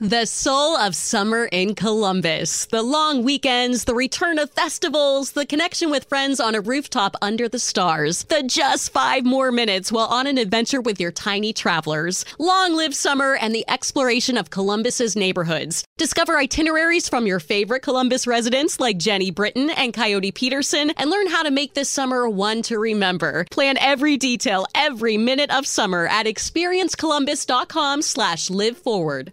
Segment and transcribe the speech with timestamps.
[0.00, 2.66] The soul of summer in Columbus.
[2.66, 7.48] The long weekends, the return of festivals, the connection with friends on a rooftop under
[7.48, 8.24] the stars.
[8.24, 12.26] The just five more minutes while on an adventure with your tiny travelers.
[12.38, 15.82] Long live summer and the exploration of Columbus's neighborhoods.
[15.96, 21.28] Discover itineraries from your favorite Columbus residents like Jenny Britton and Coyote Peterson and learn
[21.28, 23.46] how to make this summer one to remember.
[23.50, 29.32] Plan every detail, every minute of summer at experiencecolumbus.com slash live forward.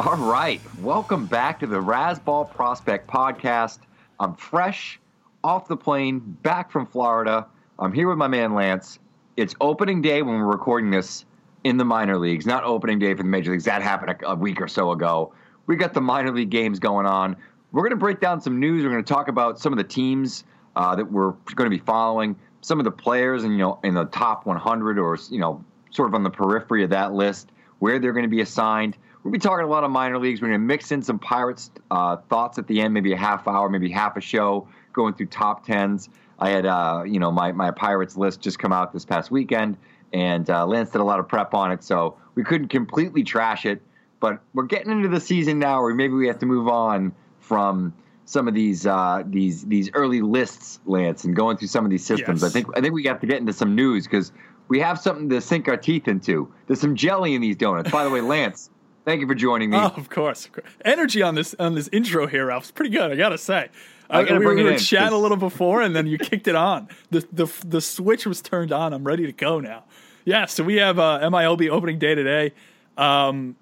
[0.00, 0.62] All right.
[0.76, 3.80] Welcome back to the Razzball Prospect Podcast.
[4.20, 5.00] I'm fresh
[5.42, 7.48] off the plane, back from Florida.
[7.80, 9.00] I'm here with my man Lance.
[9.36, 11.24] It's opening day when we're recording this
[11.64, 13.64] in the minor leagues, not opening day for the major leagues.
[13.64, 15.34] That happened a, a week or so ago.
[15.66, 17.34] We got the minor league games going on.
[17.72, 18.84] We're going to break down some news.
[18.84, 20.44] We're going to talk about some of the teams
[20.76, 23.94] uh, that we're going to be following, some of the players, and you know, in
[23.94, 27.50] the top 100 or you know, sort of on the periphery of that list,
[27.80, 28.96] where they're going to be assigned.
[29.28, 30.40] We'll be talking a lot of minor leagues.
[30.40, 33.46] We're going to mix in some Pirates uh, thoughts at the end, maybe a half
[33.46, 36.08] hour, maybe half a show, going through top tens.
[36.38, 39.76] I had, uh, you know, my, my Pirates list just come out this past weekend,
[40.14, 43.66] and uh, Lance did a lot of prep on it, so we couldn't completely trash
[43.66, 43.82] it.
[44.18, 47.92] But we're getting into the season now, where maybe we have to move on from
[48.24, 52.06] some of these uh, these these early lists, Lance, and going through some of these
[52.06, 52.40] systems.
[52.40, 52.50] Yes.
[52.50, 54.32] I think I think we have to get into some news because
[54.68, 56.50] we have something to sink our teeth into.
[56.66, 57.90] There's some jelly in these donuts.
[57.90, 58.70] By the way, Lance,
[59.08, 59.78] thank you for joining me.
[59.78, 60.48] Oh, of course.
[60.84, 63.10] Energy on this on this intro here, Ralph, is pretty good.
[63.10, 63.70] I gotta say.
[64.10, 66.46] I gotta we bring we were in, chatting a little before, and then you kicked
[66.48, 66.88] it on.
[67.10, 68.92] The the the switch was turned on.
[68.92, 69.84] I'm ready to go now.
[70.24, 72.52] Yeah, so we have uh, MILB opening day today.
[72.98, 73.56] Um,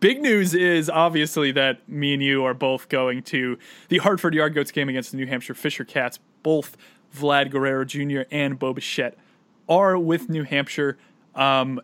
[0.00, 3.56] big news is obviously that me and you are both going to
[3.88, 6.18] the Hartford Yard Goats game against the New Hampshire Fisher Cats.
[6.42, 6.76] Both
[7.16, 8.22] Vlad Guerrero Jr.
[8.32, 9.16] and Bo Bichette
[9.68, 10.98] are with New Hampshire.
[11.34, 11.80] Um,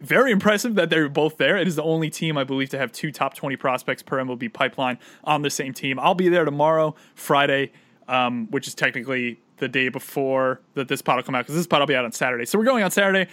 [0.00, 1.56] very impressive that they're both there.
[1.56, 4.52] It is the only team I believe to have two top 20 prospects per MLB
[4.52, 5.98] pipeline on the same team.
[5.98, 7.72] I'll be there tomorrow, Friday,
[8.08, 11.66] um, which is technically the day before that this pod will come out because this
[11.66, 12.44] pod will be out on Saturday.
[12.44, 13.30] So we're going on Saturday.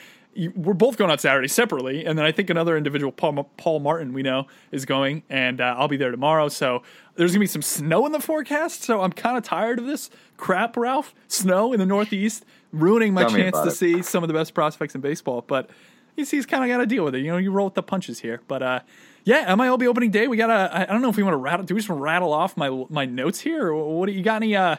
[0.56, 4.14] We're both going on Saturday separately, and then I think another individual, Paul, Paul Martin,
[4.14, 6.50] we know is going, and uh, I'll be there tomorrow.
[6.50, 6.82] So
[7.16, 8.82] there's gonna be some snow in the forecast.
[8.84, 11.14] So I'm kind of tired of this crap, Ralph.
[11.28, 13.72] Snow in the Northeast ruining my Tell chance to it.
[13.72, 15.44] see some of the best prospects in baseball.
[15.46, 15.70] But
[16.16, 17.20] he's, he's kind of got to deal with it.
[17.20, 18.42] You know, you roll with the punches here.
[18.48, 18.80] But uh,
[19.24, 20.28] yeah, MILB opening day.
[20.28, 20.70] We gotta.
[20.74, 21.66] I don't know if we want to rattle.
[21.66, 24.08] Do we just rattle off my my notes here, what?
[24.08, 24.56] Do you got any?
[24.56, 24.78] Uh,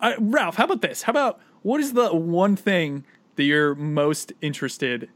[0.00, 1.02] uh, Ralph, how about this?
[1.02, 3.04] How about what is the one thing
[3.36, 5.08] that you're most interested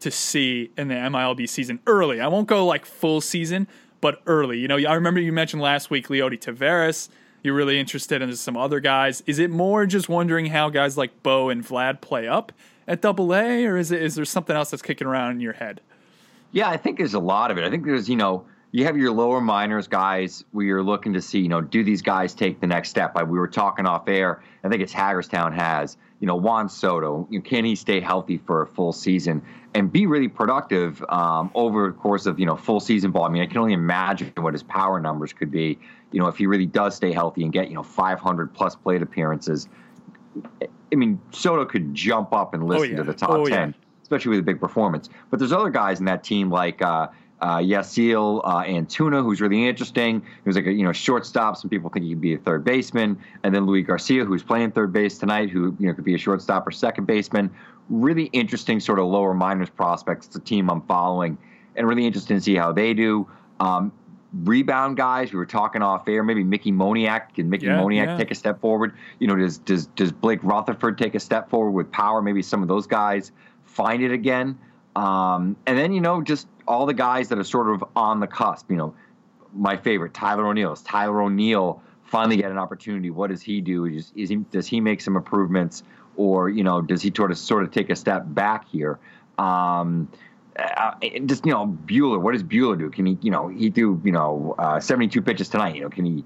[0.00, 2.20] to see in the MILB season early?
[2.20, 3.68] I won't go like full season,
[4.00, 4.58] but early.
[4.58, 7.08] You know, I remember you mentioned last week Leody Taveras.
[7.42, 9.22] You're really interested in some other guys.
[9.26, 12.52] Is it more just wondering how guys like Bo and Vlad play up
[12.86, 15.54] at Double A, or is it is there something else that's kicking around in your
[15.54, 15.80] head?
[16.52, 17.64] Yeah, I think there's a lot of it.
[17.64, 21.20] I think there's, you know, you have your lower minors guys where you're looking to
[21.20, 23.14] see, you know, do these guys take the next step?
[23.14, 24.42] Like we were talking off air.
[24.62, 27.26] I think it's Hagerstown has, you know, Juan Soto.
[27.30, 29.42] You know, can he stay healthy for a full season
[29.74, 33.24] and be really productive um, over the course of, you know, full season ball?
[33.24, 35.78] I mean, I can only imagine what his power numbers could be,
[36.10, 39.02] you know, if he really does stay healthy and get, you know, 500 plus plate
[39.02, 39.68] appearances.
[40.92, 42.96] I mean, Soto could jump up and listen yeah.
[42.98, 43.56] to the top Oh, yeah.
[43.56, 45.08] 10 especially with a big performance.
[45.30, 47.08] But there's other guys in that team like uh,
[47.40, 50.20] uh, Yasel uh, Antuna, who's really interesting.
[50.20, 51.56] He was like a you know shortstop.
[51.56, 54.72] Some people think he could be a third baseman, and then Luis Garcia, who's playing
[54.72, 57.50] third base tonight, who you know could be a shortstop or second baseman.
[57.88, 60.26] Really interesting sort of lower minors prospects.
[60.26, 61.36] It's a team I'm following.
[61.76, 63.28] and really interested to see how they do.
[63.58, 63.92] Um,
[64.42, 66.22] rebound guys, we were talking off air.
[66.22, 68.16] Maybe Mickey Moniak can Mickey Yeah, Moniak yeah.
[68.16, 68.94] take a step forward?
[69.18, 72.20] You know, does does does Blake Rutherford take a step forward with power?
[72.22, 73.32] Maybe some of those guys
[73.64, 74.58] find it again.
[74.96, 78.26] Um, and then you know, just all the guys that are sort of on the
[78.26, 78.70] cusp.
[78.70, 78.94] You know,
[79.52, 80.72] my favorite, Tyler O'Neill.
[80.72, 83.10] Is Tyler O'Neill finally get an opportunity?
[83.10, 83.86] What does he do?
[83.86, 85.82] Is, is he does he make some improvements,
[86.16, 88.98] or you know, does he sort of sort of take a step back here?
[89.38, 90.08] Um,
[90.58, 90.92] uh,
[91.26, 92.20] just you know, Buehler.
[92.20, 92.90] What does Buehler do?
[92.90, 95.74] Can he, you know, he threw you know uh, 72 pitches tonight.
[95.74, 96.24] You know, can he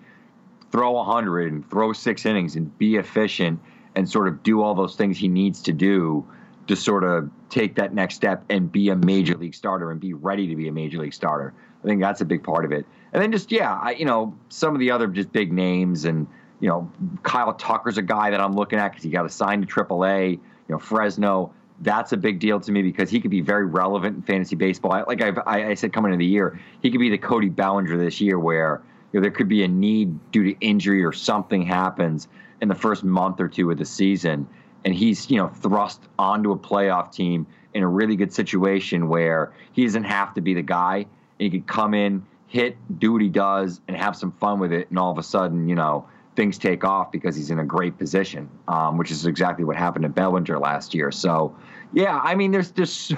[0.70, 3.60] throw 100 and throw six innings and be efficient
[3.94, 6.26] and sort of do all those things he needs to do
[6.66, 10.12] to sort of take that next step and be a major league starter and be
[10.12, 11.54] ready to be a major league starter.
[11.82, 12.84] I think that's a big part of it.
[13.12, 16.26] And then just yeah, I, you know, some of the other just big names and
[16.60, 16.90] you know,
[17.22, 20.32] Kyle Tucker's a guy that I'm looking at because he got assigned to AAA.
[20.32, 21.54] You know, Fresno.
[21.80, 24.92] That's a big deal to me because he could be very relevant in fantasy baseball.
[24.92, 27.48] I, like I've, I, I said coming into the year, he could be the Cody
[27.48, 28.82] Bellinger this year, where
[29.12, 32.28] you know, there could be a need due to injury or something happens
[32.60, 34.48] in the first month or two of the season,
[34.84, 39.52] and he's you know thrust onto a playoff team in a really good situation where
[39.72, 41.06] he doesn't have to be the guy,
[41.38, 44.90] he could come in, hit, do what he does, and have some fun with it,
[44.90, 47.98] and all of a sudden, you know, things take off because he's in a great
[47.98, 51.10] position, um, which is exactly what happened to Bellinger last year.
[51.10, 51.56] So,
[51.92, 53.12] yeah, I mean, there's just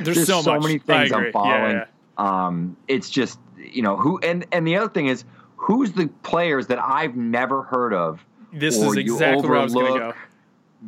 [0.00, 0.62] There's so much.
[0.62, 1.10] many things.
[1.10, 1.78] I'm following.
[1.78, 1.86] Yeah,
[2.16, 5.24] Um, it's just you know who, and and the other thing is
[5.56, 8.24] who's the players that I've never heard of.
[8.52, 10.14] This is exactly where I was going to go.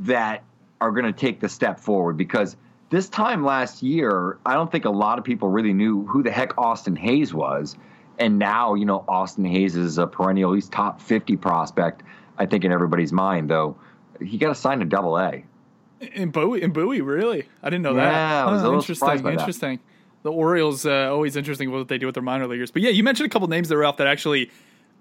[0.02, 0.44] That
[0.80, 2.56] are going to take the step forward because
[2.90, 6.30] this time last year, I don't think a lot of people really knew who the
[6.30, 7.76] heck Austin Hays was.
[8.18, 12.02] And now, you know, Austin Hays is a perennial, at least top 50 prospect,
[12.38, 13.76] I think, in everybody's mind, though.
[14.20, 15.44] He got assigned a double A.
[16.00, 17.48] In Bowie, in Bowie, really?
[17.62, 18.46] I didn't know Yeah, that.
[18.48, 19.06] I was a little interesting.
[19.08, 19.38] by that.
[19.38, 19.80] interesting.
[20.24, 22.70] The Orioles uh, always interesting what they do with their minor leaguers.
[22.70, 24.50] But yeah, you mentioned a couple names that were out that actually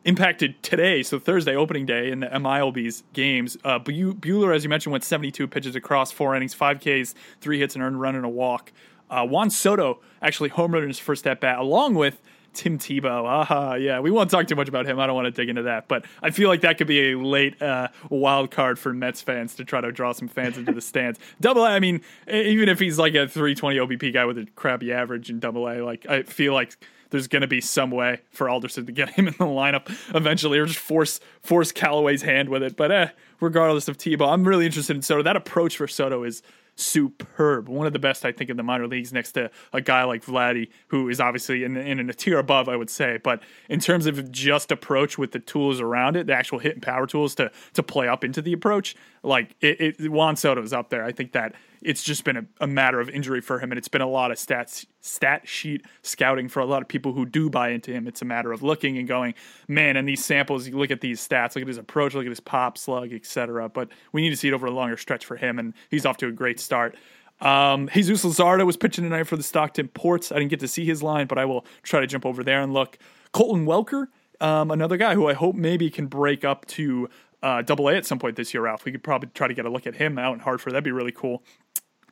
[0.03, 3.55] impacted today, so Thursday opening day in the MILB's games.
[3.63, 7.75] Uh, Buehler, as you mentioned, went 72 pitches across four innings, five Ks, three hits,
[7.75, 8.71] and earned run and a walk.
[9.11, 12.21] Uh, Juan Soto actually home run in his first at bat, along with
[12.53, 13.25] Tim Tebow.
[13.25, 14.99] Aha, yeah, we won't talk too much about him.
[14.99, 17.17] I don't want to dig into that, but I feel like that could be a
[17.17, 20.81] late uh, wild card for Mets fans to try to draw some fans into the
[20.81, 21.19] stands.
[21.41, 24.91] Double A, I mean, even if he's like a 320 OBP guy with a crappy
[24.91, 26.77] average in Double A, like I feel like
[27.11, 30.57] there's going to be some way for Alderson to get him in the lineup eventually,
[30.57, 32.75] or just force force Callaway's hand with it.
[32.75, 33.07] But eh,
[33.39, 35.21] regardless of Tebow, I'm really interested in Soto.
[35.21, 36.41] That approach for Soto is
[36.81, 37.69] superb.
[37.69, 40.25] One of the best, I think, in the minor leagues, next to a guy like
[40.25, 43.19] Vladdy, who is obviously in, in a tier above, I would say.
[43.23, 46.81] But in terms of just approach with the tools around it, the actual hit and
[46.81, 50.89] power tools to to play up into the approach, like it, it Juan Soto's up
[50.89, 51.03] there.
[51.03, 53.87] I think that it's just been a, a matter of injury for him, and it's
[53.87, 57.49] been a lot of stats stat sheet scouting for a lot of people who do
[57.49, 58.07] buy into him.
[58.07, 59.33] It's a matter of looking and going,
[59.67, 62.29] man, and these samples, you look at these stats, look at his approach, look at
[62.29, 63.69] his pop, slug, etc.
[63.69, 66.17] But we need to see it over a longer stretch for him, and he's off
[66.17, 66.95] to a great start.
[67.41, 70.31] Um, Jesus Luzardo was pitching tonight for the Stockton Ports.
[70.31, 72.61] I didn't get to see his line, but I will try to jump over there
[72.61, 72.99] and look.
[73.31, 74.07] Colton Welker,
[74.39, 77.09] um, another guy who I hope maybe can break up to
[77.43, 78.63] uh, Double A at some point this year.
[78.63, 80.73] Ralph, we could probably try to get a look at him out in Hartford.
[80.73, 81.43] That'd be really cool.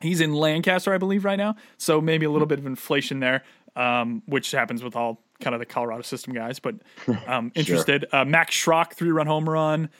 [0.00, 1.56] He's in Lancaster, I believe, right now.
[1.76, 3.44] So maybe a little bit of inflation there,
[3.76, 6.58] um, which happens with all kind of the Colorado system guys.
[6.58, 6.76] But
[7.26, 8.06] um, interested.
[8.12, 9.90] Uh, Max Schrock, three run home run.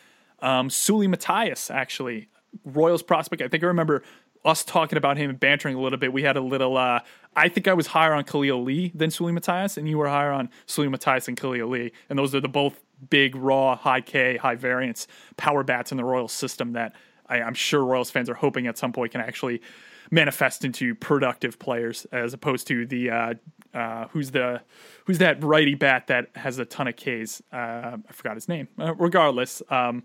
[0.41, 2.29] Um, Seuly Matias, actually,
[2.65, 3.43] Royals prospect.
[3.43, 4.03] I think I remember
[4.45, 6.13] us talking about him and bantering a little bit.
[6.13, 6.77] We had a little.
[6.77, 7.01] Uh,
[7.37, 10.33] I think I was higher on Khalil Lee than Seuly Matias, and you were higher
[10.33, 11.93] on Seuly Matias and Khalil Lee.
[12.09, 16.05] And those are the both big, raw, high K, high variance power bats in the
[16.05, 16.95] Royals system that
[17.27, 19.63] I, I'm sure Royals fans are hoping at some point can actually
[20.11, 23.35] manifest into productive players as opposed to the uh,
[23.73, 24.61] uh, who's the
[25.07, 27.41] who's that righty bat that has a ton of Ks.
[27.53, 28.69] Uh, I forgot his name.
[28.79, 30.03] Uh, regardless, um,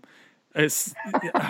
[0.54, 0.94] it's,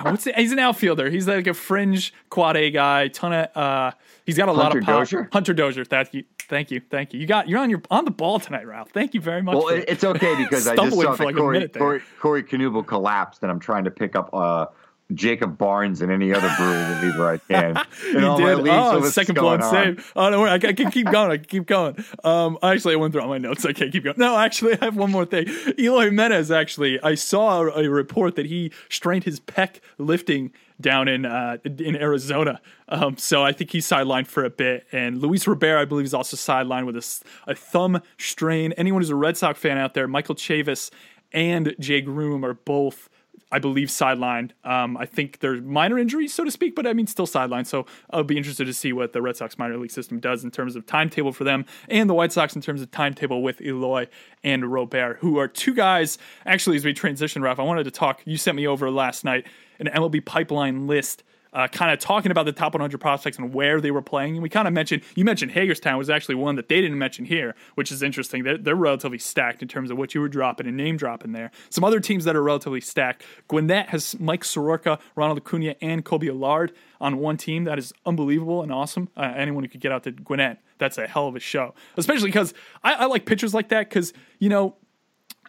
[0.03, 0.35] what's it?
[0.37, 1.11] he's an outfielder.
[1.11, 3.09] He's like a fringe quad A guy.
[3.09, 3.93] Ton of uh,
[4.25, 5.01] he's got a lot of power.
[5.01, 5.29] Dozier?
[5.33, 5.85] Hunter Dozier.
[6.13, 7.21] You, thank you, thank you.
[7.21, 8.91] You got you're on your on the ball tonight, Ralph.
[8.91, 9.57] Thank you very much.
[9.57, 11.69] Well, it's okay because I just saw that like Corey.
[11.69, 14.67] Corey, Corey Knebel collapsed, and I'm trying to pick up uh,
[15.15, 17.77] Jacob Barnes and any other brewery reliever I can.
[18.07, 18.59] You did.
[18.59, 20.13] leagues, Oh, second blown save.
[20.17, 20.51] Oh, don't worry.
[20.51, 21.31] I can, I can keep going.
[21.31, 22.05] I can keep going.
[22.25, 23.65] Um, actually, I went through all my notes.
[23.65, 24.17] I can't keep going.
[24.19, 25.47] No, actually, I have one more thing.
[25.79, 31.25] Eloy Jimenez, actually, I saw a, report that he strained his pec lifting down in
[31.25, 32.61] uh, in Arizona.
[32.89, 34.87] Um, so I think he's sidelined for a bit.
[34.93, 38.73] And Luis Rivera, I believe, is also sidelined with a, a thumb strain.
[38.73, 40.91] Anyone who's a Red Sox fan out there, Michael Chavis
[41.33, 43.09] and Jay Groome are both
[43.53, 44.51] I believe, sidelined.
[44.65, 47.67] Um, I think there's minor injuries, so to speak, but I mean, still sidelined.
[47.67, 50.51] So I'll be interested to see what the Red Sox minor league system does in
[50.51, 54.09] terms of timetable for them and the White Sox in terms of timetable with Eloy
[54.43, 56.19] and Robert, who are two guys.
[56.45, 58.21] Actually, as we transition, Ralph, I wanted to talk.
[58.25, 59.47] You sent me over last night
[59.79, 61.23] an MLB pipeline list
[61.53, 64.35] uh, kind of talking about the top 100 prospects and where they were playing.
[64.35, 67.25] And we kind of mentioned, you mentioned Hagerstown was actually one that they didn't mention
[67.25, 68.45] here, which is interesting.
[68.45, 71.51] They're, they're relatively stacked in terms of what you were dropping and name dropping there.
[71.71, 73.23] Some other teams that are relatively stacked.
[73.49, 77.65] Gwinnett has Mike Soroka, Ronald Acuna, and Kolby Allard on one team.
[77.65, 79.09] That is unbelievable and awesome.
[79.17, 81.75] Uh, anyone who could get out to Gwinnett, that's a hell of a show.
[81.97, 84.77] Especially because I, I like pitchers like that because, you know,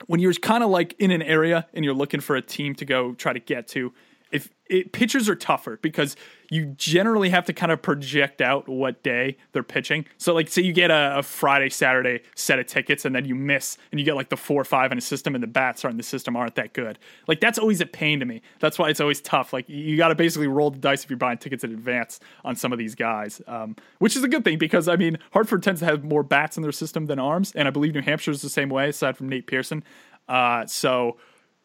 [0.05, 2.85] when you're kind of like in an area and you're looking for a team to
[2.85, 3.93] go try to get to,
[4.31, 6.15] if it, pitchers are tougher because
[6.49, 10.05] you generally have to kind of project out what day they're pitching.
[10.17, 13.35] So, like, say you get a, a, Friday, Saturday set of tickets, and then you
[13.35, 15.83] miss, and you get like the four or five in a system, and the bats
[15.85, 16.99] are in the system aren't that good.
[17.27, 18.41] Like, that's always a pain to me.
[18.59, 19.53] That's why it's always tough.
[19.53, 22.55] Like, you got to basically roll the dice if you're buying tickets in advance on
[22.55, 25.79] some of these guys, um, which is a good thing because I mean, Hartford tends
[25.81, 28.41] to have more bats in their system than arms, and I believe New Hampshire is
[28.41, 29.83] the same way, aside from Nate Pearson.
[30.27, 31.17] Uh, so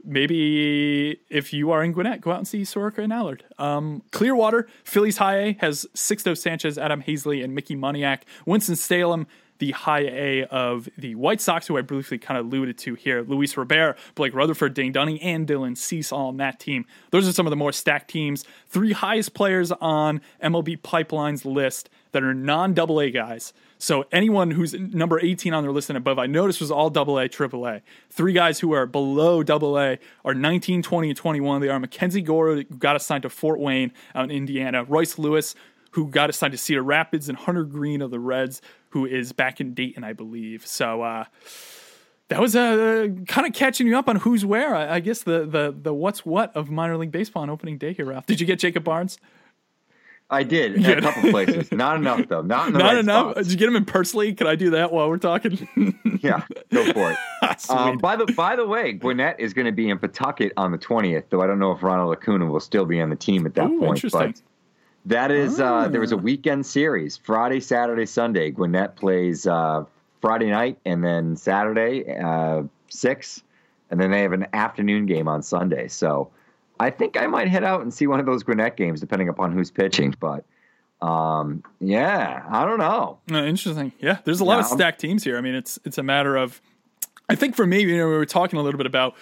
[0.05, 3.45] maybe if you are in Gwinnett, go out and see Soroka and Allard.
[3.59, 8.23] Um, Clearwater, Phillies High A has Sixto Sanchez, Adam Haseley, and Mickey Moniak.
[8.47, 9.27] Winston Salem,
[9.59, 13.23] the High A of the White Sox, who I briefly kind of alluded to here.
[13.23, 16.85] Luis Robert, Blake Rutherford, Dane Dunning, and Dylan Cease all on that team.
[17.11, 18.45] Those are some of the more stacked teams.
[18.67, 23.53] Three highest players on MLB Pipeline's list that are non double A guys.
[23.83, 27.19] So anyone who's number 18 on their list and above, I noticed was all double
[27.19, 27.83] A, triple A.
[28.11, 31.61] Three guys who are below double A are 19, 20, and 21.
[31.61, 35.57] They are Mackenzie Gore, who got assigned to Fort Wayne out in Indiana, Royce Lewis,
[35.91, 39.61] who got assigned to Cedar Rapids, and Hunter Greene of the Reds, who is back
[39.61, 40.65] in Dayton, I believe.
[40.65, 41.25] So, uh,
[42.29, 44.77] that was uh, kind of catching you up on who's where.
[44.77, 47.93] I, I, guess the, the the what's what of minor league baseball on opening day
[47.93, 48.27] here, Ralph.
[48.27, 49.19] Did you get Jacob Barnes?
[50.33, 51.71] I did in a couple places.
[51.71, 52.41] Not enough though.
[52.41, 53.33] Not, Not right enough.
[53.33, 53.49] Spots.
[53.49, 54.33] Did you get him in personally?
[54.33, 55.69] Can I do that while we're talking?
[56.23, 57.19] yeah, go for it.
[57.71, 60.79] um, by the by the way, Gwinnett is going to be in Pawtucket on the
[60.79, 61.29] twentieth.
[61.29, 63.69] Though I don't know if Ronald Acuna will still be on the team at that
[63.69, 64.03] Ooh, point.
[64.11, 64.41] But
[65.05, 65.67] that is oh.
[65.67, 66.21] uh, there was a ah.
[66.21, 68.51] weekend series, Friday, Saturday, Sunday.
[68.51, 69.85] Gwinnett plays uh,
[70.23, 73.43] Friday night and then Saturday uh, six,
[73.91, 75.89] and then they have an afternoon game on Sunday.
[75.89, 76.31] So
[76.83, 79.53] I think I might head out and see one of those Gwinnett games, depending upon
[79.53, 80.15] who's pitching.
[80.19, 80.45] But
[81.01, 83.19] um, yeah, I don't know.
[83.31, 83.93] Uh, interesting.
[84.01, 85.39] Yeah, there's a lot yeah, of stacked teams here.
[85.39, 86.61] I mean, it's it's a matter of.
[87.29, 89.15] I think for me, you know, we were talking a little bit about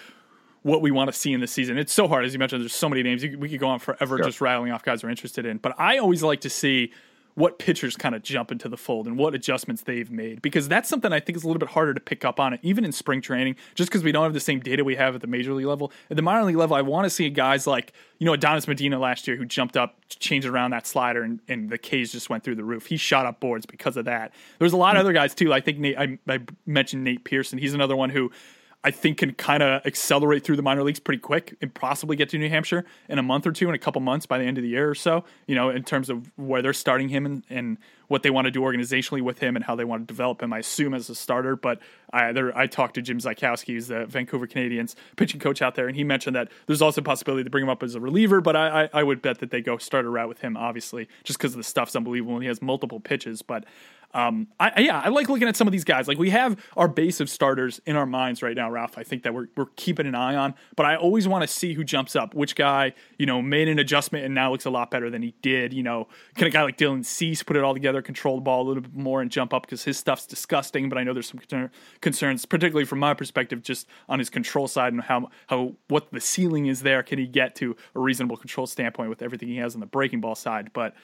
[0.63, 1.77] what we want to see in the season.
[1.77, 2.61] It's so hard, as you mentioned.
[2.61, 4.25] There's so many names we could go on forever sure.
[4.25, 5.57] just rattling off guys we're interested in.
[5.57, 6.91] But I always like to see
[7.35, 10.89] what pitchers kind of jump into the fold and what adjustments they've made because that's
[10.89, 12.91] something I think is a little bit harder to pick up on it, even in
[12.91, 15.53] spring training, just because we don't have the same data we have at the major
[15.53, 15.91] league level.
[16.09, 18.99] At the minor league level, I want to see guys like, you know, Adonis Medina
[18.99, 22.43] last year who jumped up, changed around that slider, and, and the K's just went
[22.43, 22.87] through the roof.
[22.87, 24.33] He shot up boards because of that.
[24.59, 25.07] There's a lot of hmm.
[25.07, 25.53] other guys too.
[25.53, 27.57] I think Nate, I, I mentioned Nate Pearson.
[27.57, 28.31] He's another one who
[28.83, 32.29] I think can kind of accelerate through the minor leagues pretty quick and possibly get
[32.29, 34.57] to New Hampshire in a month or two, in a couple months by the end
[34.57, 35.23] of the year or so.
[35.45, 37.77] You know, in terms of where they're starting him and, and
[38.11, 40.51] what they want to do organizationally with him and how they want to develop him.
[40.51, 41.79] I assume as a starter, but
[42.11, 45.87] I there, I talked to Jim Czajkowski, who's the Vancouver Canadians pitching coach out there,
[45.87, 48.41] and he mentioned that there's also a possibility to bring him up as a reliever,
[48.41, 51.39] but I, I, I would bet that they go starter route with him, obviously, just
[51.39, 53.65] because the stuff's unbelievable and he has multiple pitches, but.
[54.13, 56.07] Um, I, yeah, I like looking at some of these guys.
[56.07, 58.97] Like we have our base of starters in our minds right now, Ralph.
[58.97, 61.73] I think that we're we're keeping an eye on, but I always want to see
[61.73, 62.33] who jumps up.
[62.33, 65.33] Which guy, you know, made an adjustment and now looks a lot better than he
[65.41, 65.73] did.
[65.73, 68.63] You know, can a guy like Dylan Cease put it all together, control the ball
[68.63, 70.89] a little bit more, and jump up because his stuff's disgusting.
[70.89, 71.69] But I know there's some
[72.01, 76.21] concerns, particularly from my perspective, just on his control side and how how what the
[76.21, 77.03] ceiling is there.
[77.03, 80.21] Can he get to a reasonable control standpoint with everything he has on the breaking
[80.21, 80.71] ball side?
[80.73, 80.95] But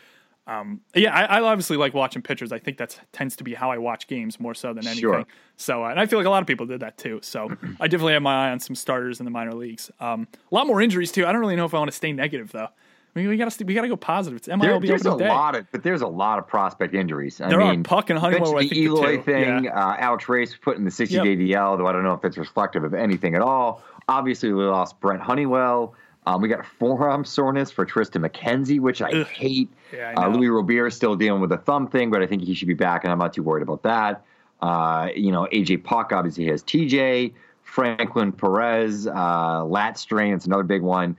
[0.48, 2.54] um, yeah, I, I, obviously like watching pitchers.
[2.54, 5.02] I think that tends to be how I watch games more so than anything.
[5.02, 5.26] Sure.
[5.58, 7.20] So, uh, and I feel like a lot of people did that too.
[7.22, 7.50] So,
[7.82, 9.92] I definitely have my eye on some starters in the minor leagues.
[10.00, 11.26] Um, a lot more injuries too.
[11.28, 12.70] I don't really know if I want to stay negative though.
[13.18, 14.38] I mean, we gotta we gotta go positive.
[14.38, 15.28] It's MLB there, there's a day.
[15.28, 17.42] lot of, but there's a lot of prospect injuries.
[17.42, 18.56] I there mean, are Puk and Honeywell.
[18.56, 19.66] The Eloy thing.
[19.66, 19.72] Yeah.
[19.72, 21.36] Uh, Alex Reyes put in the 60 day.
[21.36, 23.84] DL, though I don't know if it's reflective of anything at all.
[24.08, 25.96] Obviously, we lost Brent Honeywell.
[26.28, 29.28] Um, we got forearm soreness for Triston McKenzie, which I Ugh.
[29.28, 29.70] hate.
[29.94, 32.44] Yeah, I uh, Luis Robert is still dealing with a thumb thing, but I think
[32.44, 34.26] he should be back, and I'm not too worried about that.
[34.62, 40.64] Uh, you know, AJ Puk obviously has TJ, Franklin Perez, uh, lat strain, it's another
[40.64, 41.16] big one.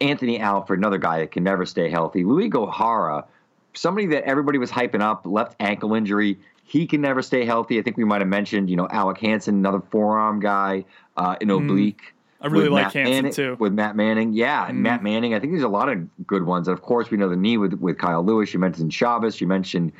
[0.00, 2.24] Anthony Alford, another guy that can never stay healthy.
[2.24, 3.26] Luiz Gohara,
[3.74, 6.38] somebody that everybody was hyping up, left ankle injury.
[6.64, 7.78] He can never stay healthy.
[7.78, 10.86] I think we might have mentioned, you know, Alec Hansen, another forearm guy,
[11.18, 11.96] uh, an mm.
[12.40, 13.56] I really like Matt Hansen Manning, too.
[13.58, 14.82] With Matt Manning, yeah, and Mm.
[14.82, 15.34] Matt Manning.
[15.34, 16.68] I think there's a lot of good ones.
[16.68, 18.52] And of course, we know the knee with with Kyle Lewis.
[18.54, 19.40] You mentioned Chavis.
[19.40, 19.92] You mentioned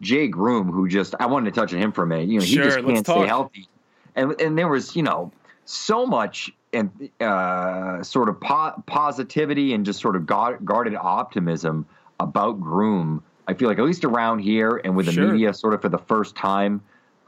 [0.00, 2.28] Jay Groome, who just I wanted to touch on him for a minute.
[2.28, 3.68] You know, he Sure, just can't stay healthy,
[4.14, 5.32] and and there was you know
[5.64, 11.84] so much and uh, sort of po- positivity and just sort of guard, guarded optimism
[12.20, 13.22] about Groome.
[13.48, 15.32] I feel like at least around here and with the Sure.
[15.32, 16.80] media, sort of for the first time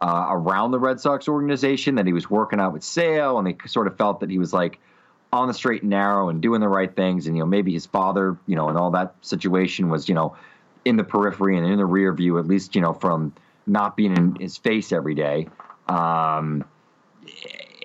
[0.02, 3.56] uh, around the Red Sox organization, that he was working out with Sale, and they
[3.66, 4.80] sort of felt that he was like
[5.32, 7.86] on the straight and narrow and doing the right things, and you know maybe his
[7.86, 10.36] father, you know, and all that situation was you know
[10.84, 13.32] in the periphery and in the rear view, at least you know from
[13.66, 15.46] not being in his face every day.
[15.88, 16.64] Um,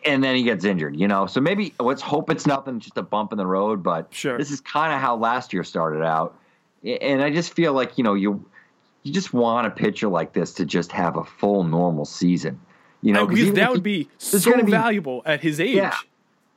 [0.05, 1.27] and then he gets injured, you know.
[1.27, 3.83] So maybe let's hope it's nothing, just a bump in the road.
[3.83, 4.37] But Sure.
[4.37, 6.35] this is kind of how last year started out,
[6.83, 8.43] and I just feel like you know you
[9.07, 12.59] you just want a pitcher like this to just have a full normal season,
[13.01, 13.21] you know.
[13.25, 15.75] That would he- be so be- valuable at his age.
[15.75, 15.95] Yeah.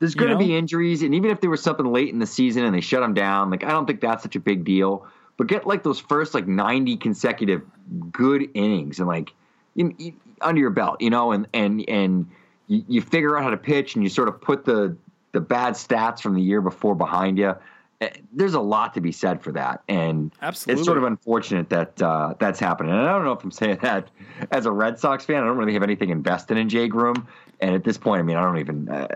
[0.00, 2.64] There's going to be injuries, and even if there was something late in the season
[2.64, 5.06] and they shut him down, like I don't think that's such a big deal.
[5.36, 7.62] But get like those first like 90 consecutive
[8.10, 9.32] good innings and like
[9.74, 12.30] you, you, under your belt, you know, and and and
[12.66, 14.96] you, you figure out how to pitch and you sort of put the
[15.32, 17.54] the bad stats from the year before behind you.
[18.00, 20.80] Eh, There's a lot to be said for that, and Absolutely.
[20.80, 22.92] it's sort of unfortunate that uh, that's happening.
[22.92, 24.10] And I don't know if I'm saying that
[24.50, 25.42] as a Red Sox fan.
[25.42, 27.26] I don't really have anything invested in Jay Groome,
[27.60, 28.88] and at this point, I mean, I don't even.
[28.88, 29.06] Uh,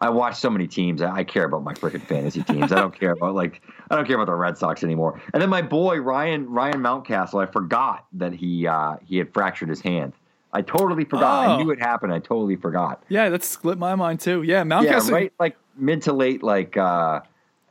[0.00, 1.02] I watch so many teams.
[1.02, 2.70] I, I care about my freaking fantasy teams.
[2.70, 5.20] I don't care about like I don't care about the Red Sox anymore.
[5.32, 9.68] And then my boy Ryan Ryan Mountcastle, I forgot that he uh, he had fractured
[9.68, 10.12] his hand.
[10.52, 11.48] I totally forgot.
[11.48, 11.52] Oh.
[11.54, 12.12] I knew it happened.
[12.12, 13.02] I totally forgot.
[13.08, 14.42] Yeah, that split my mind too.
[14.42, 15.08] Yeah, Mountcastle.
[15.08, 15.32] Yeah, right.
[15.40, 16.76] Like mid to late, like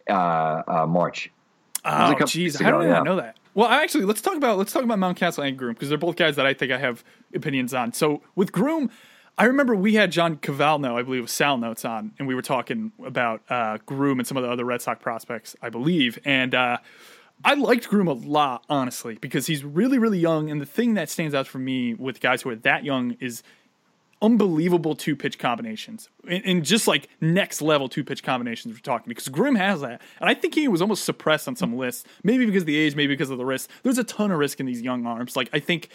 [0.09, 1.31] uh, uh, March.
[1.85, 3.03] Oh, was a couple jeez, how did I yeah.
[3.03, 3.37] know that?
[3.53, 6.35] Well, actually, let's talk about let's talk about Mountcastle and Groome because they're both guys
[6.35, 7.93] that I think I have opinions on.
[7.93, 8.91] So with Groome,
[9.37, 12.41] I remember we had John Cavalno, I believe, with Sal Notes on, and we were
[12.41, 16.55] talking about uh, Groome and some of the other Red Sox prospects, I believe, and.
[16.55, 16.77] uh
[17.45, 20.49] I liked Groome a lot, honestly, because he's really, really young.
[20.49, 23.43] And the thing that stands out for me with guys who are that young is
[24.21, 26.09] unbelievable two pitch combinations.
[26.27, 30.01] And, just like next level two pitch combinations we're talking because Groome has that.
[30.19, 32.95] And I think he was almost suppressed on some lists maybe because of the age
[32.95, 35.35] maybe because of the risk there's a ton of risk in these young arms.
[35.35, 35.89] Like I think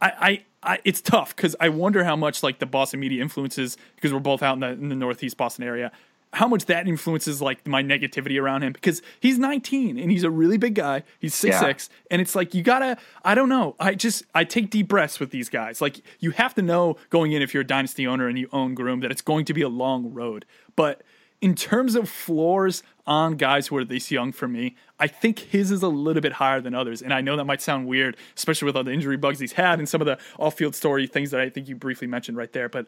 [0.00, 3.76] I, I, I it's tough because I wonder how much like the Boston media influences
[3.96, 5.92] because we're both out in the, in the Northeast Boston area
[6.34, 10.30] how much that influences like my negativity around him because he's 19 and he's a
[10.30, 11.02] really big guy.
[11.20, 11.50] He's 6'6
[11.90, 11.96] Yeah.
[12.10, 13.76] and it's like you gotta I don't know.
[13.80, 15.80] I just I take deep breaths with these guys.
[15.80, 18.74] Like you have to know going in if you're a dynasty owner and you own
[18.74, 20.44] Groome that it's going to be a long road.
[20.76, 21.02] But
[21.40, 25.70] in terms of floors on guys who are this young for me, I think his
[25.70, 27.02] is a little bit higher than others.
[27.02, 29.78] And I know that might sound weird, especially with all the injury bugs he's had
[29.78, 32.70] and some of the off-field story things that I think you briefly mentioned right there.
[32.70, 32.86] But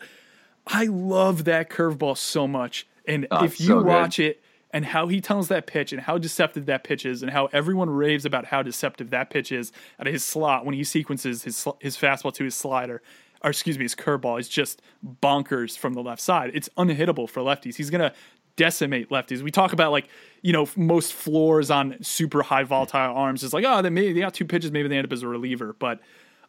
[0.66, 2.86] I love that curveball so much.
[3.06, 4.42] And Oh, if you so watch it
[4.72, 7.88] and how he tunnels that pitch and how deceptive that pitch is and how everyone
[7.88, 11.56] raves about how deceptive that pitch is out of his slot when he sequences his
[11.56, 13.00] sl- his fastball to his slider
[13.42, 14.82] or excuse me his curveball is just
[15.22, 16.50] bonkers from the left side.
[16.54, 17.76] It's unhittable for lefties.
[17.76, 18.12] He's going to
[18.56, 19.42] decimate lefties.
[19.42, 20.08] We talk about like,
[20.42, 24.20] you know, most floors on super high volatile arms is like, oh, they maybe they
[24.20, 26.00] got two pitches, maybe they end up as a reliever, but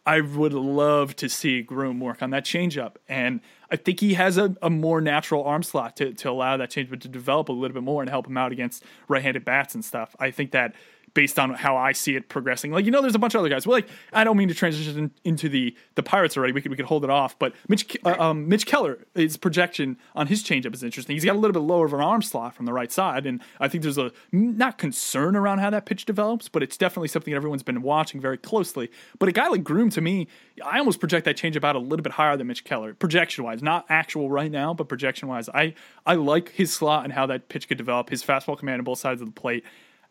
[0.08, 2.94] I would love to see Groome work on that changeup.
[3.10, 6.72] And I think he has a, a more natural arm slot to, to allow that
[6.72, 9.76] changeup to develop a little bit more and help him out against right handed bats
[9.76, 10.16] and stuff.
[10.18, 10.74] I think that
[11.18, 13.50] based on how I see it progressing, like, you know, there's a bunch of other
[13.50, 13.66] guys.
[13.66, 16.54] Well, like, I don't mean to transition into the, the Pirates already.
[16.54, 17.40] We could, we could hold it off.
[17.40, 21.16] But Mitch, uh, um, Mitch Keller, his projection on his changeup is interesting.
[21.16, 23.26] He's got a little bit lower of an arm slot from the right side.
[23.26, 27.08] And I think there's a not concern around how that pitch develops, but it's definitely
[27.08, 28.92] something everyone's been watching very closely.
[29.18, 30.28] But a guy like Groome, to me,
[30.64, 33.64] I almost project that changeup out a little bit higher than Mitch Keller, projection wise,
[33.64, 35.50] not actual right now, but projection wise.
[35.50, 35.74] I,
[36.06, 39.00] I like his slot and how that pitch could develop, his fastball command on both
[39.00, 39.66] sides of the plate.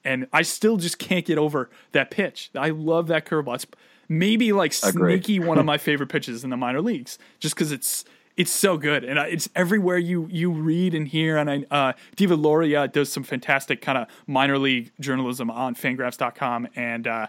[0.07, 2.51] And I still just can't get over that pitch.
[2.55, 3.57] I love that curveball.
[3.57, 3.67] It's
[4.09, 8.05] maybe like sneaky one of my favorite pitches in the minor leagues, just because it's
[8.37, 11.37] it's so good and it's everywhere you you read and hear.
[11.37, 16.69] And I uh, Diva Loria does some fantastic kind of minor league journalism on Fangraphs.com,
[16.77, 17.27] and uh,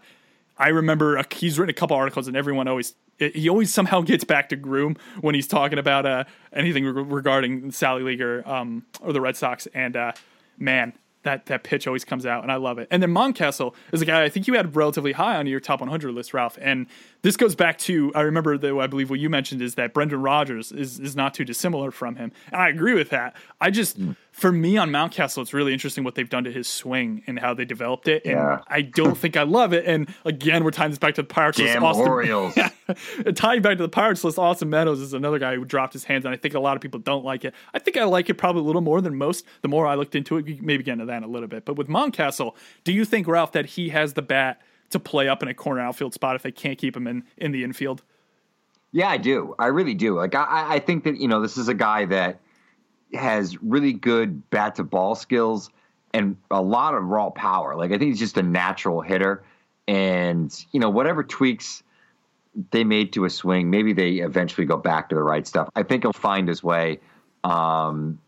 [0.58, 4.24] I remember uh, he's written a couple articles, and everyone always he always somehow gets
[4.24, 8.86] back to Groome when he's talking about uh, anything re- regarding Sally League or um,
[9.02, 9.68] or the Red Sox.
[9.74, 10.12] And uh,
[10.58, 10.94] man,
[11.28, 12.88] that that pitch always comes out, and I love it.
[12.90, 15.82] And then Mountcastle is a guy I think you had relatively high on your top
[15.82, 16.58] 100 list, Ralph.
[16.62, 16.88] And
[17.22, 20.22] this goes back to I remember that I believe what you mentioned is that Brendan
[20.22, 23.36] Rodgers is is not too dissimilar from him, and I agree with that.
[23.60, 24.12] I just Hmm.
[24.38, 27.56] For me on Mountcastle, it's really interesting what they've done to his swing and how
[27.56, 28.60] they developed it, and Yeah.
[28.68, 29.86] I don't think I love it.
[29.86, 31.74] And again, we're tying this back to the Pirates list.
[31.74, 32.54] Damn Austin, Orioles.
[33.36, 36.24] tying back to the Pirates list, Austin Meadows is another guy who dropped his hands,
[36.24, 37.56] and I think a lot of people don't like it.
[37.74, 39.44] I think I like it probably a little more than most.
[39.64, 41.66] The more I looked into it, maybe get into that in a little bit.
[41.66, 45.42] But with Mountcastle, do you think Ralph that he has the bat to play up
[45.42, 48.04] in a corner outfield spot if they can't keep him in in the infield?
[48.92, 49.56] Yeah, I do.
[49.58, 50.16] I really do.
[50.16, 52.40] Like, I, I think that you know this is a guy that
[53.14, 55.70] has really good bat to ball skills
[56.14, 57.76] and a lot of raw power.
[57.76, 59.44] Like, I think he's just a natural hitter,
[59.88, 61.84] and you know whatever tweaks
[62.72, 65.70] they made to a swing, maybe they eventually go back to the right stuff.
[65.76, 67.00] I think he'll find his way.
[67.44, 68.20] Um,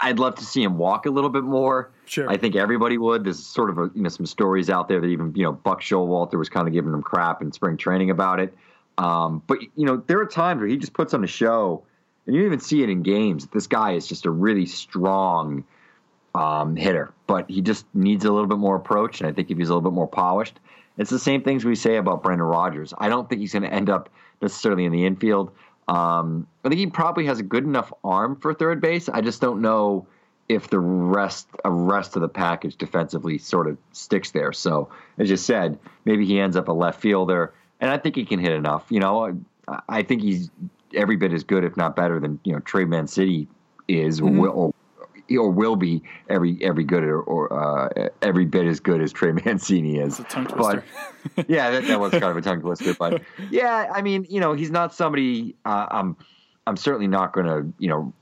[0.00, 1.90] I'd love to see him walk a little bit more.
[2.04, 2.28] Sure.
[2.28, 3.24] I think everybody would.
[3.24, 5.80] There's sort of a, you know some stories out there that even you know Buck
[5.80, 8.54] Showalter was kind of giving him crap in spring training about it.
[8.98, 11.82] Um, but you know there are times where he just puts on a show,
[12.26, 13.46] and you even see it in games.
[13.46, 15.64] This guy is just a really strong
[16.34, 19.20] um, hitter, but he just needs a little bit more approach.
[19.20, 20.58] And I think if he's a little bit more polished,
[20.98, 22.92] it's the same things we say about Brendan Rodgers.
[22.98, 24.08] I don't think he's going to end up
[24.40, 25.50] necessarily in the infield.
[25.88, 29.08] Um, I think he probably has a good enough arm for third base.
[29.08, 30.06] I just don't know
[30.48, 34.52] if the rest a rest of the package defensively sort of sticks there.
[34.52, 38.24] So as you said, maybe he ends up a left fielder, and I think he
[38.24, 38.86] can hit enough.
[38.90, 39.38] You know,
[39.88, 40.50] I think he's
[40.96, 43.48] every bit as good, if not better, than you know Trey Mancini
[43.88, 44.74] is or will
[45.30, 49.32] or, will be every every good or, or uh, every bit as good as Trey
[49.44, 50.20] Mancini is.
[50.56, 50.84] But-
[51.48, 54.52] yeah, that, that was kind of a tongue twister, but yeah, I mean, you know,
[54.52, 55.56] he's not somebody.
[55.64, 56.16] Uh, I'm,
[56.66, 58.12] I'm certainly not going to, you know,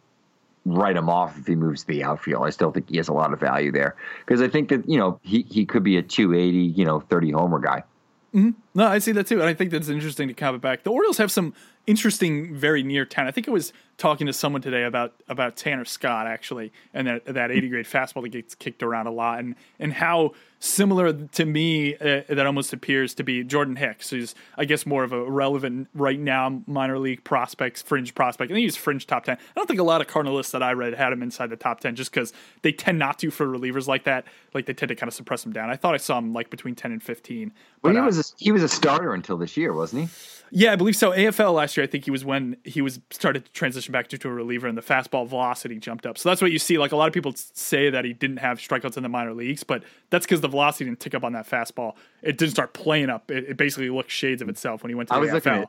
[0.65, 2.47] write him off if he moves to the outfield.
[2.47, 4.99] I still think he has a lot of value there because I think that you
[4.99, 7.85] know he he could be a 280, you know, 30 homer guy.
[8.33, 8.55] No,
[8.89, 10.83] I see that too, and I think that's interesting to comment back.
[10.83, 11.55] The Orioles have some
[11.87, 13.27] interesting, very near town.
[13.27, 17.25] I think I was talking to someone today about about Tanner Scott actually, and that
[17.27, 20.33] that eighty grade fastball that gets kicked around a lot, and and how
[20.65, 25.05] similar to me uh, that almost appears to be Jordan Hicks, who's I guess more
[25.05, 28.51] of a relevant right now minor league prospects, fringe prospect.
[28.51, 29.37] I think he's fringe top ten.
[29.37, 31.81] I don't think a lot of Cardinalists that I read had him inside the top
[31.81, 34.25] ten, just because they tend not to for relievers like that.
[34.55, 35.71] Like they tend to kind of suppress him down.
[35.71, 37.53] I thought I saw him like between ten and fifteen.
[37.83, 40.09] Well, But, he uh, was a, he was a starter until this year, wasn't he?
[40.51, 41.11] yeah, I believe so.
[41.11, 44.19] AFL last year, I think he was when he was started to transition back to,
[44.19, 46.17] to a reliever, and the fastball velocity jumped up.
[46.17, 46.79] So that's what you see.
[46.79, 49.65] Like a lot of people say that he didn't have strikeouts in the minor leagues,
[49.65, 51.95] but that's because the velocity didn't tick up on that fastball.
[52.23, 53.31] It didn't start playing up.
[53.31, 55.35] It, it basically looked shades of itself when he went to I the was AFL.
[55.35, 55.69] looking at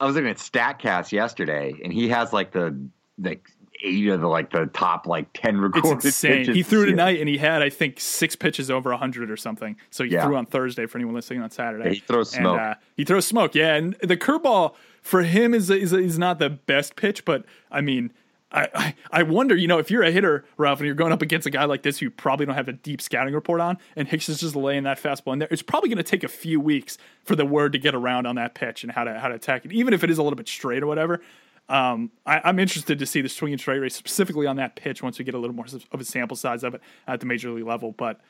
[0.00, 2.74] I was looking at Statcast yesterday, and he has like the
[3.18, 3.46] like
[3.84, 6.38] eight of the like the top like ten it's insane.
[6.38, 9.76] pitches He threw tonight, and he had I think six pitches over hundred or something.
[9.90, 10.24] So he Yeah.
[10.24, 11.84] threw on Thursday for anyone listening on Saturday.
[11.84, 12.60] Yeah, he throws And, smoke.
[12.60, 13.54] uh, he throws smoke.
[13.54, 17.80] Yeah, and the curveball for him is is is not the best pitch, but I
[17.80, 18.12] mean.
[18.52, 21.46] I, I wonder, you know, if you're a hitter, Ralph, and you're going up against
[21.46, 24.08] a guy like this who you probably don't have a deep scouting report on, and
[24.08, 26.60] Hicks is just laying that fastball in there, it's probably going to take a few
[26.60, 29.34] weeks for the word to get around on that pitch and how to how to
[29.34, 31.20] attack it, even if it is a little bit straight or whatever.
[31.68, 35.00] Um, I, I'm interested to see the swing and straight rate specifically on that pitch
[35.04, 37.50] once we get a little more of a sample size of it at the major
[37.50, 37.92] league level.
[37.92, 38.20] But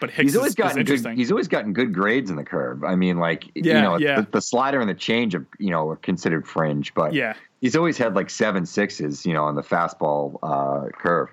[0.00, 1.16] but Hicks He's always is, is gotten good.
[1.18, 2.84] He's always gotten good grades in the curve.
[2.84, 4.20] I mean, like Yeah, you know, yeah.
[4.20, 7.34] the, the slider and the change of you know are considered fringe, but Yeah.
[7.60, 11.28] he's always had like seven sixes, you know, on the fastball uh, curve.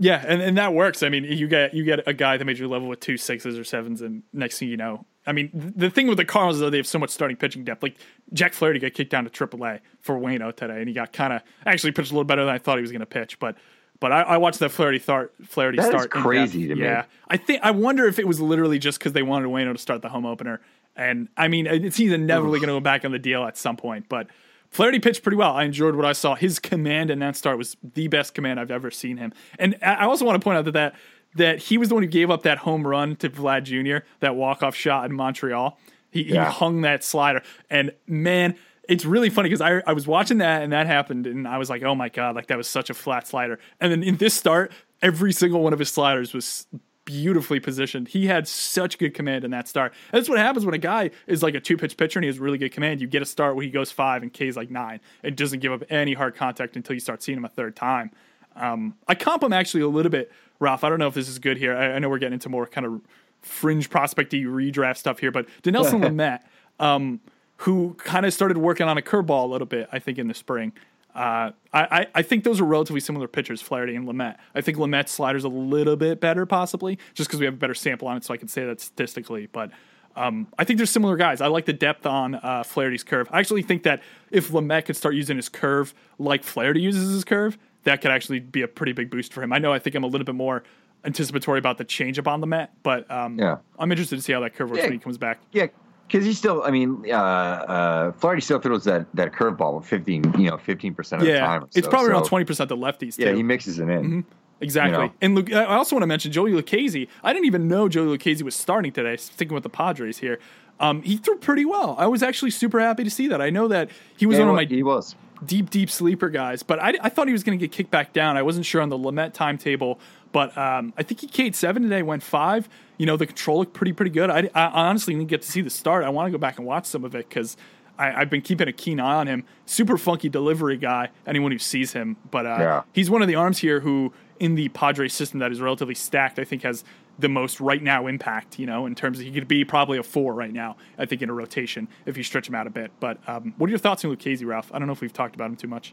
[0.00, 1.02] Yeah, and, and that works.
[1.02, 3.58] I mean, you get you get a guy at the major level with two sixes
[3.58, 6.56] or sevens, and next thing you know, I mean, th- the thing with the Cardinals
[6.56, 7.82] is that they have so much starting pitching depth.
[7.82, 7.96] Like
[8.32, 11.42] Jack Flaherty got kicked down to AAA for Waino today, and he got kind of
[11.66, 13.40] actually pitched a little better than I thought he was going to pitch.
[13.40, 13.56] But
[14.00, 16.14] but I, I watched that Flaherty start Flaherty That is start.
[16.14, 16.82] in crazy to me.
[16.82, 19.78] Yeah, I think I wonder if it was literally just because they wanted Waino to
[19.78, 20.60] start the home opener,
[20.96, 23.76] and I mean, it's he's inevitably going to go back on the deal at some
[23.76, 24.28] point, but.
[24.70, 25.52] Flaherty pitched pretty well.
[25.54, 26.34] I enjoyed what I saw.
[26.34, 29.32] His command in that start was the best command I've ever seen him.
[29.58, 30.94] And I also want to point out that that,
[31.36, 34.36] that he was the one who gave up that home run to Vlad Jr., that
[34.36, 35.78] walk off shot in Montreal.
[36.10, 37.42] He, he hung that slider.
[37.70, 38.56] And man,
[38.88, 41.70] it's really funny because I, I was watching that and that happened, and I was
[41.70, 43.58] like, oh my God, like that was such a flat slider.
[43.80, 44.72] And then in this start,
[45.02, 46.66] every single one of his sliders was
[47.04, 48.08] beautifully positioned.
[48.08, 49.94] He had such good command in that start.
[50.12, 52.26] And that's what happens when a guy is like a two pitch pitcher and he
[52.26, 53.00] has really good command.
[53.00, 55.72] You get a start where he goes five and K's like nine and doesn't give
[55.72, 58.10] up any hard contact until you start seeing him a third time.
[58.56, 60.84] Um, I comp him actually a little bit, Ralph.
[60.84, 61.74] I don't know if this is good here.
[61.74, 63.00] I, I know we're getting into more kind of
[63.40, 66.40] fringe prospecty redraft stuff here, but Dinelson Lamet,
[66.78, 67.20] um,
[67.58, 70.34] who kind of started working on a curveball a little bit, I think, in the
[70.34, 70.72] spring.
[71.14, 74.36] Uh, I, I, I think those are relatively similar pitchers, Flaherty and Lamet.
[74.54, 77.74] I think Lamet's slider's a little bit better, possibly, just because we have a better
[77.74, 79.46] sample on it, so I can say that statistically.
[79.50, 79.72] But
[80.14, 81.40] um, I think they're similar guys.
[81.40, 83.28] I like the depth on uh, Flaherty's curve.
[83.32, 87.24] I actually think that if Lamet could start using his curve like Flaherty uses his
[87.24, 89.52] curve, that could actually be a pretty big boost for him.
[89.52, 90.62] I know I think I'm a little bit more
[91.04, 93.58] anticipatory about the changeup on Lamet, but um, Yeah.
[93.78, 94.86] I'm interested to see how that curve works Yeah.
[94.86, 95.38] when he comes back.
[95.52, 95.66] Yeah,
[96.08, 100.50] because he still, I mean, uh, uh, Flaherty still throws that, that curveball 15, you
[100.50, 101.62] know, 15% of the time.
[101.62, 101.90] or it's so.
[101.90, 103.16] probably around twenty percent the lefties.
[103.16, 103.24] Too.
[103.24, 104.24] Yeah, he mixes it in.
[104.60, 104.92] Exactly.
[105.02, 105.12] you know.
[105.20, 107.06] And Luke, I also want to mention Joey Lucchesi.
[107.22, 110.40] I didn't even know Joey Lucchesi was starting today, sticking with the Padres here.
[110.80, 111.94] Um, he threw pretty well.
[111.98, 113.40] I was actually super happy to see that.
[113.40, 115.14] I know that he was Yeah, one of my he was.
[115.44, 118.12] deep, deep sleeper guys, but I, I thought he was going to get kicked back
[118.12, 118.36] down.
[118.36, 119.98] I wasn't sure on the Lamet timetable,
[120.32, 122.68] but um, I think he K'd seven today, went five.
[122.96, 124.30] You know, the control looked pretty, pretty good.
[124.30, 126.04] I, I honestly didn't get to see the start.
[126.04, 127.56] I want to go back and watch some of it because
[128.00, 129.44] I've been keeping a keen eye on him.
[129.66, 132.16] Super funky delivery guy, anyone who sees him.
[132.30, 132.82] But uh, Yeah.
[132.92, 136.38] he's one of the arms here who, in the Padres system that is relatively stacked,
[136.38, 136.84] I think has
[137.18, 140.04] the most right now impact, you know, in terms of he could be probably a
[140.04, 142.92] four right now, I think, in a rotation if you stretch him out a bit.
[143.00, 144.70] But um, what are your thoughts on Lucchesi, Ralph?
[144.72, 145.92] I don't know if we've talked about him too much.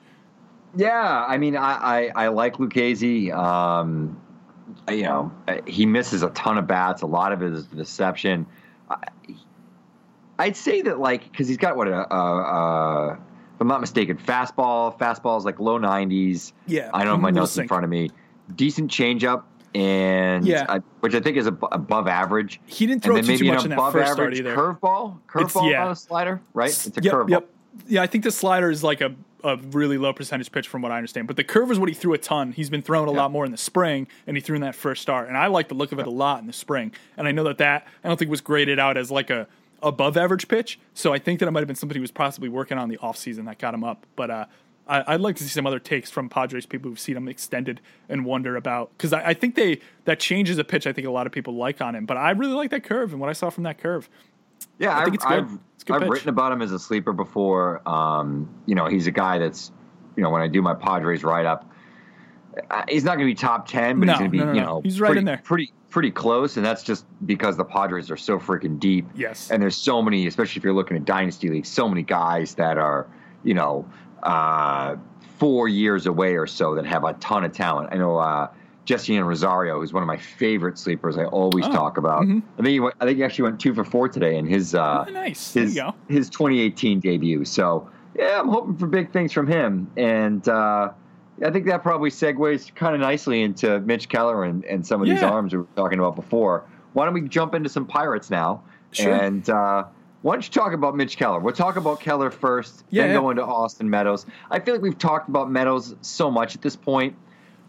[0.76, 3.34] Yeah, I mean, I, I, I like Lucchesi.
[3.34, 4.20] Um,
[4.90, 5.32] you know,
[5.66, 7.02] he misses a ton of bats.
[7.02, 8.46] A lot of it is deception.
[8.90, 8.98] I,
[10.38, 14.18] I'd say that, like, because he's got what, a, a, a, if I'm not mistaken,
[14.18, 14.98] fastball.
[15.00, 16.52] Fastball is like low 90s.
[16.68, 18.10] Yeah, I don't have my notes in front of me.
[18.56, 20.66] Decent changeup, and Yeah.
[20.68, 22.60] uh, which I think is ab- above average.
[22.66, 24.40] He didn't and throw then too, maybe too an much in that above first average
[24.40, 25.20] curveball.
[25.28, 25.84] Curveball, yeah.
[25.86, 26.70] not a slider, right?
[26.70, 27.30] It's a yep, curveball.
[27.30, 27.50] Yep.
[27.88, 29.14] Yeah, I think the slider is like a,
[29.46, 31.28] a really low percentage pitch from what I understand.
[31.28, 32.52] But the curve is what he threw a ton.
[32.52, 33.18] He's been throwing a Yeah.
[33.20, 35.28] lot more in the spring, and he threw in that first start.
[35.28, 36.92] And I like the look of it a lot in the spring.
[37.16, 39.48] And I know that that I don't think was graded out as like a
[39.84, 40.80] above average pitch.
[40.94, 42.98] So I think that it might have been something he was possibly working on the
[42.98, 44.06] offseason that got him up.
[44.16, 44.46] But uh,
[44.88, 47.82] I, I'd like to see some other takes from Padres people who've seen him extended
[48.10, 50.88] and wonder about because I, I think they that changes a pitch.
[50.88, 52.06] I think a lot of people like on him.
[52.06, 54.10] But I really like that curve and what I saw from that curve.
[54.80, 55.34] Yeah, I I've, think it's good.
[55.44, 57.88] I've, It's good I've written about him as a sleeper before.
[57.88, 59.72] Um, you know, he's a guy that's,
[60.16, 61.70] you know, when I do my Padres write up,
[62.70, 64.46] uh, he's not going to be top ten, but No, he's going to be, no,
[64.46, 64.66] no, you no.
[64.66, 65.42] know, He's right pretty, in there.
[65.44, 69.06] pretty, pretty close, and that's just because the Padres are so freaking deep.
[69.16, 69.52] Yes.
[69.52, 72.78] and there's so many, especially if you're looking at dynasty leagues, so many guys that
[72.78, 73.08] are,
[73.44, 73.86] you know,
[74.24, 74.96] uh,
[75.38, 77.90] four years away or so that have a ton of talent.
[77.92, 78.18] I know.
[78.18, 78.48] Uh,
[78.86, 82.22] Jeisson Rosario, who's one of my favorite sleepers, I always Oh, talk about.
[82.24, 84.74] I think he went, I think he actually went two for four today in his
[84.76, 85.54] uh, Oh, nice.
[85.54, 87.44] His his 2018 debut.
[87.46, 90.92] So yeah, I'm hoping for big things from him, and uh,
[91.46, 95.08] I think that probably segues kind of nicely into Mitch Keller and, and some of
[95.10, 96.64] these arms we were talking about before.
[96.94, 98.64] Why don't we jump into some Pirates now?
[98.92, 99.14] Sure.
[99.14, 99.84] And uh,
[100.22, 101.40] why don't you talk about Mitch Keller?
[101.40, 103.20] We'll talk about Keller first, Yeah, then yeah.
[103.20, 104.26] go into Austin Meadows.
[104.50, 107.18] I feel like we've talked about Meadows so much at this point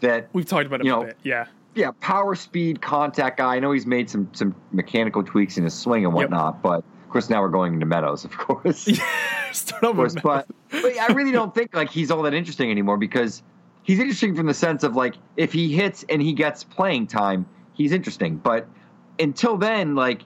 [0.01, 1.17] that We've talked about it You a know, bit.
[1.23, 1.45] Yeah.
[1.75, 3.55] yeah, power, speed, contact guy.
[3.55, 7.09] I know he's made some some mechanical tweaks in his swing and whatnot, but of
[7.09, 8.89] course now we're going into Meadows, of course.
[9.51, 12.97] Start of course, but, but I really don't think like he's all that interesting anymore
[12.97, 13.43] because
[13.83, 17.45] he's interesting from the sense of like if he hits and he gets playing time,
[17.73, 18.37] he's interesting.
[18.37, 18.67] But
[19.19, 20.21] until then, like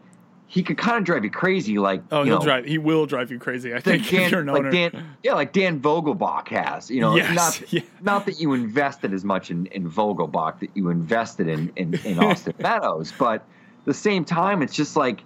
[0.53, 1.77] he could kind of drive you crazy.
[1.79, 2.65] Like Oh, you he'll know, drive.
[2.65, 3.73] He will drive you crazy.
[3.73, 4.69] I think Dan, like owner.
[4.71, 6.91] Dan, yeah, like Dan Vogelbach has.
[6.91, 7.81] You know, Yes, not yeah.
[8.01, 12.19] not that you invested as much in, in Vogelbach that you invested in in, in
[12.19, 13.45] Austin Meadows, but
[13.85, 15.23] the same time, it's just like.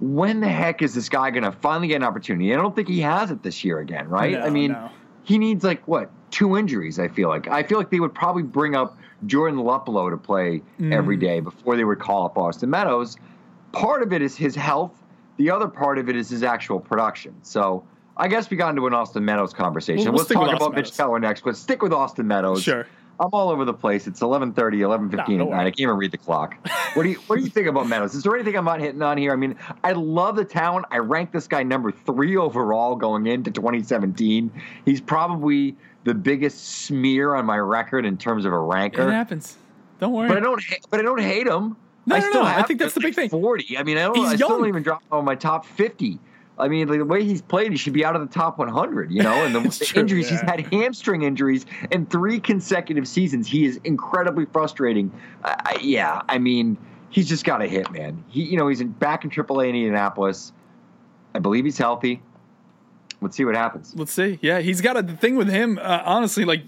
[0.00, 2.54] When the heck is this guy going to finally get an opportunity?
[2.54, 4.30] I don't think he has it this year again, right?
[4.34, 4.90] No, I mean, no.
[5.24, 7.00] he needs like what two injuries?
[7.00, 10.62] I feel like I feel like they would probably bring up Jordan Luplow to play
[10.92, 11.20] every Mm.
[11.20, 13.16] day before they would call up Austin Meadows.
[13.72, 14.92] Part of it is his health.
[15.36, 17.34] The other part of it is his actual production.
[17.42, 17.84] So
[18.16, 20.06] I guess we got into an Austin Meadows conversation.
[20.12, 20.96] We'll- Let's talk Austin about Mitch Meadows.
[20.96, 22.62] Keller next, but stick with Austin Meadows.
[22.62, 22.86] Sure.
[23.20, 24.06] I'm all over the place.
[24.06, 25.60] It's 11:30, 11:15 No, at night.
[25.66, 26.54] I can't even read the clock.
[26.94, 28.14] What do you What do you think about Meadows?
[28.14, 29.32] Is there anything I'm not hitting on here?
[29.32, 30.86] I mean, I love the talent.
[30.92, 34.52] I rank this guy number three overall going into 2017.
[34.84, 39.10] He's probably the biggest smear on my record in terms of a It ranker.
[39.10, 39.56] happens.
[39.98, 40.28] Don't worry.
[40.28, 40.62] But I don't.
[40.90, 41.76] But I don't hate him.
[42.08, 42.48] No, I no, still no.
[42.48, 43.30] I think that's the big like, thing.
[43.30, 43.76] Forty.
[43.78, 44.18] I mean, I don't.
[44.18, 46.18] I still don't even drop on my top fifty.
[46.58, 49.12] I mean, like, the way he's played, he should be out of the top 100.
[49.12, 53.46] You know, and the, the true, injuries he's had hamstring injuries in three consecutive seasons.
[53.46, 55.12] He is incredibly frustrating.
[55.44, 56.76] Uh, I- yeah, I mean,
[57.10, 58.24] he's just got a hit, man.
[58.28, 60.52] He, you know, he's in, back in AAA in Indianapolis.
[61.34, 62.22] I believe he's healthy.
[63.20, 63.94] Let's see what happens.
[63.96, 64.38] Let's see.
[64.42, 65.78] Yeah, he's got a the thing with him.
[65.78, 66.62] Uh, honestly, like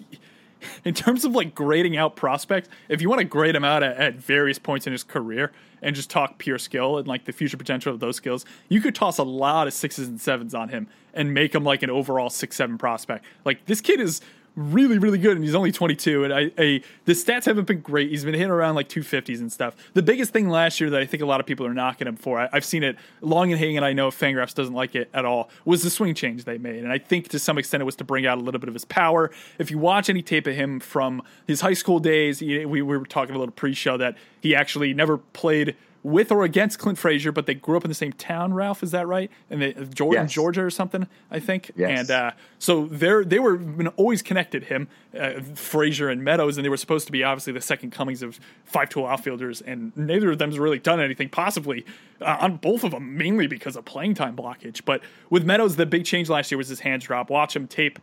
[0.85, 3.97] in terms of like grading out prospects, if you want to grade him out at,
[3.97, 7.57] at various points in his career and just talk pure skill and like the future
[7.57, 10.89] potential of those skills, you could toss a lot of sixes and sevens on him
[11.15, 13.25] and make him like an overall six seven prospect.
[13.45, 14.21] Like this kid is
[14.57, 16.25] really, really good, and he's only 22.
[16.25, 18.11] And I, I, the stats haven't been great.
[18.11, 19.75] He's been hitting around like 250s and stuff.
[19.95, 22.17] The biggest thing last year that I think a lot of people are knocking him
[22.17, 23.77] for, I, I've seen it long and hanging.
[23.77, 25.51] And I know Fangraphs doesn't like it at all.
[25.65, 28.05] Was the swing change they made, and I think to some extent it was to
[28.05, 29.31] bring out a little bit of his power.
[29.59, 33.05] If you watch any tape of him from his high school days, we, we were
[33.07, 37.45] talking a little pre-show that he actually never played with or against Clint Frazier, but
[37.47, 38.55] they grew up in the same town.
[38.55, 39.31] Ralph, is that right?
[39.51, 40.33] And they Georgia, Yes.
[40.33, 41.71] Georgia or something, I think.
[41.77, 42.01] Yes.
[42.01, 43.61] And uh, so they're they were
[43.97, 47.61] always connected him, uh, Frazier and Meadows, and they were supposed to be obviously the
[47.61, 51.29] second comings of five tool outfielders, and neither of them's really done anything.
[51.29, 51.85] Possibly
[52.23, 54.85] uh, on both of them, mainly because of playing time blockage.
[54.85, 57.29] But with Meadows, the big change last year was his hands drop.
[57.29, 57.99] Watch him tape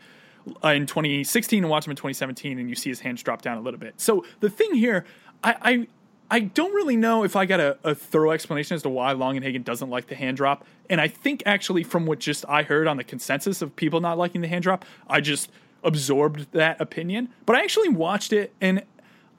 [0.64, 3.58] uh, in 2016 and watch him in 2017, and you see his hands drop down
[3.58, 4.00] a little bit.
[4.00, 5.04] So the thing here,
[5.44, 5.88] I.
[6.30, 9.64] I don't really know if I got a, a thorough explanation as to why Longenhagen
[9.64, 10.66] doesn't like the hand drop.
[10.90, 14.18] And I think actually from what just I heard on the consensus of people not
[14.18, 15.50] liking the hand drop, I just
[15.84, 17.30] absorbed that opinion.
[17.46, 18.84] But I actually watched it and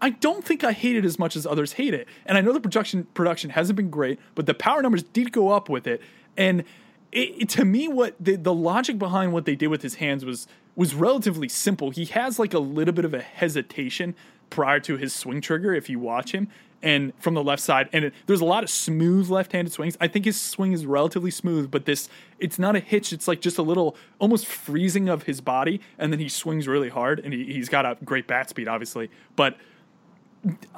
[0.01, 2.09] I don't think I hate it as much as others hate it.
[2.24, 5.51] And I know the production production hasn't been great, but the power numbers did go
[5.51, 6.01] up with it.
[6.37, 6.61] And
[7.12, 10.24] it, it- to me, what the, the logic behind what they did with his hands
[10.24, 11.90] was was relatively simple.
[11.90, 14.14] He has like a little bit of a hesitation
[14.48, 16.48] prior to his swing trigger if you watch him
[16.83, 20.25] and from the left side and there's a lot of smooth left-handed swings i think
[20.25, 23.62] his swing is relatively smooth but this it's not a hitch it's like just a
[23.62, 27.69] little almost freezing of his body and then he swings really hard and he, he's
[27.69, 29.57] got a great bat speed obviously but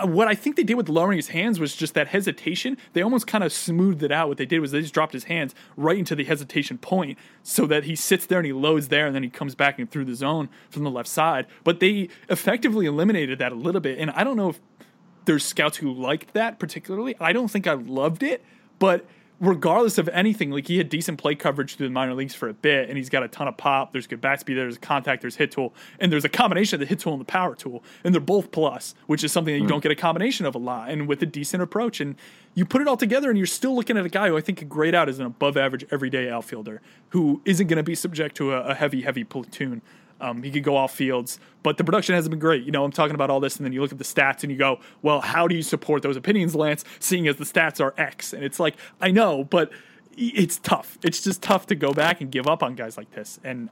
[0.03, 2.79] what I think they did with lowering his hands was just that hesitation.
[2.95, 4.29] They almost kind of smoothed it out.
[4.29, 7.67] What they did was they just dropped his hands right into the hesitation point so
[7.67, 10.07] that he sits there and he loads there and then he comes back and through
[10.07, 11.47] the zone from the left side.
[11.63, 13.99] But they effectively eliminated that a little bit.
[13.99, 14.61] And I don't know if
[15.31, 17.15] there's scouts who liked that particularly.
[17.21, 18.45] I don't think I loved it,
[18.81, 19.07] but
[19.39, 22.53] regardless of anything, like he had decent play coverage through the minor leagues for a
[22.53, 23.93] bit, and he's got a ton of pop.
[23.93, 24.55] There's good bat speed.
[24.55, 25.21] There's contact.
[25.21, 27.85] There's hit tool, and there's a combination of the hit tool and the power tool,
[28.03, 29.71] and they're both plus, which is something that you hmm.
[29.71, 32.01] don't get a combination of a lot, and with a decent approach.
[32.01, 32.17] And
[32.55, 34.59] you put it all together, and you're still looking at a guy who I think
[34.59, 38.37] could grade out as an above average everyday outfielder who isn't going to be subject
[38.39, 39.81] to a, a heavy, heavy platoon.
[40.21, 42.65] Um, he could go off fields, but the production hasn't been great.
[42.65, 44.53] You know, I'm talking about all this, and then you look at the stats and
[44.53, 47.95] you go, well, how do you support those opinions, Lance, seeing as the stats are
[47.97, 48.33] X?
[48.33, 49.71] And it's like, I know, but
[50.17, 50.99] it's tough.
[51.03, 53.41] It's just tough to go back and give up on guys like this.
[53.45, 53.71] And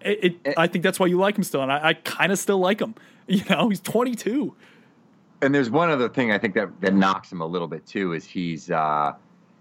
[0.00, 2.38] it, it I think that's why you like him still, and I, I kind of
[2.38, 2.94] still like him.
[3.28, 4.56] You know, he's 22.
[5.40, 8.12] And there's one other thing I think that, that knocks him a little bit too
[8.12, 9.12] is he's uh,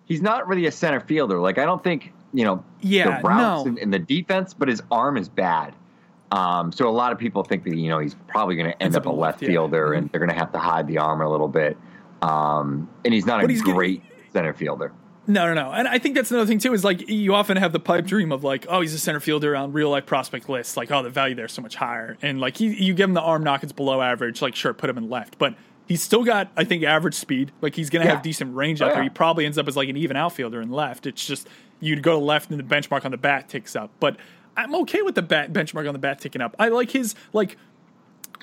[0.06, 1.39] he's not really a center fielder.
[1.39, 3.69] Like I don't think you know Yeah, the routes no.
[3.69, 5.76] and, and the defense, but his arm is bad.
[6.31, 8.95] Um, so a lot of people think that you know he's probably going to end
[8.95, 9.97] up a left left, fielder, Mhm.
[9.97, 11.77] and they're going to have to hide the arm a little bit.
[12.21, 14.91] Um, and he's not But a he's great center fielder.
[15.27, 15.71] No, no, no.
[15.71, 16.73] And I think that's another thing too.
[16.73, 19.55] Is like you often have the pipe dream of like, oh, he's a center fielder
[19.55, 20.75] on real life prospect lists.
[20.75, 22.17] Like, oh, the value there's so much higher.
[22.21, 24.41] And like, he, you give him the arm knock, it's below average.
[24.41, 25.53] Like, sure, put him in left, but
[25.87, 27.51] he's still got, I think, average speed.
[27.61, 28.15] Like, he's gonna Yeah.
[28.15, 28.99] have decent range Oh, out there.
[29.03, 29.03] yeah.
[29.03, 31.05] He probably ends up as like an even outfielder in left.
[31.05, 31.47] It's just
[31.79, 33.91] you'd go to left and the benchmark on the bat ticks up.
[33.99, 34.17] But
[34.57, 36.55] I'm okay with the bat benchmark on the bat ticking up.
[36.59, 37.57] I like his like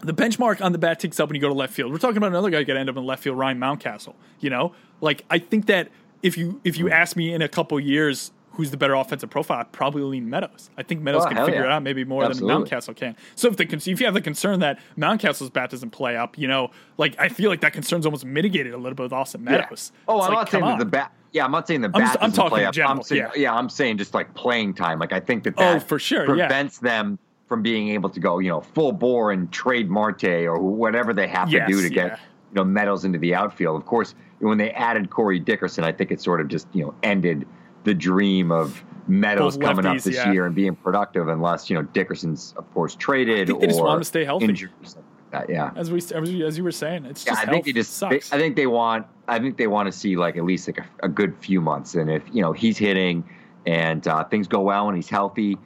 [0.03, 1.91] the benchmark on the bat ticks up when you go to left field.
[1.93, 4.15] We're talking about another guy going to end up in left field, Ryan Mountcastle.
[4.41, 5.89] You know, like I think that
[6.23, 9.59] if you if you ask me in a couple years who's the better offensive profile,
[9.61, 10.71] I'd probably lean Meadows.
[10.79, 11.67] I think Meadows Oh, can figure yeah.
[11.67, 12.55] it out maybe more Absolutely.
[12.55, 13.15] than Mountcastle can.
[13.35, 16.49] So if the if you have the concern that Mountcastle's bat doesn't play up, you
[16.49, 19.93] know, like I feel like that concern's almost mitigated a little bit with Austin Meadows.
[20.09, 21.13] Oh, It's I'm like, not saying that the bat.
[21.37, 23.55] Yeah, I'm not saying the I'm just- I'm talking play in general, I'm saying, yeah.
[23.55, 24.99] I'm saying just like playing time.
[24.99, 26.47] Like I think that Oh, for sure, yeah.
[26.49, 30.59] prevents them from being able to go, you know, full bore and trade Marte or
[30.59, 32.09] whatever they have Yes, to do to yeah.
[32.09, 32.19] get
[32.53, 33.77] you know Meadows into the outfield.
[33.81, 36.95] Of course, when they added Corey Dickerson, I think it sort of just you know
[37.03, 37.47] ended
[37.85, 40.33] the dream of Both coming up this yeah.
[40.33, 43.81] year and being productive, unless you know Dickerson's of course traded think they or just
[43.81, 44.47] want him to stay healthy.
[44.47, 45.06] injured or something like
[45.41, 45.51] that.
[45.51, 45.71] Yeah.
[45.77, 45.99] as we
[46.45, 48.01] as, you were saying, it's Yeah, just I think they just.
[48.01, 48.33] They, sucks.
[48.33, 49.07] I think they want.
[49.29, 51.95] I think they want to see like at least like a, a good few months,
[51.95, 53.25] and if you know he's hitting
[53.67, 55.59] and uh, things go well and he's healthy,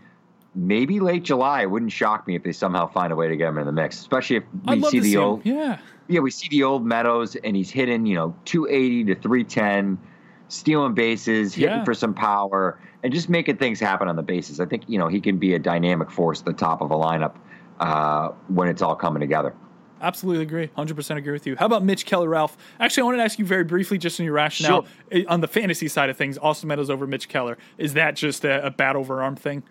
[0.55, 1.63] maybe late July.
[1.63, 3.73] It wouldn't shock me if they somehow find a way to get him in the
[3.73, 5.21] mix, especially if we see the see him.
[5.23, 5.47] old.
[5.47, 5.79] Yeah.
[6.09, 9.99] Yeah, we see the old Meadows, and he's hitting you know 280 to 310,
[10.49, 11.85] stealing bases, hitting Yeah.
[11.85, 14.59] for some power, and just making things happen on the bases.
[14.59, 16.97] I think you know he can be a dynamic force at the top of a
[16.97, 17.35] lineup
[17.81, 19.55] uh, when it's all coming together.
[20.03, 20.69] Absolutely agree.
[20.79, 21.57] 100% agree with you.
[21.57, 22.57] How about Mitch Keller, Ralph?
[22.79, 25.49] Actually, I wanted to ask you very briefly, just in your rationale, eh, on the
[25.49, 27.59] fantasy side of things, Austin Meadows over Mitch Keller.
[27.77, 29.63] Is that just a, a bat over arm thing?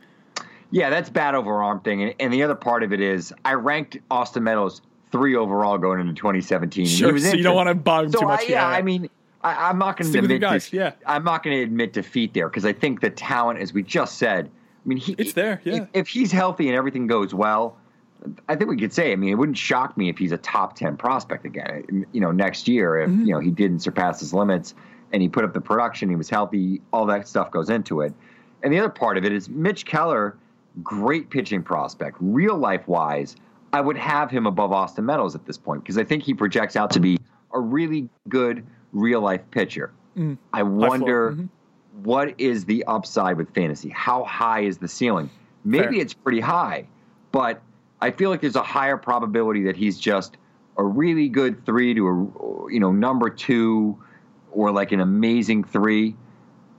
[0.71, 2.03] Yeah, that's bad over arm thing.
[2.03, 5.99] And, and the other part of it is I ranked Austin Meadows three overall going
[5.99, 6.85] into 2017.
[6.85, 8.41] Sure, so you don't want to bottom So too much.
[8.41, 9.09] I, yeah, I mean,
[9.41, 10.91] I, I'm not going to Stick with your admit guys, de- yeah.
[11.07, 14.17] I'm not going to admit defeat there because I think the talent, as we just
[14.17, 15.73] said, I mean, he, It's there, yeah.
[15.73, 17.78] If, if he's healthy and everything goes well,
[18.47, 19.11] I think we could say.
[19.11, 22.05] I mean, it wouldn't shock me if he's a top ten prospect again.
[22.11, 23.25] You know, next year if mm-hmm.
[23.25, 24.73] you know he didn't surpass his limits
[25.11, 28.13] and he put up the production, he was healthy, all that stuff goes into it.
[28.61, 30.37] And the other part of it is Mitch Keller,
[30.83, 33.35] great pitching prospect, real life wise.
[33.71, 36.75] I would have him above Austin Meadows at this point because I think he projects
[36.75, 37.19] out to be
[37.53, 39.91] a really good real life pitcher.
[40.17, 40.37] Mm.
[40.53, 42.03] I wonder mm-hmm.
[42.03, 43.89] what is the upside with fantasy?
[43.89, 45.29] How high is the ceiling?
[45.63, 46.01] Maybe Fair.
[46.01, 46.87] it's pretty high,
[47.31, 47.61] but
[48.01, 50.37] I feel like there's a higher probability that he's just
[50.77, 54.01] a really good three to a you know number two
[54.51, 56.15] or like an amazing three,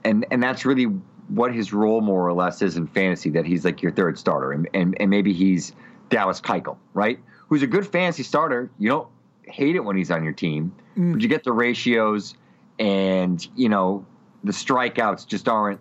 [0.03, 0.85] and and that's really
[1.29, 3.29] what his role more or less is in fantasy.
[3.29, 5.73] That he's like your third starter, and and, and maybe he's
[6.09, 7.19] Dallas Keuchel, right?
[7.47, 8.71] Who's a good fantasy starter.
[8.79, 9.07] You don't
[9.43, 11.13] hate it when he's on your team, mm.
[11.13, 12.35] but you get the ratios,
[12.79, 14.05] and you know
[14.43, 15.79] the strikeouts just aren't.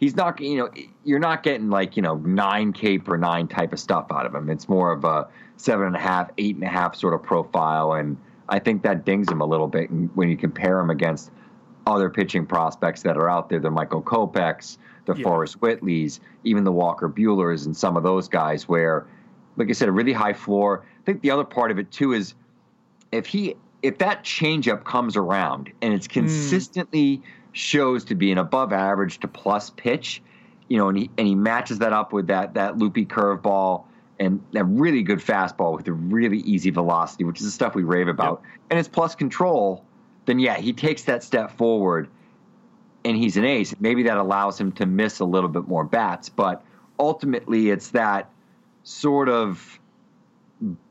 [0.00, 0.70] He's not, you know,
[1.04, 4.34] you're not getting like you know nine K per nine type of stuff out of
[4.34, 4.48] him.
[4.48, 5.28] It's more of a
[5.58, 8.16] seven and a half, eight and a half sort of profile, and
[8.48, 11.30] I think that dings him a little bit when you compare him against
[11.86, 15.22] other pitching prospects that are out there, the Michael Kopechs, the Yeah.
[15.22, 19.06] Forrest Whitleys, even the Walker Buehlers, and some of those guys where,
[19.56, 20.82] like I said, a really high floor.
[21.00, 22.34] I think the other part of it too is
[23.12, 26.12] if he if that changeup comes around and it's hmm.
[26.12, 27.22] consistently
[27.52, 30.22] shows to be an above average to plus pitch,
[30.68, 33.84] you know, and he and he matches that up with that that loopy curveball
[34.18, 37.82] and a really good fastball with a really easy velocity, which is the stuff we
[37.82, 39.84] rave about, and it's plus control,
[40.26, 42.08] then yeah, he takes that step forward
[43.04, 43.74] and he's an ace.
[43.80, 46.62] Maybe that allows him to miss a little bit more bats, but
[46.98, 48.30] ultimately it's that
[48.82, 49.80] sort of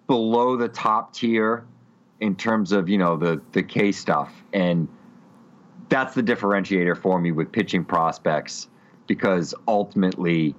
[0.07, 1.66] below the top tier
[2.20, 4.88] in terms of you know the the K stuff, and
[5.90, 8.68] that's the differentiator for me with pitching prospects
[9.08, 10.56] because ultimately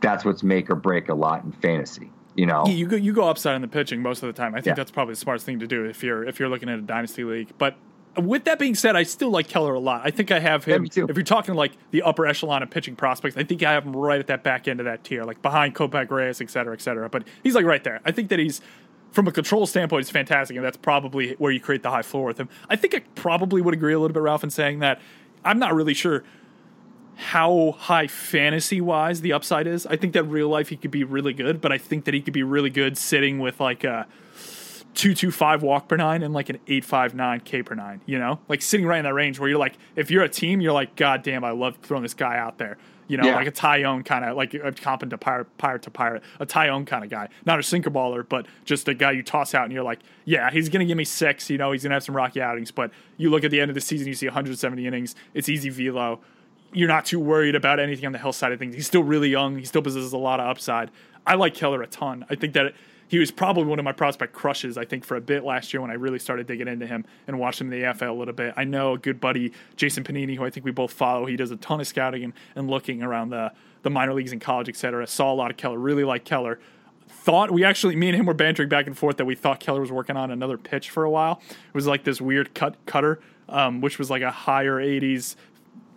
[0.00, 2.10] that's what's make or break a lot in fantasy.
[2.36, 4.54] You know, Yeah, you go you go upside on the pitching most of the time.
[4.54, 4.74] I think Yeah.
[4.74, 7.22] that's probably the smartest thing to do if you're if you're looking at a dynasty
[7.24, 7.50] league.
[7.58, 7.76] But
[8.16, 10.02] with that being said, I still like Keller a lot.
[10.04, 10.86] I think I have him.
[10.88, 11.06] too.
[11.08, 13.94] If you're talking like the upper echelon of pitching prospects, I think I have him
[13.94, 16.80] right at that back end of that tier, like behind Kopech, Reyes, et cetera, et
[16.80, 17.08] cetera.
[17.08, 18.00] But he's like right there.
[18.04, 18.60] I think that he's
[19.14, 22.26] from a control standpoint, it's fantastic, and that's probably where you create the high floor
[22.26, 22.48] with him.
[22.68, 25.00] I think I probably would agree a little bit, Ralph, in saying that
[25.44, 26.24] I'm not really sure
[27.14, 29.86] how high fantasy wise the upside is.
[29.86, 32.20] I think that real life he could be really good, but I think that he
[32.20, 34.08] could be really good sitting with like a
[34.94, 38.00] two two five walk per nine and like an eight five nine K per nine.
[38.06, 40.60] You know, like sitting right in that range where you're like, if you're a team,
[40.60, 42.78] you're like, God damn, I love throwing this guy out there.
[43.06, 43.36] You know, Yeah.
[43.36, 46.86] like a Taillon kind of like a comping to pirate, pirate to pirate, a Taillon
[46.86, 49.72] kind of guy, not a sinker baller, but just a guy you toss out and
[49.72, 51.50] you're like, yeah, he's gonna give me six.
[51.50, 53.74] You know, he's gonna have some rocky outings, but you look at the end of
[53.74, 56.20] the season, you see 170 innings, it's easy velo
[56.76, 58.74] you're not too worried about anything on the hill side of things.
[58.74, 59.56] He's still really young.
[59.58, 60.90] He still possesses a lot of upside.
[61.24, 62.24] I like Keller a ton.
[62.28, 62.74] I think that
[63.08, 65.80] he was probably one of my prospect crushes, I think, for a bit last year
[65.80, 68.34] when I really started digging into him and watched him in the AFL a little
[68.34, 68.54] bit.
[68.56, 71.26] I know a good buddy, Jason Panini, who I think we both follow.
[71.26, 73.52] He does a ton of scouting and, and looking around the,
[73.82, 75.06] the minor leagues in college, et cetera.
[75.06, 76.58] Saw a lot of Keller, really liked Keller
[77.06, 79.80] thought we actually me and him were bantering back and forth that we thought Keller
[79.80, 81.40] was working on another pitch for a while.
[81.50, 85.36] It was like this weird cut cutter, um, which was like a higher 80s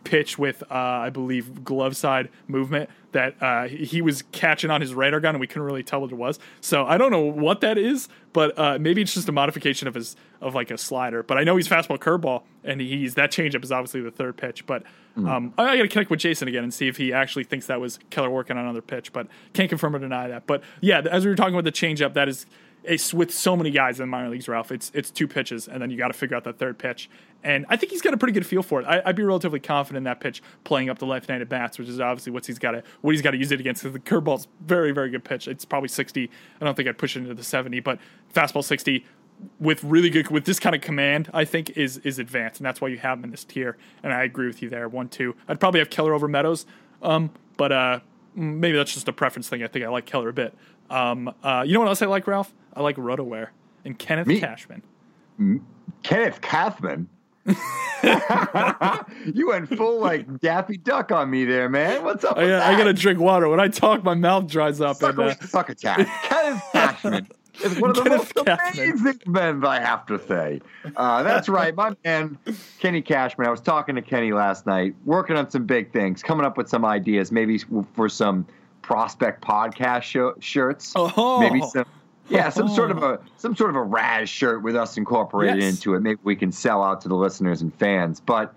[0.04, 4.94] pitch with uh, I believe glove side movement that uh, he was catching on his
[4.94, 6.38] radar gun and we couldn't really tell what it was.
[6.62, 9.96] So I don't know what that is, but uh, maybe it's just a modification of
[9.96, 11.24] his of like a slider.
[11.24, 14.68] But I know he's fastball curveball and he's that changeup is obviously the third pitch.
[14.68, 14.84] But
[15.16, 17.66] um, I, I got to connect with Jason again and see if he actually thinks
[17.66, 19.12] that was Keller working on another pitch.
[19.12, 20.46] But can't confirm or deny that.
[20.46, 22.46] But yeah, as we were talking about the changeup, that is
[22.88, 24.72] it's with so many guys in minor leagues, Ralph.
[24.72, 27.10] It's it's two pitches, and then you got to figure out that third pitch.
[27.44, 28.86] And I think he's got a pretty good feel for it.
[28.86, 32.00] I, I'd be relatively confident in that pitch playing up the left-handed bats, which is
[32.00, 33.84] obviously what he's got to what he's got to use it against.
[33.84, 35.48] Because the curveball's very very good pitch.
[35.48, 36.32] It's probably sixty.
[36.60, 38.00] I don't think I'd push it into the seventy, but
[38.34, 39.06] fastball sixty
[39.60, 42.82] with really good with this kind of command, I think is is advanced, and that's
[42.82, 43.78] why you have him in this tier.
[44.02, 44.90] And I agree with you there.
[44.90, 45.36] One two.
[45.48, 46.66] I'd probably have Keller over Meadows,
[47.04, 48.00] um, but uh,
[48.34, 49.64] maybe that's just a preference thing.
[49.64, 50.56] I think I like Keller a bit.
[50.90, 52.54] Um, uh, you know what else I like, Ralph?
[52.74, 53.50] I like RotoWear
[53.86, 54.40] and Kenneth Me?
[54.40, 54.82] Cashman.
[56.04, 57.08] Kenneth Kathman.
[59.34, 62.04] you went full like Daffy Duck on me there, man.
[62.04, 62.38] What's up?
[62.38, 62.78] I, with I that?
[62.78, 63.48] gotta drink water.
[63.48, 64.98] When I talk, my mouth dries up.
[64.98, 66.06] suck, And, uh, suck a tat.
[66.24, 67.28] Kenneth Cashman
[67.64, 68.90] is one of the Kenneth most Cashman.
[68.92, 70.62] amazing men, I have to say.
[70.96, 72.38] Uh, that's right, my man,
[72.80, 73.48] Kenny Cashman.
[73.48, 76.70] I was talking to Kenny last night, working on some big things, coming up with
[76.70, 77.60] some ideas, maybe
[77.94, 78.46] for some
[78.88, 81.42] prospect podcast show, shirts, Oh.
[81.42, 81.84] maybe some.
[82.30, 83.14] Yeah, some sort of oh.
[83.16, 85.76] a some sort of a Raz shirt with us incorporated Yes.
[85.76, 86.02] into it.
[86.02, 88.22] Maybe we can sell out to the listeners and fans.
[88.22, 88.54] But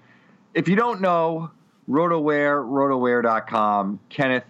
[0.54, 1.50] if you don't know,
[1.88, 4.44] RotoWear, rotowear.com, Kenneth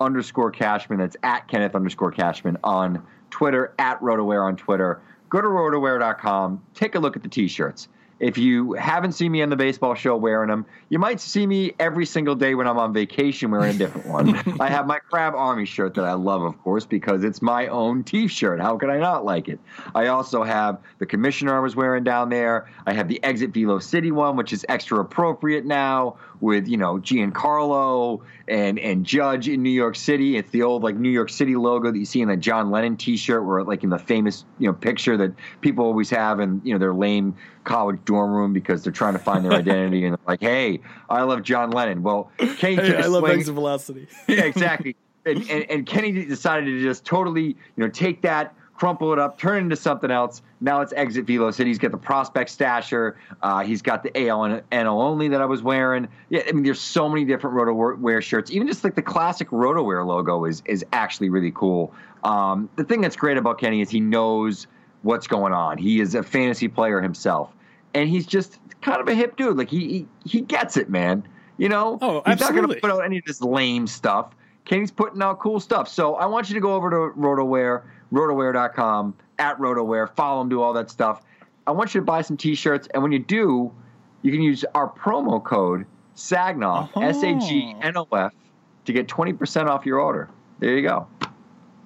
[0.00, 0.98] underscore Cashman.
[0.98, 5.00] That's at Kenneth underscore Cashman on Twitter, at RotoWear on Twitter.
[5.28, 6.62] Go to rotowear.com.
[6.74, 7.88] Take a look at the t-shirts.
[8.20, 11.72] If you haven't seen me on the baseball show wearing them, you might see me
[11.78, 14.36] every single day when I'm on vacation wearing a different one.
[14.60, 18.02] I have my Crab Army shirt that I love, of course, because it's my own
[18.02, 18.60] t-shirt.
[18.60, 19.60] How could I not like it?
[19.94, 22.68] I also have the commissioner I was wearing down there.
[22.86, 26.98] I have the Exit Velo City one, which is extra appropriate now with you know
[26.98, 30.36] Giancarlo and and Judge in New York City.
[30.36, 32.96] It's the old like New York City logo that you see in the John Lennon
[32.96, 36.72] T-shirt, where like in the famous you know picture that people always have in you
[36.72, 37.34] know their lame
[37.64, 41.22] college dorm room because they're trying to find their identity and they're like, hey, I
[41.22, 42.02] love John Lennon.
[42.02, 44.08] Well, Kenny Hey, I love exit velocity.
[44.26, 44.96] yeah, exactly.
[45.26, 49.38] And, and, and Kenny decided to just totally, you know, take that, crumple it up,
[49.38, 50.40] turn it into something else.
[50.60, 51.70] Now it's Exit Velo City.
[51.70, 53.14] He's got the Prospect Stasher.
[53.42, 56.06] Uh, he's got the AL and NL only that I was wearing.
[56.30, 58.52] Yeah, I mean, there's so many different RotoWear shirts.
[58.52, 61.92] Even just like the classic RotoWear logo is is actually really cool.
[62.22, 64.68] Um, the thing that's great about Kenny is he knows
[65.02, 65.76] what's going on.
[65.78, 67.52] He is a fantasy player himself,
[67.94, 69.56] and he's just kind of a hip dude.
[69.56, 71.26] Like he he, he gets it, man.
[71.56, 74.36] You know, Oh, he's not going to put out any of this lame stuff.
[74.64, 75.88] Kenny's putting out cool stuff.
[75.88, 80.60] So I want you to go over to RotoWear, rotowear.com, at RotoWear, follow them, do
[80.62, 81.22] all that stuff.
[81.66, 83.72] I want you to buy some t-shirts, and when you do,
[84.22, 85.86] you can use our promo code
[86.16, 87.00] SAGNOF, Oh.
[87.00, 87.08] Uh-huh.
[87.08, 88.32] S-A-G-N-O-F,
[88.86, 90.28] to get 20% off your order.
[90.58, 91.06] There you go.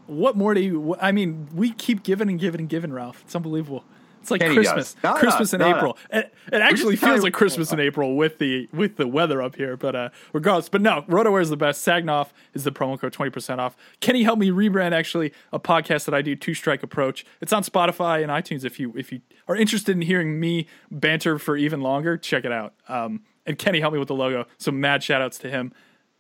[0.06, 0.96] What more do you?
[1.00, 3.22] I mean, we keep giving and giving and giving, Ralph.
[3.22, 3.84] It's unbelievable.
[4.22, 5.02] It's like Kenny Christmas, does.
[5.02, 5.76] No, no, Christmas in no.
[5.76, 5.98] April.
[6.10, 9.76] It, it actually feels like Christmas in April with the with the weather up here.
[9.76, 11.84] But uh, regardless, but no, RotoWear is the best.
[11.84, 13.76] SAGNOF is the promo code twenty percent off.
[14.00, 17.26] Kenny helped me rebrand actually a podcast that I do, Two Strike Approach.
[17.40, 18.64] It's on Spotify and iTunes.
[18.64, 22.52] If you if you are interested in hearing me banter for even longer, check it
[22.52, 22.74] out.
[22.88, 25.72] Um, and Kenny helped me with the logo, so mad shout outs to him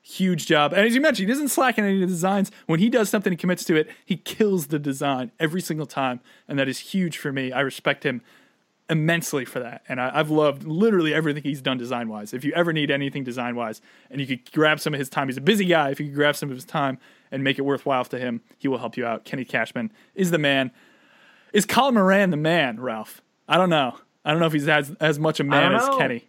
[0.02, 0.72] huge job.
[0.72, 2.50] And as you mentioned, he doesn't slack in any of the designs.
[2.66, 6.20] When he does something and commits to it, he kills the design every single time.
[6.48, 7.52] And that is huge for me.
[7.52, 8.20] I respect him
[8.90, 9.82] immensely for that.
[9.88, 12.34] And I, I've loved literally everything he's done design wise.
[12.34, 13.80] If you ever need anything design wise
[14.10, 15.90] and you could grab some of his time, he's a busy guy.
[15.90, 16.98] If you could grab some of his time
[17.30, 19.24] and make it worthwhile to him, he will help you out.
[19.24, 20.72] Kenny Cashman is the man.
[21.52, 23.22] Is Colin Moran the man, Ralph?
[23.48, 23.98] I don't know.
[24.24, 25.88] I don't know if he's as, as much a man as.
[25.98, 26.24] Kenny.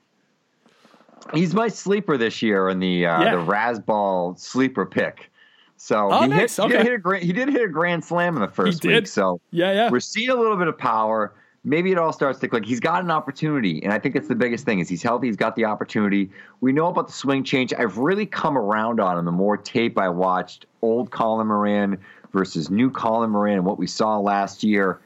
[1.34, 3.36] He's my sleeper this year in the uh, Yeah.
[3.36, 5.30] the Razzball sleeper pick.
[5.78, 6.56] So Oh, he, nice.
[6.56, 8.84] hit, he, did hit a grand, he did hit a grand slam in the first
[8.86, 9.08] week.
[9.08, 9.90] So Yeah, yeah.
[9.90, 11.34] we're seeing a little bit of power.
[11.66, 12.66] Maybe it all starts to click.
[12.66, 14.80] He's got an opportunity, and I think it's the biggest thing.
[14.80, 15.28] Is he's healthy?
[15.28, 16.30] He's got the opportunity.
[16.60, 17.74] We know about the swing change.
[17.74, 19.24] I've really come around on him.
[19.24, 21.98] The more tape I watched, old Colin Moran
[22.34, 25.00] versus new Colin Moran, and what we saw last year.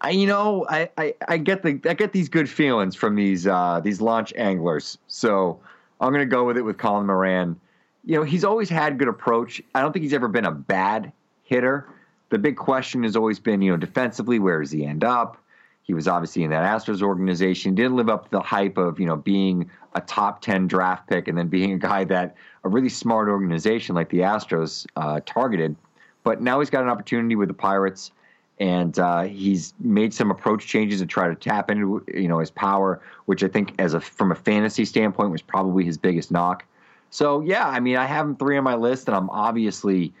[0.00, 3.46] I, you know, I, I, I get the I get these good feelings from these
[3.46, 4.98] uh, these launch anglers.
[5.08, 5.58] So
[6.00, 7.58] I'm going to go with it with Colin Moran.
[8.04, 9.62] You know, he's always had good approach.
[9.74, 11.12] I don't think he's ever been a bad
[11.44, 11.88] hitter.
[12.28, 15.38] The big question has always been, you know, defensively, where does he end up?
[15.82, 17.74] He was obviously in that Astros organization.
[17.76, 21.28] Didn't live up to the hype of, you know, being a top 10 draft pick
[21.28, 22.34] and then being a guy that
[22.64, 25.76] a really smart organization like the Astros uh, targeted.
[26.24, 28.10] But now he's got an opportunity with the Pirates
[28.58, 32.50] and uh, he's made some approach changes to try to tap into you know his
[32.50, 36.64] power, which I think as a from a fantasy standpoint was probably his biggest knock.
[37.10, 40.12] So yeah, I mean I have him three on my list, and I'm obviously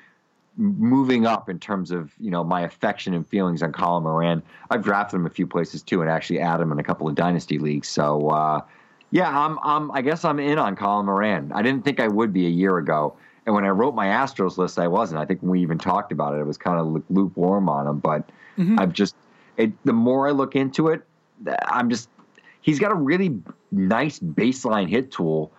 [0.58, 4.42] moving up in terms of you know my affection and feelings on Colin Moran.
[4.70, 7.14] I've drafted him a few places too, and actually added him in a couple of
[7.14, 7.88] dynasty leagues.
[7.88, 8.60] So uh,
[9.10, 11.52] yeah, I'm I'm I guess I'm in on Colin Moran.
[11.54, 13.16] I didn't think I would be a year ago.
[13.46, 15.20] And when I wrote my Astros list, I wasn't.
[15.20, 18.00] I think when we even talked about it, it was kind of lukewarm on him.
[18.00, 18.28] But
[18.78, 19.14] I've just,
[19.56, 21.02] it, the more I look into it,
[21.68, 22.08] I'm just,
[22.60, 23.38] he's got a really
[23.70, 25.52] nice baseline hit tool.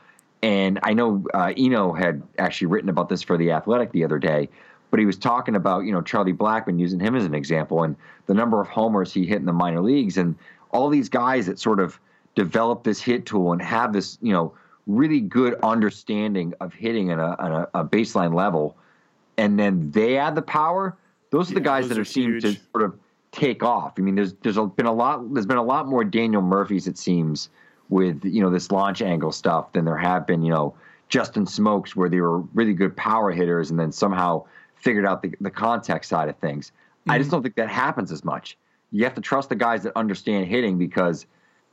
[0.43, 4.19] And I know uh, Eno had actually written about this for The Athletic the other
[4.19, 4.49] day,
[4.91, 7.95] but he was talking about, you know, Charlie Blackmon, using him as an example, and
[8.25, 10.17] the number of homers he hit in the minor leagues.
[10.17, 10.35] And
[10.71, 11.99] all these guys that sort of
[12.35, 14.53] develop this hit tool and have this, you know,
[14.88, 18.77] really good understanding of hitting at a, a, a baseline level,
[19.38, 20.97] and then they add the power.
[21.31, 22.97] Those are the Yeah, guys that are have seemed to sort of
[23.31, 23.93] take off.
[23.97, 26.97] I mean, there's there's been a lot there's been a lot more Daniel Murphys it
[26.97, 27.49] seems
[27.89, 30.73] with you know this launch angle stuff than there have been you know
[31.09, 35.33] Justin Smoaks where they were really good power hitters and then somehow figured out the,
[35.41, 36.71] the contact side of things.
[37.09, 37.19] I Mm-hmm.
[37.19, 38.57] just don't think that happens as much.
[38.91, 41.25] You have to trust the guys that understand hitting because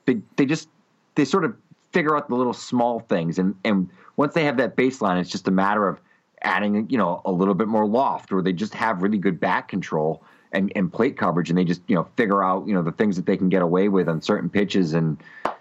[0.06, 0.68] they they just
[1.14, 1.56] they sort of
[1.94, 3.38] figure out the little small things.
[3.38, 6.00] And and once they have that baseline it's just a matter of
[6.42, 9.68] adding you know a little bit more loft or they just have really good back
[9.68, 10.22] control
[10.52, 11.48] and, and plate coverage.
[11.48, 13.62] And they just you know figure out you know the things that they can get
[13.62, 14.92] away with on certain pitches.
[14.92, 15.16] And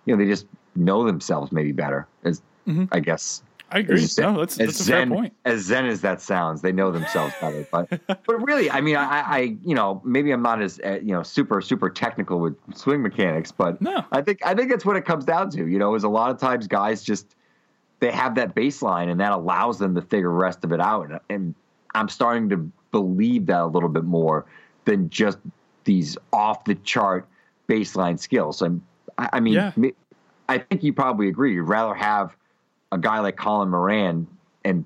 [0.05, 2.85] you know they just know themselves maybe better as mm-hmm.
[2.91, 4.03] i guess I agree.
[4.03, 5.33] As No, that's, that's a fair zen, point.
[5.45, 7.67] As zen as that sounds, they know themselves better.
[7.71, 11.13] But but really, I mean, I, I you know maybe I'm not as uh, you
[11.13, 14.05] know super super technical with swing mechanics, but No.
[14.11, 15.67] I think I think that's what it comes down to.
[15.67, 17.35] You know, is a lot of times guys just
[17.99, 21.09] they have that baseline and that allows them to figure the rest of it out.
[21.09, 21.55] And, and
[21.95, 24.45] I'm starting to believe that a little bit more
[24.85, 25.37] than just
[25.85, 27.27] these off the chart
[27.69, 28.61] baseline skills.
[28.61, 28.83] I'm,
[29.17, 29.71] I, I mean, Yeah.
[30.49, 31.53] I think you probably agree.
[31.53, 32.35] You'd rather have
[32.93, 34.27] a guy like Colin Moran
[34.63, 34.85] and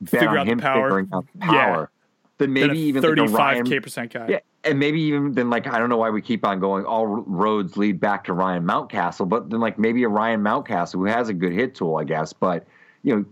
[0.00, 0.88] bet Figure on out the him power.
[0.88, 1.46] figuring out Yeah.
[1.46, 1.90] power
[2.38, 4.26] than Than maybe even 35 Ryan, k percent guy.
[4.28, 6.84] yeah, and maybe even then, like I don't know why we keep on going.
[6.84, 11.04] All roads lead back to Ryan Mountcastle, but then like maybe a Ryan Mountcastle who
[11.06, 12.32] has a good hit tool, I guess.
[12.32, 12.66] But
[13.02, 13.24] you know,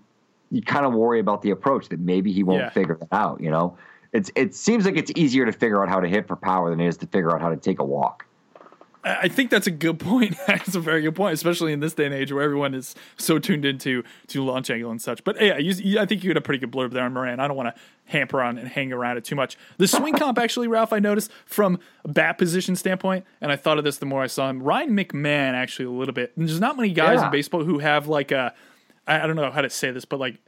[0.51, 2.71] you kind of worry about the approach that maybe he won't Yeah.
[2.71, 3.41] figure that out.
[3.41, 3.77] You know,
[4.13, 6.81] it's it seems like it's easier to figure out how to hit for power than
[6.81, 8.25] it is to figure out how to take a walk.
[9.07, 10.35] I think that's a good point.
[10.47, 13.39] that's a very good point, especially in this day and age where everyone is so
[13.39, 15.23] tuned into to launch angle and such.
[15.25, 17.39] But yeah, you, I think you had a pretty good blurb there on Moran.
[17.39, 19.59] I don't want to hamper on and hang around it too much.
[19.77, 23.77] The swing comp, actually, Ralph, I noticed from a bat position standpoint, and I thought
[23.79, 24.63] of this the more I saw him.
[24.63, 26.33] Ryan McMahon, actually, a little bit.
[26.37, 27.27] There's not many guys Yeah.
[27.27, 28.55] in baseball who have like a,
[29.07, 30.39] I I don't know how to say this, but like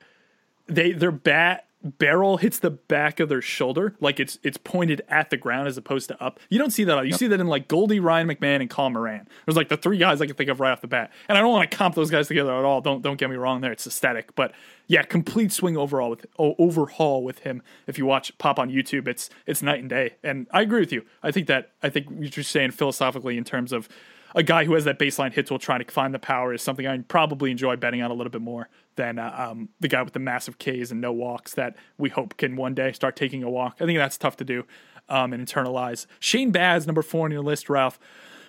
[0.67, 5.31] they their bat barrel hits the back of their shoulder like it's it's pointed at
[5.31, 6.41] the ground as opposed to up.
[6.49, 7.07] You don't see that.
[7.07, 9.29] You see that in like Goldie, Ryan McMahon, and Colin Moran.
[9.45, 11.13] There's like the three guys I can think of right off the bat.
[11.29, 12.81] And I don't want to comp those guys together at all.
[12.81, 13.73] Don't don't get me wrong there.
[13.73, 14.53] It's aesthetic, but
[14.89, 17.63] yeah, complete swing overall with overhaul with him.
[17.87, 20.15] If you watch pop on YouTube, it's it's night and day.
[20.23, 21.05] And I agree with you.
[21.23, 23.89] I think that I think what you're saying philosophically in terms of
[24.35, 26.87] a guy who has that baseline hit tool trying to find the power is something
[26.87, 30.13] I probably enjoy betting on a little bit more than uh, um, the guy with
[30.13, 33.51] the massive Ks and no walks that we hope can one day start taking a
[33.51, 33.77] walk.
[33.81, 34.65] I think that's tough to do
[35.09, 36.07] um, and internalize.
[36.19, 37.99] Shane Baz, number four on your list, Ralph.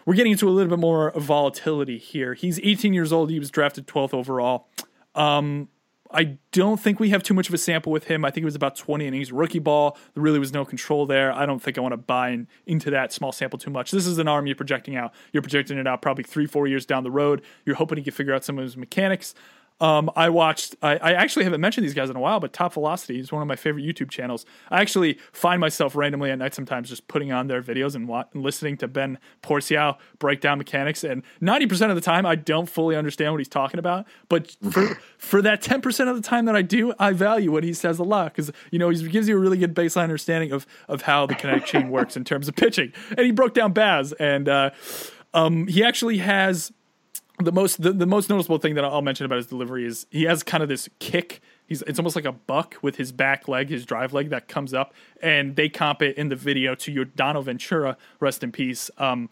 [0.05, 2.33] We're getting into a little bit more volatility here.
[2.33, 3.29] He's 18 years old.
[3.29, 4.69] He was drafted 12th overall.
[6.11, 8.23] I don't think we have too much of a sample with him.
[8.23, 9.97] I think it was about 20 innings rookie ball.
[10.13, 11.31] There really was no control there.
[11.31, 13.91] I don't think I want to buy in, into that small sample too much.
[13.91, 15.13] This is an arm you're projecting out.
[15.33, 17.41] You're projecting it out probably three, four years down the road.
[17.65, 19.35] You're hoping he can figure out some of his mechanics.
[19.79, 20.75] Um, I watched.
[20.81, 23.43] I, I actually haven't mentioned these guys in a while, but Top Velocity is one
[23.43, 24.45] of my favorite YouTube channels.
[24.71, 28.25] I actually find myself randomly at night sometimes just putting on their videos and, wa-
[28.33, 31.03] and listening to Ben Pourciau break down mechanics.
[31.03, 34.07] And ninety percent of the time, I don't fully understand what he's talking about.
[34.29, 37.63] But for for that ten percent of the time that I do, I value what
[37.63, 40.51] he says a lot because you know he gives you a really good baseline understanding
[40.51, 42.93] of of how the kinetic chain works in terms of pitching.
[43.09, 44.71] And he broke down Baz, and uh,
[45.35, 46.71] um, he actually has
[47.39, 50.23] the most the, the most noticeable thing that I'll mention about his delivery is he
[50.23, 51.41] has kind of this kick.
[51.67, 54.73] He's it's almost like a buck with his back leg, his drive leg that comes
[54.73, 58.89] up, and they comp it in the video to Yordano Ventura, rest in peace.
[58.97, 59.29] Um,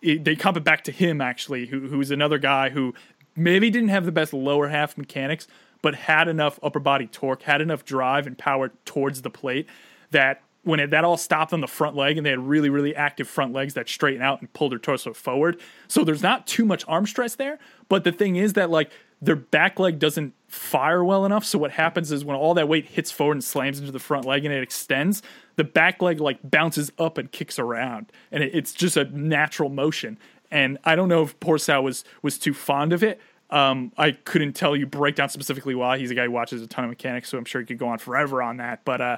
[0.00, 2.94] it, they comp it back to him actually, who who's another guy who
[3.34, 5.48] maybe didn't have the best lower half mechanics,
[5.80, 9.66] but had enough upper body torque, had enough drive and power towards the plate
[10.10, 12.94] that when it, that all stopped on the front leg and they had really really
[12.94, 15.60] active front legs that straighten out and pull their torso forward.
[15.88, 17.58] So there's not too much arm stress there,
[17.88, 18.90] but the thing is that like
[19.20, 21.44] their back leg doesn't fire well enough.
[21.44, 24.24] So what happens is when all that weight hits forward and slams into the front
[24.24, 25.22] leg and it extends,
[25.54, 29.68] the back leg like bounces up and kicks around, and it, it's just a natural
[29.68, 30.18] motion.
[30.50, 33.20] And I don't know if Pourciau was was too fond of it.
[33.48, 35.98] Um, I couldn't tell you breakdown specifically why.
[35.98, 37.88] He's a guy who watches a ton of mechanics, so I'm sure he could go
[37.88, 38.84] on forever on that.
[38.84, 39.16] But uh,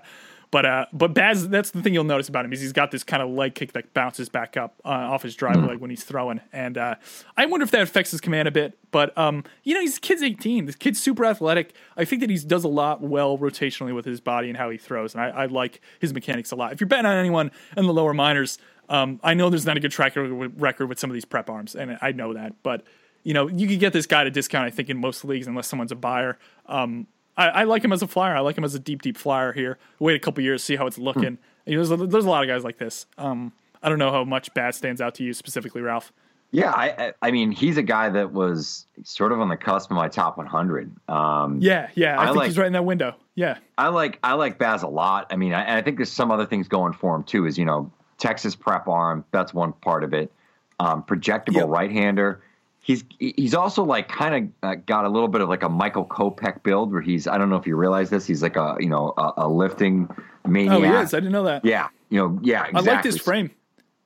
[0.54, 3.02] but uh, but Baz, that's the thing you'll notice about him is he's got this
[3.02, 6.04] kind of leg kick that bounces back up uh, off his drive leg when he's
[6.04, 6.94] throwing, and uh,
[7.36, 8.78] I wonder if that affects his command a bit.
[8.92, 10.66] But um, you know, he's a kid's 18.
[10.66, 11.74] This kid's super athletic.
[11.96, 14.78] I think that he does a lot well rotationally with his body and how he
[14.78, 16.72] throws, and I, I like his mechanics a lot.
[16.72, 18.56] If you're betting on anyone in the lower minors,
[18.88, 21.50] um, I know there's not a good track record record with some of these prep
[21.50, 22.84] arms, and I know that, but
[23.24, 25.48] you know, you could get this guy at a discount, I think, in most leagues,
[25.48, 26.38] unless someone's a buyer.
[26.66, 28.36] Um, I, I like him as a flyer.
[28.36, 29.78] I like him as a deep, deep flyer here.
[29.98, 31.38] Wait a couple years, see how it's looking.
[31.66, 33.06] You know, there's, a, there's a lot of guys like this.
[33.18, 36.12] Um, I don't know how much Baz stands out to you specifically, Ralph.
[36.50, 39.96] Yeah, I, I mean, he's a guy that was sort of on the cusp of
[39.96, 40.92] my top 100.
[41.08, 43.16] Um, Yeah, yeah, I, I think like- he's right in that window.
[43.34, 45.26] Yeah, I like I like Baz a lot.
[45.30, 47.46] I mean, I, and I think there's some other things going for him too.
[47.46, 49.24] Is you know Texas prep arm.
[49.32, 50.30] That's one part of it.
[50.78, 51.68] Um, projectable Yep.
[51.68, 52.40] right-hander.
[52.84, 56.04] He's he's also like kind of uh, got a little bit of like a Michael
[56.04, 58.26] Kopech build where he's I don't know if you realize this.
[58.26, 60.06] He's like a you know a, a lifting
[60.46, 60.74] maniac.
[60.74, 61.14] oh, he is.
[61.14, 61.64] I didn't know that.
[61.64, 62.64] Yeah, you know yeah.
[62.66, 62.90] Exactly.
[62.90, 63.50] I like this frame,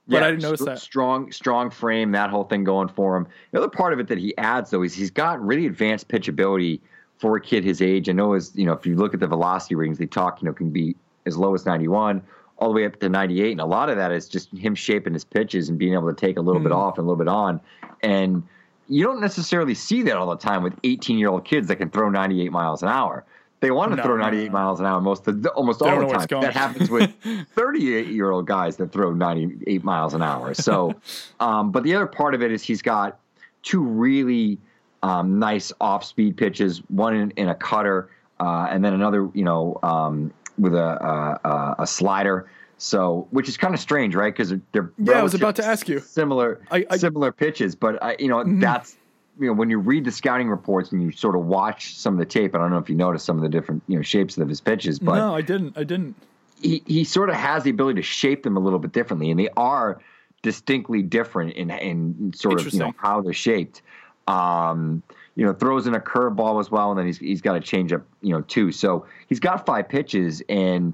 [0.07, 0.79] but I didn't notice str- that.
[0.79, 3.27] Strong, strong frame, that whole thing going for him.
[3.51, 6.79] The other part of it that he adds though is he's got really advanced pitchability
[7.17, 8.09] for a kid his age.
[8.09, 10.47] I know as you know, if you look at the velocity readings, they talk, you
[10.47, 10.95] know, can be
[11.27, 12.23] as low as ninety one
[12.59, 15.13] all the way up to 98 and a lot of that is just him shaping
[15.13, 16.79] his pitches and being able to take a little bit Hmm.
[16.79, 17.61] off and a little bit on
[18.03, 18.43] and
[18.89, 21.91] you don't necessarily see that all the time with 18 year old kids that can
[21.91, 23.25] throw 98 miles an hour.
[23.61, 24.53] They want to No, throw 98 no.
[24.53, 26.41] miles an hour most of the, almost all the time.
[26.41, 27.13] That happens with
[27.55, 30.55] 38 year old guys that throw 98 miles an hour.
[30.55, 30.95] So,
[31.41, 33.19] um, but the other part of it is he's got
[33.63, 34.59] two really
[35.03, 38.11] um, nice off speed pitches, one in, in a cutter,
[38.41, 42.49] uh, and then another, you know, um, with a, a, a, a slider.
[42.81, 44.33] So, which is kind of strange, right?
[44.33, 45.99] Because they're Yeah, I was about to ask you.
[46.01, 48.61] similar I- I- similar pitches, but I, you know Mm-hmm.
[48.61, 48.97] that's
[49.41, 52.19] you know when you read the scouting reports and you sort of watch some of
[52.21, 52.55] the tape.
[52.55, 54.61] I don't know if you notice some of the different you know shapes of his
[54.61, 55.77] pitches, but no, I didn't.
[55.77, 56.15] I didn't.
[56.61, 59.39] he, he sort of has the ability to shape them a little bit differently, and
[59.41, 60.01] they are
[60.43, 63.83] distinctly different in in sort of you know how they're shaped.
[64.29, 65.03] Um,
[65.37, 68.03] you know, throws in a curveball as well, and then he's he's got a changeup,
[68.23, 68.71] you know, too.
[68.73, 70.93] So he's got five pitches, and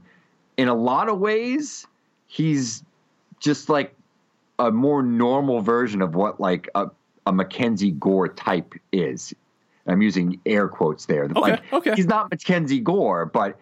[0.57, 1.87] in a lot of ways,
[2.27, 2.83] he's
[3.41, 3.95] just like
[4.59, 6.89] a more normal version of what like a,
[7.27, 9.35] a MacKenzie Gore type is.
[9.87, 11.29] I'm using air quotes there.
[11.29, 11.95] like, okay.
[11.95, 13.59] He's not MacKenzie Gore, but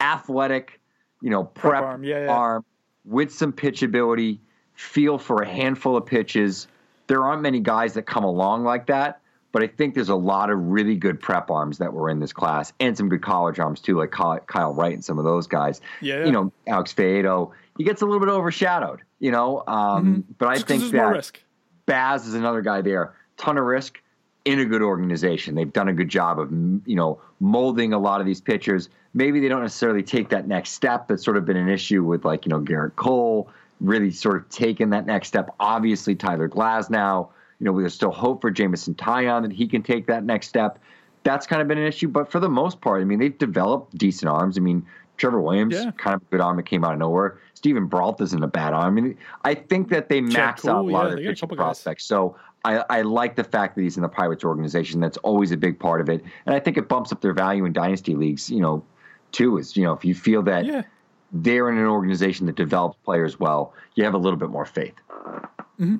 [0.00, 0.78] athletic,
[1.22, 2.30] you know, prep, arm, yeah, yeah.
[2.30, 2.64] arm
[3.04, 4.38] with some pitch ability,
[4.74, 6.68] feel for a handful of pitches.
[7.06, 9.21] There aren't many guys that come along like that,
[9.52, 12.32] but I think there's a lot of really good prep arms that were in this
[12.32, 15.80] class and some good college arms too, like Kyle Wright and some of those guys.
[16.00, 16.24] Yeah.
[16.24, 20.54] You know, Alex Faedo, he gets a little bit overshadowed, you know, um, but I
[20.54, 21.30] Just think that.
[21.86, 23.14] Baz is another guy there.
[23.36, 24.00] Ton of risk
[24.44, 25.54] in a good organization.
[25.54, 28.88] They've done a good job of you know molding a lot of these pitchers.
[29.14, 31.08] Maybe they don't necessarily take that next step.
[31.08, 33.50] That's sort of been an issue with like you know Gerrit Cole
[33.80, 35.54] really sort of taking that next step.
[35.58, 37.28] Obviously Tyler Glasnow.
[37.62, 40.80] You know there's still hope for Jameson Taillon that he can take that next step.
[41.22, 43.96] That's kind of been an issue, but for the most part, I mean they've developed
[43.96, 44.58] decent arms.
[44.58, 44.84] I mean
[45.16, 45.92] Trevor Williams, Yeah.
[45.92, 47.38] kind of a good arm that came out of nowhere.
[47.54, 48.98] Steven Brault isn't a bad arm.
[48.98, 51.56] I mean, I think that they max out a lot yeah, of their pitching couple
[51.58, 51.62] guys.
[51.64, 52.04] prospects.
[52.04, 52.34] So
[52.64, 54.98] I, I like the fact that he's in the Pirates organization.
[54.98, 57.64] That's always a big part of it, and I think it bumps up their value
[57.64, 58.50] in dynasty leagues.
[58.50, 58.82] You know,
[59.30, 60.82] too is you know if you feel that Yeah.
[61.30, 64.94] they're in an organization that develops players well, you have a little bit more faith.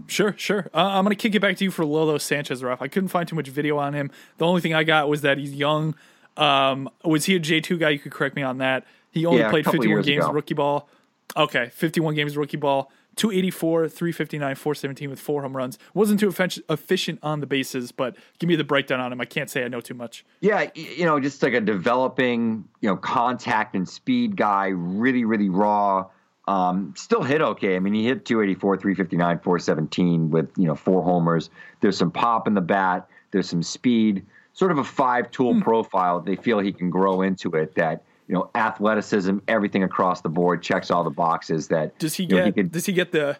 [0.06, 0.70] Sure, sure.
[0.74, 2.82] Uh, I'm going to kick it back to you for Lolo Sanchez, Ralph.
[2.82, 4.10] I couldn't find too much video on him.
[4.38, 5.94] The only thing I got was that he's young.
[6.36, 7.90] Um, was he a J2 guy?
[7.90, 8.86] You could correct me on that.
[9.10, 10.32] He only Yeah, played 51 games ago.
[10.32, 10.88] rookie ball.
[11.36, 12.90] Okay, 51 games rookie ball.
[13.16, 15.78] 284, 359, 417 with four home runs.
[15.92, 16.32] Wasn't too
[16.70, 19.20] efficient on the bases, but give me the breakdown on him.
[19.20, 20.24] I can't say I know too much.
[20.40, 25.50] Yeah, you know, just like a developing, you know, contact and speed guy, really, really
[25.50, 26.06] raw.
[26.48, 27.76] Um, still hit okay.
[27.76, 31.50] I mean, he hit 284, 359, 417 with, you know, four homers.
[31.80, 33.08] There's some pop in the bat.
[33.30, 36.20] There's some speed, sort of a five tool profile.
[36.20, 40.62] They feel he can grow into it that, you know, athleticism, everything across the board
[40.62, 43.36] checks all the boxes that Does he you know, get could- does he get the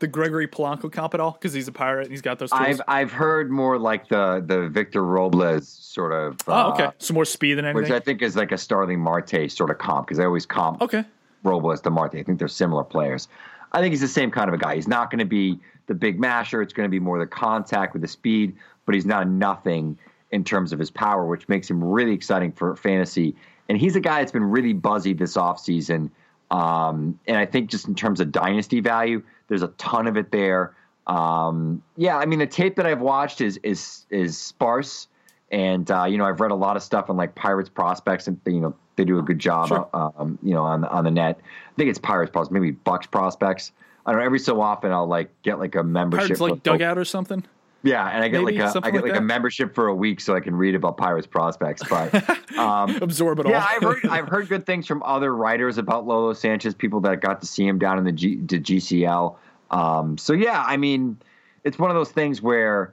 [0.00, 1.32] the Gregory Polanco comp at all?
[1.32, 2.62] Because he's a pirate and he's got those tools.
[2.62, 6.84] I've I've heard more like the the Victor Robles sort of oh, okay.
[6.84, 7.92] uh, Some more speed than anything, which.
[7.92, 11.04] I think is like a Starling Marte sort of comp because I always comp okay.
[11.42, 12.16] Robles to Marte.
[12.16, 13.28] I think they're similar players.
[13.72, 14.74] I think he's the same kind of a guy.
[14.74, 16.62] He's not going to be the big masher.
[16.62, 19.98] It's going to be more the contact with the speed, but he's not nothing
[20.30, 23.34] in terms of his power, which makes him really exciting for fantasy.
[23.68, 26.10] And he's a guy that's been really buzzy this offseason.
[26.50, 30.32] Um, and I think just in terms of dynasty value, there's a ton of it
[30.32, 30.74] there.
[31.06, 35.08] Um, yeah, I mean the tape that I've watched is is is sparse,
[35.50, 38.38] and uh, you know I've read a lot of stuff on like Pirates prospects, and
[38.46, 39.88] you know they do a good job, Sure.
[39.94, 41.40] um, you know on on the net.
[41.42, 43.72] I think it's Pirates prospects, maybe Bucks prospects.
[44.04, 44.26] I don't know.
[44.26, 46.26] Every so often I'll like get like a membership.
[46.26, 47.44] Pirates like for- dugout or something.
[47.82, 49.94] yeah, and I get Maybe, like a I get like like, a membership for a
[49.94, 51.82] week so I can read about Pirates prospects.
[51.88, 52.12] But
[52.58, 53.52] um, Absorb it all.
[53.52, 57.22] yeah, I've heard I've heard good things from other writers about Lolo Sanchez, people that
[57.22, 59.36] got to see him down in the, G, the GCL.
[59.70, 61.16] Um, so yeah, I mean,
[61.64, 62.92] it's one of those things where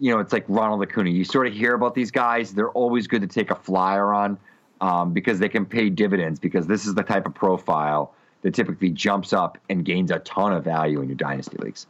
[0.00, 1.10] you know it's like Ronald Acuna.
[1.10, 4.38] You sort of hear about these guys; they're always good to take a flyer on
[4.80, 6.38] um, because they can pay dividends.
[6.38, 10.52] Because this is the type of profile that typically jumps up and gains a ton
[10.52, 11.86] of value in your dynasty leagues.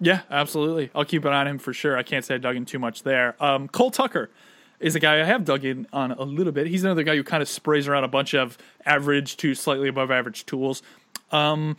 [0.00, 0.90] Yeah, absolutely.
[0.94, 1.96] I'll keep an eye on him for sure.
[1.96, 3.42] I can't say I dug in too much there.
[3.42, 4.30] Um, Cole Tucker
[4.78, 6.66] is a guy I have dug in on a little bit.
[6.66, 10.10] He's another guy who kind of sprays around a bunch of average to slightly above
[10.10, 10.82] average tools.
[11.32, 11.76] Um,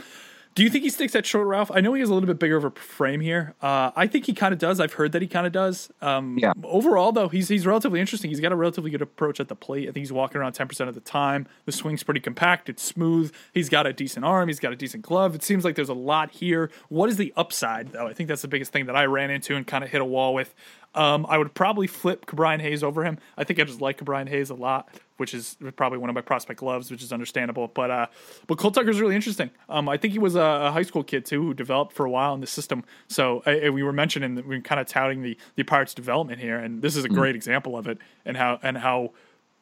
[0.58, 1.70] do you think he sticks that short, Ralph?
[1.72, 3.54] I know he has a little bit bigger of a frame here.
[3.62, 4.80] Uh, I think he kind of does.
[4.80, 5.92] I've heard that he kind of does.
[6.02, 6.54] Um, Yeah.
[6.64, 8.32] Overall, though, he's he's relatively interesting.
[8.32, 9.84] He's got a relatively good approach at the plate.
[9.84, 11.46] I think he's walking around ten percent of the time.
[11.66, 12.70] The swing's pretty compact.
[12.70, 13.32] It's smooth.
[13.54, 14.48] He's got a decent arm.
[14.50, 15.36] He's got a decent glove.
[15.36, 16.72] It seems like there's a lot here.
[16.90, 18.08] What is the upside, though?
[18.08, 20.06] I think that's the biggest thing that I ran into and kind of hit a
[20.06, 20.56] wall with.
[20.98, 23.20] Um, I would probably flip Brian Hayes over him.
[23.38, 24.90] I think I just like Brian Hayes a lot.
[25.18, 27.68] which is probably one of my prospect loves, which is understandable.
[27.68, 28.08] But uh,
[28.46, 29.50] but Cole Tucker's really interesting.
[29.68, 32.10] Um, I think he was a, a high school kid too who developed for a
[32.10, 32.84] while in the system.
[33.08, 36.40] So uh, we were mentioning that we are kind of touting the the Pirates development
[36.40, 39.12] here, and this is a great example of it, and how and how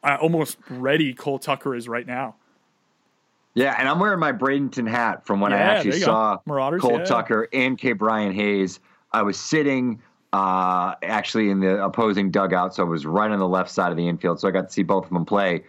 [0.03, 2.35] uh, almost ready Cole Tucker is right now.
[3.53, 6.11] Yeah, and I'm wearing my Bradenton hat from when I actually there you go.
[6.11, 7.05] saw Marauders, Cole yeah.
[7.05, 8.81] Tucker and Ke'Bryan Hayes.
[9.13, 10.01] I was sitting
[10.33, 13.97] uh, actually in the opposing dugout, so I was right on the left side of
[13.97, 15.63] the infield, so I got to see both of them play.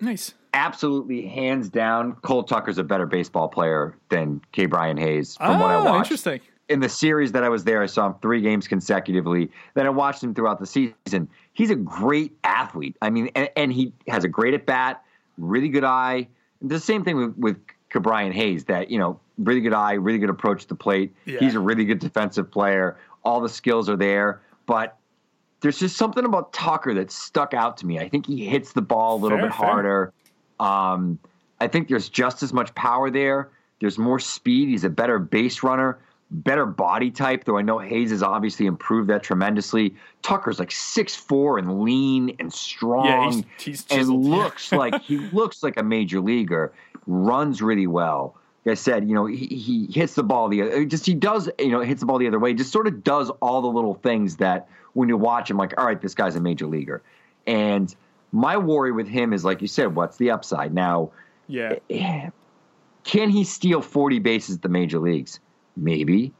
[0.00, 0.34] Nice.
[0.54, 5.74] Absolutely, hands down, Cole Tucker's a better baseball player than Ke'Bryan Hayes from what I
[5.74, 6.10] Ah, watched.
[6.10, 6.40] interesting.
[6.68, 9.50] in the series that I was there, I saw him three games consecutively.
[9.74, 11.28] Then I watched him throughout the season.
[11.52, 12.96] He's a great athlete.
[13.02, 15.02] I mean, and, and he has a great at bat,
[15.38, 16.28] really good eye.
[16.60, 17.56] The same thing with, with
[17.90, 21.14] Ke'Bryan Hayes, that, you know, really good eye, really good approach to the plate.
[21.24, 21.38] Yeah.
[21.40, 22.96] He's a really good defensive player.
[23.24, 24.40] All the skills are there.
[24.66, 24.96] But
[25.60, 27.98] there's just something about Tucker that stuck out to me.
[27.98, 29.66] I think he hits the ball a little Fair, bit fair.
[29.66, 30.12] harder.
[30.60, 31.18] Um,
[31.60, 33.50] I think there's just as much power there.
[33.80, 34.68] There's more speed.
[34.68, 35.98] He's a better base runner,
[36.30, 39.94] better body type, though I know Hayes has obviously improved that tremendously.
[40.22, 45.18] Tucker's like six four and lean and strong Yeah, he's- he's and looks like he
[45.32, 46.72] looks like a major leaguer,
[47.06, 48.36] runs really well.
[48.66, 51.70] I said, you know, he, he hits the ball the other just he does, you
[51.70, 54.36] know, hits the ball the other way, just sort of does all the little things
[54.36, 57.02] that when you watch him, like, all right, this guy's a major leaguer.
[57.46, 57.94] And
[58.32, 60.74] my worry with him is, like you said, what's the upside?
[60.74, 61.10] Now,
[61.46, 61.76] Yeah.
[61.88, 62.30] Eh,
[63.04, 65.40] can he steal 40 bases at the major leagues?
[65.76, 66.32] Maybe.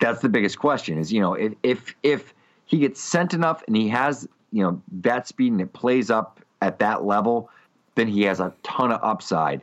[0.00, 2.34] That's the biggest question is, you know, if if if
[2.66, 6.40] he gets sent enough and he has, you know, that speed and it plays up
[6.62, 7.48] at that level,
[7.94, 9.62] then he has a ton of upside.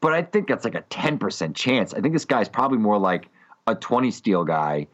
[0.00, 1.94] But I think that's like a 10% chance.
[1.94, 3.28] I think this guy's probably more like
[3.66, 4.86] a 20 steal guy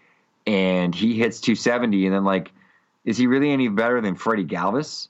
[0.46, 2.52] and he hits 270 and then like
[3.04, 5.08] is he really any better than Freddie Galvis?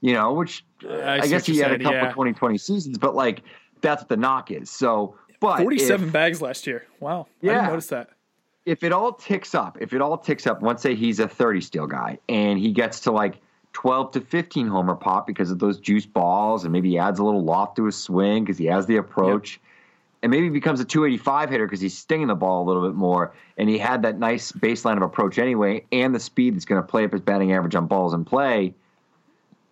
[0.00, 2.10] You know, which uh, I I, guess he had a couple yeah.
[2.10, 3.42] 2020 seasons, but like
[3.80, 4.70] that's what the knock is.
[4.70, 6.86] So, but Forty-seven if, bags last year.
[7.00, 7.26] Wow.
[7.42, 7.52] I Yeah.
[7.54, 8.10] didn't notice that.
[8.66, 11.60] if it all ticks up, if it all ticks up, let's say he's a 30
[11.60, 13.40] steal guy and he gets to like
[13.78, 17.24] 12 to 15 homer pop because of those juice balls and maybe he adds a
[17.24, 19.60] little loft to his swing because he has the approach.
[20.20, 22.96] And maybe he becomes a 285 hitter because he's stinging the ball a little bit
[22.96, 26.82] more and he had that nice baseline of approach anyway and the speed that's going
[26.82, 28.74] to play up his batting average on balls in play.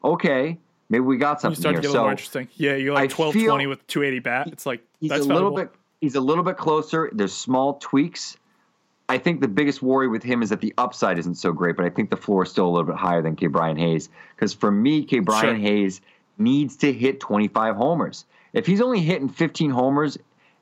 [0.05, 0.57] Okay,
[0.89, 1.83] maybe we got You something start here.
[1.83, 2.49] to get a little So more interesting.
[2.55, 4.47] Yeah, you're like I 12, feel- 20 with 280 bat.
[4.53, 5.73] It's like he's that's a little valuable.
[5.73, 7.11] bit he's a little bit closer.
[7.13, 8.37] There's small tweaks.
[9.09, 11.85] I think the biggest worry with him is that the upside isn't so great, but
[11.85, 14.09] I think the floor is still a little bit higher than Ke'Bryan Hayes.
[14.35, 15.55] Because for me, Ke'Bryan Sure.
[15.55, 16.01] Hayes
[16.39, 18.25] needs to hit 25 homers.
[18.53, 20.19] If he's only hitting 15 homers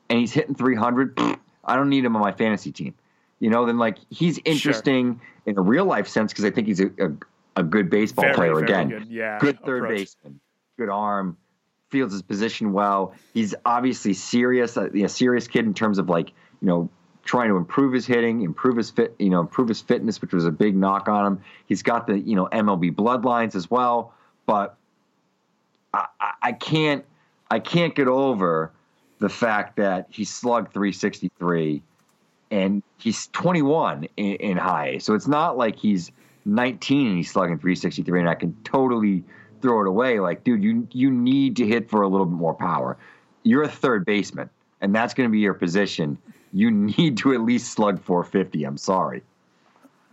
[0.09, 2.93] and he's hitting 300, pfft, I don't need him on my fantasy team.
[3.39, 6.79] You know, then like he's interesting in a real life sense because I think he's
[6.79, 7.11] a, a,
[7.57, 8.89] a good baseball Very, player very again.
[8.89, 9.07] good.
[9.07, 9.97] Yeah, good third approach.
[9.97, 10.39] baseman,
[10.77, 11.37] good arm,
[11.89, 13.13] fields his position well.
[13.33, 16.29] He's obviously serious, uh, a, a serious kid in terms of like
[16.61, 16.89] you know
[17.25, 20.45] trying to improve his hitting, improve his fit, you know, improve his fitness, which was
[20.45, 21.41] a big knock on him.
[21.67, 24.13] He's got the you know MLB bloodlines as well,
[24.45, 24.77] but
[25.93, 26.07] I,
[26.41, 27.03] I, can't
[27.49, 28.71] I can't get over
[29.19, 31.81] the fact that he slugged 363
[32.51, 34.99] and he's 21 in, in high.
[34.99, 36.11] So it's not like he's
[36.45, 39.23] 19 and he's slugging 363 and I can totally
[39.61, 40.19] throw it away.
[40.19, 42.97] Like, dude, you you need to hit for a little bit more power.
[43.41, 44.49] You're a third baseman,
[44.79, 46.19] and that's going to be your position.
[46.55, 48.63] You need to at least slug 450.
[48.63, 49.23] I'm sorry.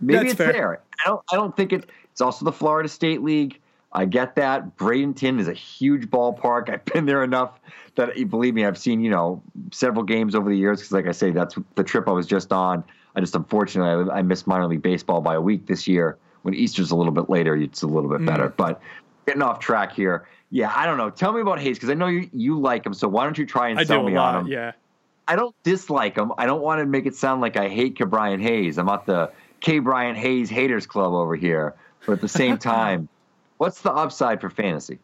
[0.01, 0.53] Maybe That's it's fair.
[0.53, 0.81] there.
[1.05, 1.23] I don't.
[1.33, 1.89] I don't think it.
[2.11, 3.61] It's also the Florida State League.
[3.93, 4.77] I get that.
[4.77, 6.69] Bradenton is a huge ballpark.
[6.69, 7.61] I've been there enough
[7.95, 8.67] that believe me.
[8.67, 9.41] I've seen you know
[9.71, 12.53] several games over the years because, like I say, that's the trip I was just
[12.53, 12.83] on.
[13.15, 16.19] I just unfortunately I, I missed minor league baseball by a week this year.
[16.43, 18.49] When Easter's a little bit later, it's a little bit better.
[18.49, 18.57] Mm.
[18.57, 18.83] But
[19.27, 20.27] getting off track here.
[20.51, 21.09] Yeah, I don't know.
[21.09, 22.95] Tell me about Hayes because I know you you like him.
[22.95, 24.41] So why don't you try and I sell me on lot.
[24.41, 24.49] him?
[24.49, 24.73] Yeah.
[25.29, 26.33] I don't dislike him.
[26.37, 28.79] I don't want to make it sound like I hate Ke'Bryan Hayes.
[28.79, 31.75] I'm not the Ke'Bryan Hayes haters club over here.
[32.07, 33.09] But at the same time,
[33.59, 34.99] what's the upside for fantasy?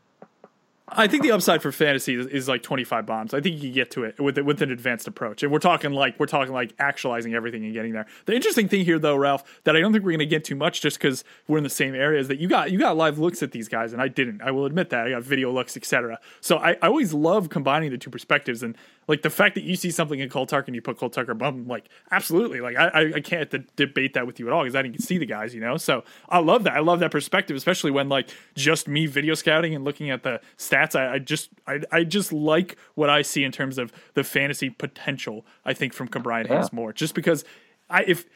[0.91, 3.35] I think the upside for fantasy is, is like 25 bombs.
[3.35, 5.43] I think you can get to it with with an advanced approach.
[5.43, 8.07] And we're talking like we're talking like actualizing everything and getting there.
[8.27, 10.57] The interesting thing here though, Ralph, that I don't think we're going to get too
[10.57, 13.19] much just cuz we're in the same area is that you got you got live
[13.19, 14.41] looks at these guys and I didn't.
[14.43, 15.07] I will admit that.
[15.07, 16.19] I got video looks, etc.
[16.41, 18.77] So I, I always love combining the two perspectives and
[19.09, 21.35] like the fact that you see something in Cole Tucker and you put Cole Tucker
[21.35, 22.61] bum like absolutely.
[22.61, 25.19] Like I, I, can't de- debate that with you at all because I didn't see
[25.19, 25.77] the guys, you know.
[25.77, 26.75] So I love that.
[26.75, 30.41] I love that perspective, especially when like just me video scouting and looking at the
[30.59, 30.78] stats.
[30.95, 34.71] I, I just I, I just like what I see in terms of the fantasy
[34.71, 35.45] potential.
[35.65, 37.45] I think from Brian Hayes more, just because
[37.89, 38.27] I if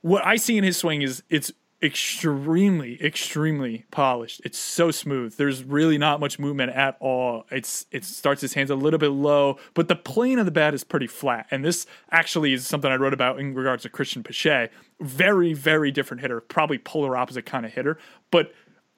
[0.00, 4.40] what I see in his swing is it's extremely, extremely polished.
[4.44, 5.34] It's so smooth.
[5.34, 7.44] There's really not much movement at all.
[7.50, 10.74] It's it starts his hands a little bit low, but the plane of the bat
[10.74, 11.46] is pretty flat.
[11.50, 14.68] And this actually is something I wrote about in regards to Christian Pache.
[15.00, 17.98] Very, very different hitter, probably polar opposite kind of hitter,
[18.30, 18.52] but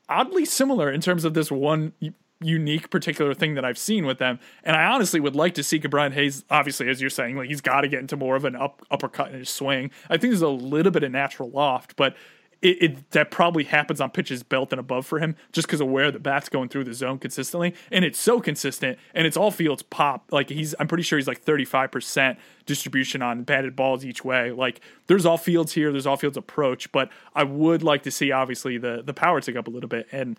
[0.08, 1.94] oddly similar in terms of this one
[2.40, 4.38] unique particular thing that I've seen with them.
[4.62, 7.60] And I honestly would like to see Brian Hayes, obviously, as you're saying, like he's
[7.60, 9.90] got to get into more of an up, uppercut in his swing.
[10.10, 12.16] I think there's a little bit of natural loft, but
[12.64, 15.88] it, it, that probably happens on pitches belt and above for him just because of
[15.88, 19.50] where the bat's going through the zone consistently and it's so consistent and it's all
[19.50, 24.24] fields pop like he's i'm pretty sure he's like 35% distribution on batted balls each
[24.24, 28.10] way like there's all fields here there's all fields approach but i would like to
[28.10, 30.38] see obviously the the power tick up a little bit and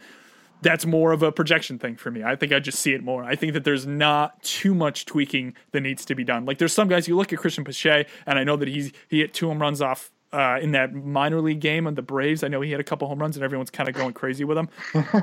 [0.65, 2.23] that's more of a projection thing for me.
[2.23, 3.23] I think I just see it more.
[3.23, 6.43] I think that there's not too much tweaking that needs to be done.
[6.45, 9.19] Like there's some guys you look at Christian Pache, and I know that he's he
[9.19, 12.43] hit two home runs off uh, in that minor league game on the Braves.
[12.43, 14.57] I know he had a couple home runs, and everyone's kind of going crazy with
[14.57, 14.69] him.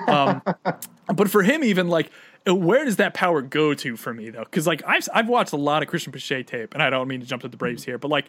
[0.06, 0.42] Um,
[1.12, 2.12] but for him, even like
[2.46, 4.44] where does that power go to for me though?
[4.44, 7.18] Because like I've I've watched a lot of Christian Pache tape, and I don't mean
[7.18, 8.26] to jump to the Braves here, but like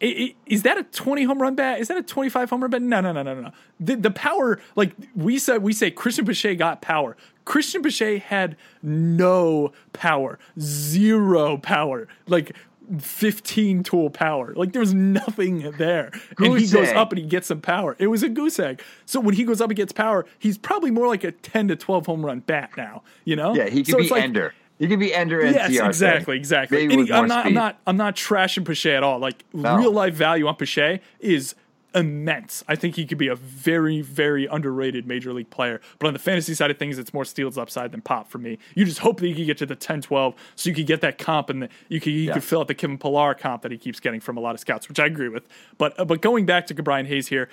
[0.00, 1.80] is that a 20 home run bat?
[1.80, 2.82] Is that a 25 home run bat?
[2.82, 3.50] No, no, no, no, no.
[3.80, 7.16] The, the power, like we said, we say Cristian Pache got power.
[7.46, 12.54] Cristian Pache had no power, zero power, like
[13.00, 14.52] 15 tool power.
[14.54, 16.10] Like there was nothing there.
[16.36, 17.96] Goose and he goes up and he gets some power.
[17.98, 18.82] It was a goose egg.
[19.06, 21.76] So when he goes up and gets power, he's probably more like a 10 to
[21.76, 23.54] 12 home run bat now, you know?
[23.54, 24.54] Yeah, he could So be like- Ender.
[24.78, 26.78] He could be Ender and Yes, exactly, exactly.
[26.78, 29.18] Maybe And with he- I'm not, I'm not, I'm not trashing Pache at all.
[29.18, 29.76] Like No.
[29.78, 31.54] real life value on Pache is
[31.94, 32.62] immense.
[32.68, 35.80] I think he could be a very, very underrated major league player.
[35.98, 38.58] But on the fantasy side of things, it's more steals upside than pop for me.
[38.74, 41.00] You just hope that you could get to the 10, 12 so you could get
[41.00, 43.72] that comp and the, you could you could fill out the Kevin Pillar comp that
[43.72, 45.48] he keeps getting from a lot of scouts, which I agree with.
[45.78, 47.48] But uh, but going back to Brian Hayes here,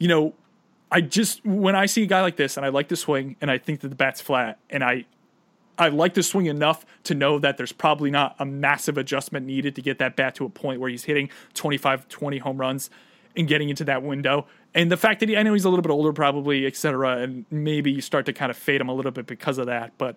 [0.00, 0.34] you know,
[0.90, 3.48] I just when I see a guy like this and I like the swing and
[3.48, 5.04] I think that the bat's flat and I
[5.78, 9.74] I like the swing enough to know that there's probably not a massive adjustment needed
[9.76, 12.90] to get that bat to a point where he's hitting 25, 20 home runs
[13.36, 14.46] and getting into that window.
[14.74, 17.18] And the fact that he, I know he's a little bit older, probably, et cetera,
[17.18, 19.92] and maybe you start to kind of fade him a little bit because of that.
[19.98, 20.16] But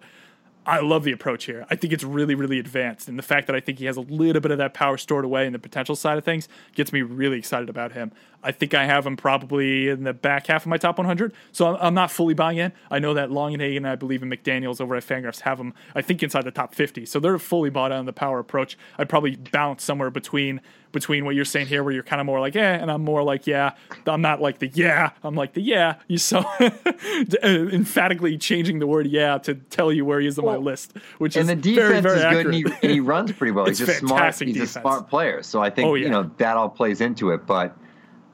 [0.68, 1.66] I love the approach here.
[1.70, 3.08] I think it's really, really advanced.
[3.08, 5.24] And the fact that I think he has a little bit of that power stored
[5.24, 8.12] away in the potential side of things gets me really excited about him.
[8.47, 11.33] I think I have him probably in the back half of my top 100.
[11.51, 12.71] So I'm, I'm not fully buying in.
[12.89, 15.73] I know that Longenhagen and Hagen, I believe in McDaniels over at Fangraphs have him,
[15.93, 17.05] I think, inside the top 50.
[17.05, 18.77] So they're fully bought on the power approach.
[18.97, 20.61] I'd probably bounce somewhere between
[20.93, 23.21] between what you're saying here, where you're kind of more like, eh, and I'm more
[23.21, 23.73] like, yeah.
[24.07, 25.11] I'm not like the yeah.
[25.21, 25.95] I'm like the yeah.
[26.07, 26.45] You so
[27.43, 31.35] emphatically changing the word yeah to tell you where he is on my list, which
[31.35, 32.45] And is the very, defense very is accurate.
[32.45, 33.65] good, and he, and he runs pretty well.
[33.67, 34.35] He's a smart.
[34.39, 34.75] He's defense.
[34.77, 36.05] a smart player, so I think Oh, yeah.
[36.05, 37.45] you know that all plays into it.
[37.45, 37.77] But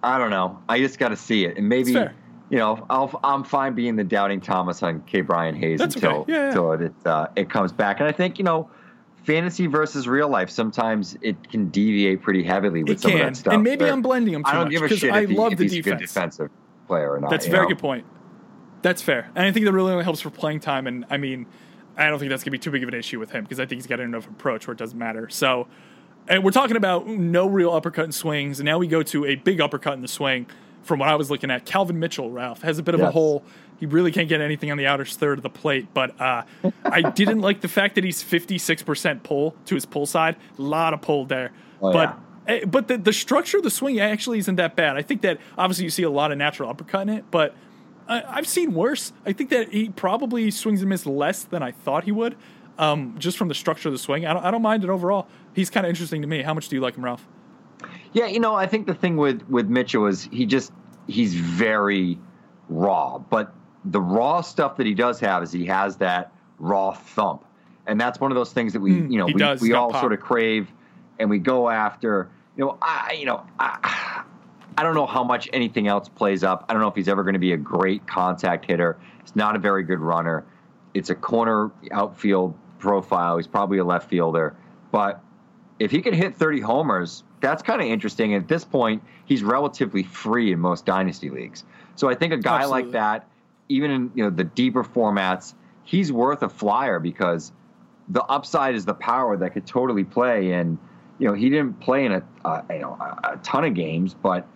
[0.03, 0.59] I don't know.
[0.69, 4.03] I just got to see it, and maybe you know I'll, I'm fine being the
[4.03, 6.33] doubting Thomas on Ke'Bryan Hayes That's until okay.
[6.33, 6.47] Yeah, yeah.
[6.49, 7.99] until it uh, it comes back.
[7.99, 8.69] And I think you know.
[9.25, 10.49] Fantasy versus real life.
[10.49, 13.53] Sometimes it can deviate pretty heavily with It some of that stuff.
[13.53, 15.35] And maybe I'm blending 'em too I don't much, give a shit I if, he,
[15.37, 16.49] love if the he's a good defensive
[16.87, 17.29] player or not.
[17.29, 17.69] That's a very know?
[17.69, 18.05] good point.
[18.81, 19.31] That's fair.
[19.33, 20.87] And I think that really only helps for playing time.
[20.87, 21.45] And I mean,
[21.95, 23.61] I don't think that's going to be too big of an issue with him because
[23.61, 25.29] I think he's got enough approach where it doesn't matter.
[25.29, 25.69] So,
[26.27, 28.59] and we're talking about no real uppercut and swings.
[28.59, 30.45] And now we go to a big uppercut in the swing
[30.83, 31.65] from what I was looking at.
[31.65, 33.43] Calvin Mitchell, Ralph, has a bit of a hole.
[33.79, 35.87] He really can't get anything on the outer third of the plate.
[35.93, 36.43] But uh,
[36.85, 40.35] I didn't like the fact that he's 56% pull to his pull side.
[40.57, 41.51] A lot of pull there.
[41.81, 44.97] Oh, but Eh, But the, the structure of the swing actually isn't that bad.
[44.97, 47.55] I think that obviously you see a lot of natural uppercut in it, but
[48.05, 49.13] I, I've seen worse.
[49.25, 52.35] I think that he probably swings and misses less than I thought he would,
[52.77, 54.25] um, just from the structure of the swing.
[54.25, 55.27] I don't, I don't mind it overall.
[55.53, 56.41] He's kind of interesting to me.
[56.41, 57.27] How much do you like him, Ralph?
[58.13, 60.71] Yeah, you know, I think the thing with with Mitchell is he just
[61.07, 62.17] he's very
[62.69, 63.53] raw, but
[63.85, 67.43] the raw stuff that he does have is he has that raw thump,
[67.87, 69.61] and that's one of those things that we hmm, you know we, does.
[69.61, 70.01] we all pop.
[70.01, 70.71] sort of crave
[71.19, 72.29] and we go after.
[72.55, 74.23] You know, I you know I.
[74.75, 76.65] I don't know how much anything else plays up.
[76.67, 78.97] I don't know if he's ever going to be a great contact hitter.
[79.21, 80.45] He's not a very good runner.
[80.95, 83.37] It's a corner outfield profile.
[83.37, 84.55] He's probably a left fielder.
[84.91, 85.22] But
[85.79, 88.35] if he can hit 30 homers, that's kind of interesting.
[88.35, 91.63] At this point, he's relatively free in most dynasty leagues.
[91.95, 93.27] So I think a guy like that,
[93.69, 95.53] even in you know the deeper formats,
[95.83, 97.51] he's worth a flyer because
[98.09, 100.53] the upside is the power that could totally play.
[100.53, 100.77] And
[101.19, 102.23] you know he didn't play in a,
[102.69, 104.47] you know a, a ton of games, but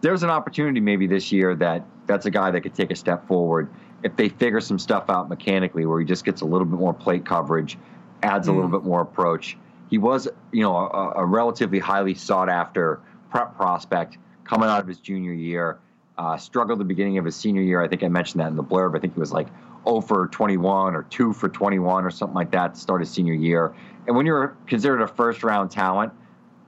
[0.00, 3.26] there's an opportunity maybe this year that that's a guy that could take a step
[3.26, 3.68] forward
[4.02, 6.94] if they figure some stuff out mechanically where he just gets a little bit more
[6.94, 7.78] plate coverage,
[8.22, 8.72] adds a little mm.
[8.72, 9.56] bit more approach.
[9.90, 14.88] He was, you know, a, a relatively highly sought after prep prospect coming out of
[14.88, 15.78] his junior year.
[16.18, 17.82] Uh, struggled the beginning of his senior year.
[17.82, 18.96] I think I mentioned that in the blurb.
[18.96, 19.48] I think he was like
[19.86, 23.34] 0 for 21 or 2 for 21 or something like that to start his senior
[23.34, 23.74] year.
[24.06, 26.12] And when you're considered a first round talent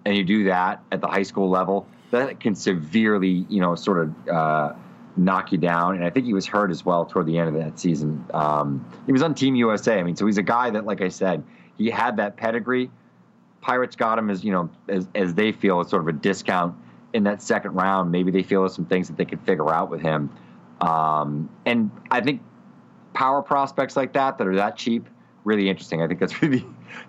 [0.05, 3.99] and you do that at the high school level, that can severely, you know, sort
[3.99, 4.73] of uh,
[5.17, 5.97] knock you down.
[5.97, 8.25] And I think he was hurt as well toward the end of that season.
[8.33, 9.99] Um, he was on Team USA.
[9.99, 11.43] I mean, so he's a guy that, like I said,
[11.77, 12.91] he had that pedigree.
[13.61, 16.75] Pirates got him as you know, as as they feel, as sort of a discount
[17.13, 18.11] in that second round.
[18.13, 20.31] Maybe they feel there's some things that they could figure out with him.
[20.81, 22.41] Um, and I think
[23.15, 25.09] power prospects like that that are that cheap,
[25.45, 26.03] really interesting.
[26.03, 26.65] I think that's really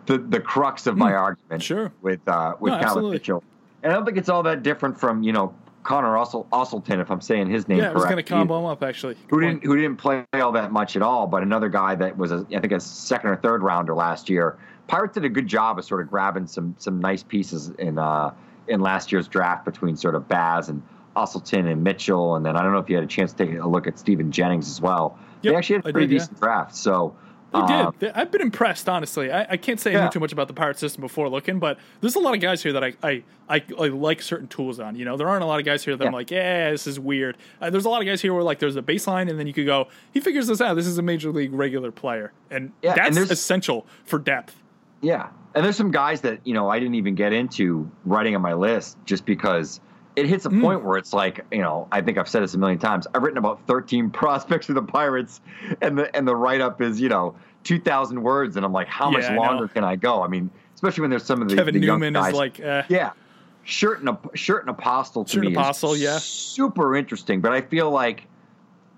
[0.06, 1.62] the the crux of my argument.
[1.62, 1.66] Hmm.
[1.66, 1.94] sure.
[2.02, 3.12] With uh, with No, Calvin.
[3.12, 3.44] Mitchell,
[3.84, 5.54] and I don't think it's all that different from you know
[5.84, 8.30] Conner Ussel, Uselton, if I'm saying his name Yeah, I was going to correct.
[8.30, 9.16] combo him up actually.
[9.30, 12.18] who Good didn't who didn't play all that much at all, but another guy that
[12.18, 14.58] was a, I think a second or third rounder last year.
[14.88, 18.34] Pirates did a good job of sort of grabbing some some nice pieces in uh,
[18.68, 20.82] in last year's draft between sort of Baz and
[21.16, 23.58] Uselton and Mitchell, and then I don't know if you had a chance to take
[23.58, 25.18] a look at Steven Jennings as well.
[25.42, 26.20] Yep, they actually had a pretty did, yeah.
[26.20, 26.76] decent draft.
[26.76, 27.16] So
[27.52, 28.00] They um, did.
[28.14, 29.32] They- I've been impressed, honestly.
[29.32, 30.04] I, I can't say I Yeah.
[30.06, 32.62] knew too much about the pirate system before looking, but there's a lot of guys
[32.62, 34.96] here that I, I, I, I like certain tools on.
[34.96, 37.00] You know, there aren't a lot of guys here that I'm like, yeah, this is
[37.00, 37.38] weird.
[37.62, 39.54] Uh, there's a lot of guys here where like there's a baseline, and then you
[39.54, 40.76] could go, he figures this out.
[40.76, 44.56] This is a major league regular player, and Yeah, that's there's- essential for depth.
[45.02, 45.30] Yeah.
[45.56, 48.54] And there's some guys that, you know, I didn't even get into writing on my
[48.54, 49.80] list just because
[50.20, 52.58] it hits a point where it's like, you know, I think I've said this a
[52.58, 53.08] million times.
[53.14, 55.40] I've written about 13 prospects for the Pirates
[55.82, 59.10] and the and the write up is, you know, 2000 words and I'm like, how
[59.10, 60.22] much Yeah, I longer can I go?
[60.22, 62.34] I mean, especially when there's some of the, Kevin the young Newman guys.
[62.34, 62.84] is like, eh.
[62.90, 63.12] Yeah.
[63.64, 66.18] Shirt and a Sherten Apostel to Shirt and me Apostle, is yeah.
[66.20, 68.26] super interesting, but I feel like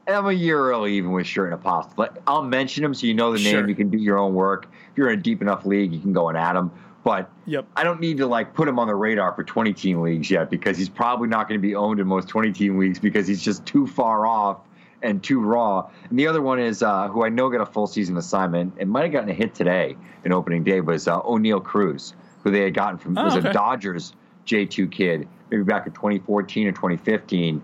[0.07, 1.93] I'm a year early even with Sherten Apostel.
[1.97, 3.51] Like I'll mention him so you know the name.
[3.51, 3.69] Sure.
[3.69, 4.67] You can do your own work.
[4.91, 6.71] If you're in a deep enough league, you can go and add him.
[7.03, 7.65] But Yep.
[7.75, 10.49] I don't need to like put him on the radar for 20 team leagues yet
[10.49, 13.41] because he's probably not going to be owned in most 20 team leagues because he's
[13.41, 14.59] just too far off
[15.01, 15.89] and too raw.
[16.09, 18.89] And the other one is uh, who I know got a full season assignment and
[18.89, 22.61] might have gotten a hit today in opening day was uh, Oneil Cruz, who they
[22.61, 23.49] had gotten from Oh, was okay.
[23.49, 24.13] a Dodgers
[24.45, 27.61] J2 kid, maybe back in 2014 or 2015.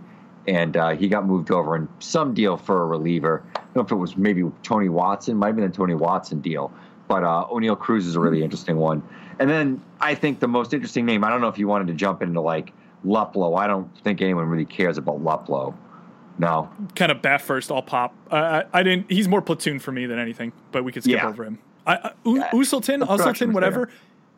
[0.47, 3.43] And uh, he got moved over in some deal for a reliever.
[3.55, 6.39] I don't know if it was maybe Tony Watson, might have been a Tony Watson
[6.39, 6.71] deal.
[7.07, 9.03] But uh, Oneil Cruz is a really interesting one.
[9.39, 11.93] And then I think the most interesting name, I don't know if you wanted to
[11.93, 12.73] jump into like
[13.05, 13.57] Luplow.
[13.57, 15.75] I don't think anyone really cares about Luplow.
[16.39, 16.69] No.
[16.95, 18.13] kind of bat first, all pop.
[18.31, 19.09] Uh, I, I didn't.
[19.11, 21.27] He's more platoon for me than anything, but we could skip Yeah.
[21.27, 21.57] over him.
[21.87, 22.49] I, I, U- Yeah.
[22.51, 23.85] Uselton, The production Uselton, whatever.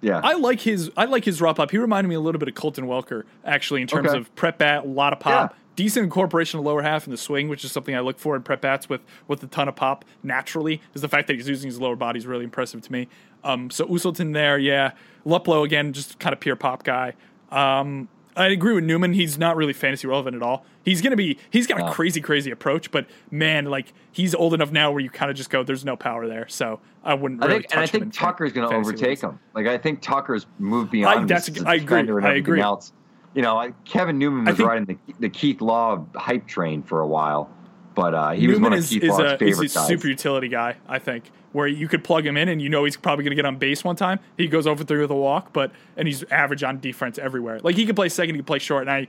[0.01, 0.13] there.
[0.13, 0.21] Yeah.
[0.23, 0.89] I like his.
[0.95, 1.71] I like his drop up.
[1.71, 4.17] He reminded me a little bit of Colton Welker, actually, in terms Okay.
[4.17, 5.57] of prep bat, a lot of pop, Yeah.
[5.79, 8.41] Decent incorporation of lower half in the swing, which is something I look for in
[8.43, 8.99] prep bats with
[9.29, 10.03] with a ton of pop.
[10.23, 13.07] Naturally, is the fact that he's using his lower body is really impressive to me.
[13.45, 14.91] Um, so Uselton there, yeah.
[15.25, 17.13] Luplow again, just kind of pure pop guy.
[17.49, 19.13] Um, I agree with Newman.
[19.13, 20.65] He's not really fantasy relevant at all.
[20.83, 21.37] He's gonna be.
[21.49, 25.09] He's got a crazy, crazy approach, but man, like he's old enough now where you
[25.09, 27.41] kind of just go, "There's no power there." So I wouldn't.
[27.43, 29.21] I Really think, and I think Tucker's going to overtake leagues.
[29.23, 29.39] him.
[29.55, 31.19] Like I think Tucker's moved beyond.
[31.19, 32.09] I- that's- I agree.
[32.21, 32.61] I agree.
[32.61, 32.91] Else.
[33.33, 37.07] You know, Kevin Newman was think- riding the, the Keith Law hype train for a
[37.07, 37.49] while,
[37.95, 39.87] but uh, he was one of is, Keith is Law's a, is favorite a guys.
[39.87, 42.97] super utility guy, I think, where you could plug him in and you know he's
[42.97, 44.19] probably going to get on base one time.
[44.37, 47.59] He goes over three with a walk, but and he's average on defense everywhere.
[47.59, 49.07] Like he can play second, he can play short, and I,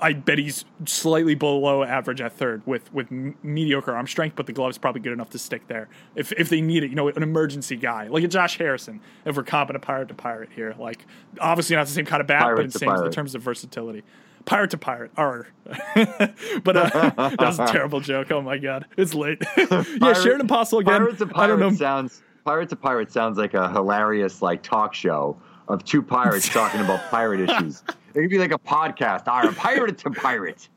[0.00, 4.52] I bet he's slightly below average at third with with mediocre arm strength, but the
[4.52, 6.90] glove's probably good enough to stick there if if they need it.
[6.90, 9.00] You know, an emergency guy like a Josh Harrison.
[9.24, 11.04] If we're comping a pirate to pirate here, like
[11.40, 14.02] obviously not the same kind of bat, Pirate but in same in terms of versatility.
[14.46, 15.48] Pirate to pirate, R.
[15.64, 18.30] but uh, that was a terrible joke.
[18.30, 19.42] Oh my god, it's late.
[19.56, 21.00] yeah, Pirate- Sherten Apostel again.
[21.00, 21.72] Pirates of I don't know.
[21.72, 25.36] sounds Pirates of Pirates sounds like a hilarious like talk show
[25.68, 27.82] of two pirates talking about pirate issues.
[28.14, 29.26] It could be like a podcast.
[29.28, 30.68] Arr, pirate to pirate.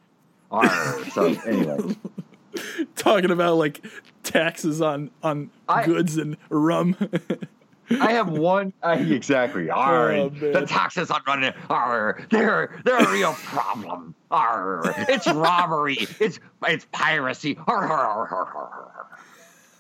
[0.51, 1.03] Arr.
[1.11, 1.95] So anyway,
[2.95, 3.85] talking about like
[4.23, 6.95] taxes on on I- goods and rum.
[7.99, 9.69] I have one uh, exactly.
[9.69, 11.53] Arr, Oh, the taxes on running.
[11.69, 14.15] Arr, they're they're a real problem.
[14.31, 15.97] Arr, it's robbery.
[16.19, 17.57] It's it's piracy.
[17.67, 18.89] Arr, arr, arr.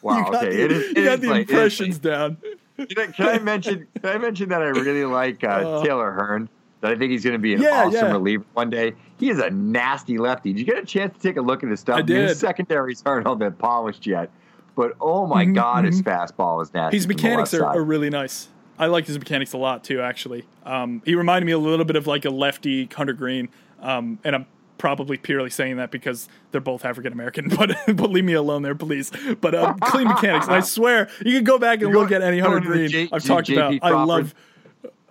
[0.01, 0.17] Wow.
[0.17, 0.55] you got okay.
[0.57, 0.83] the, it is.
[0.83, 2.37] you it got is the like- impressions down.
[2.75, 3.87] Can I, can I mention?
[4.01, 6.49] Can I mention that I really like uh, Uh, Taylor Hearn?
[6.83, 8.11] That I think he's going to be an Yeah, awesome yeah.
[8.11, 8.93] reliever one day.
[9.17, 10.51] He is a nasty lefty.
[10.51, 11.95] Did you get a chance to take a look at his stuff?
[11.99, 12.37] I mean, his did.
[12.39, 14.29] secondaries aren't all that polished yet,
[14.75, 16.97] but oh my Mhm, god, his fastball is nasty.
[16.97, 18.49] His mechanics are, are really nice.
[18.77, 20.01] I like his mechanics a lot too.
[20.01, 23.47] Actually, um, he reminded me a little bit of like a lefty Hunter Greene,
[23.79, 24.45] um, and I'm
[24.77, 27.47] probably purely saying that because they're both African American.
[27.57, 29.09] But but leave me alone there, please.
[29.39, 30.47] But um, clean mechanics.
[30.47, 33.09] And I swear, you can go back and You look at any Hunter Greene J-
[33.09, 33.89] I've J- talked JP about.
[33.93, 34.35] I love.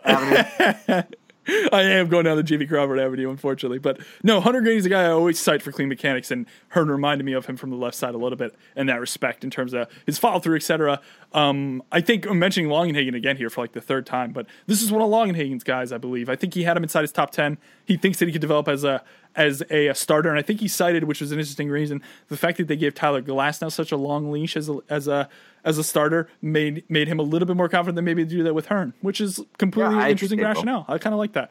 [1.72, 3.78] I am going down the JP Crawford Avenue, unfortunately.
[3.78, 7.24] But no, Hunter Grady's a guy I always cite for clean mechanics, and Hearn reminded
[7.24, 9.72] me of him from the left side a little bit in that respect in terms
[9.72, 11.00] of his follow through, etc.
[11.32, 14.82] Um, I think I'm mentioning Longenhagen again here for like the third time, but this
[14.82, 16.28] is one of Longenhagen's guys, I believe.
[16.28, 17.58] I think he had him inside his top ten.
[17.84, 19.02] He thinks that he could develop as a
[19.34, 22.36] as a, a starter, and I think he cited, which was an interesting reason, the
[22.36, 25.28] fact that they gave Tyler Glasnow such a long leash as a as a
[25.64, 28.42] as a starter made made him a little bit more confident than maybe to do
[28.42, 30.84] that with Hearn, which is completely Yeah, interesting rationale.
[30.88, 31.50] I kind of like that.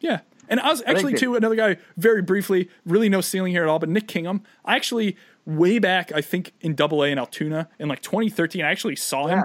[0.00, 0.20] Yeah.
[0.48, 3.68] And I was actually, that- too, another guy, very briefly, really no ceiling here at
[3.68, 4.42] all, but Nick Kingham.
[4.64, 5.16] I actually,
[5.46, 9.26] way back, I think in double A in Altoona in like 2013, I actually saw
[9.26, 9.42] him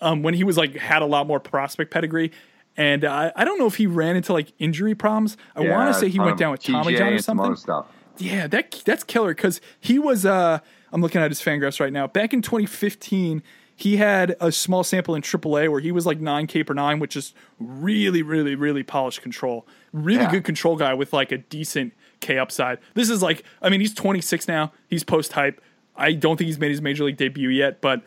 [0.00, 2.32] um, when he was like, had a lot more prospect pedigree.
[2.76, 5.36] And uh, I don't know if he ran into like injury problems.
[5.54, 7.84] I want to say he went down with Tommy John or some something.
[8.18, 10.24] Yeah, that that's killer because he was.
[10.26, 10.58] Uh,
[10.92, 12.06] I'm looking at his Fangraphs right now.
[12.06, 13.42] Back in 2015,
[13.74, 17.16] he had a small sample in AAA where he was like 9K per nine, which
[17.16, 19.66] is really, really, really polished control.
[19.92, 20.30] Really Yeah.
[20.30, 22.78] good control guy with like a decent K upside.
[22.94, 24.72] This is like, I mean, he's 26 now.
[24.88, 25.60] He's post hype.
[25.96, 28.02] I don't think he's made his major league debut yet, but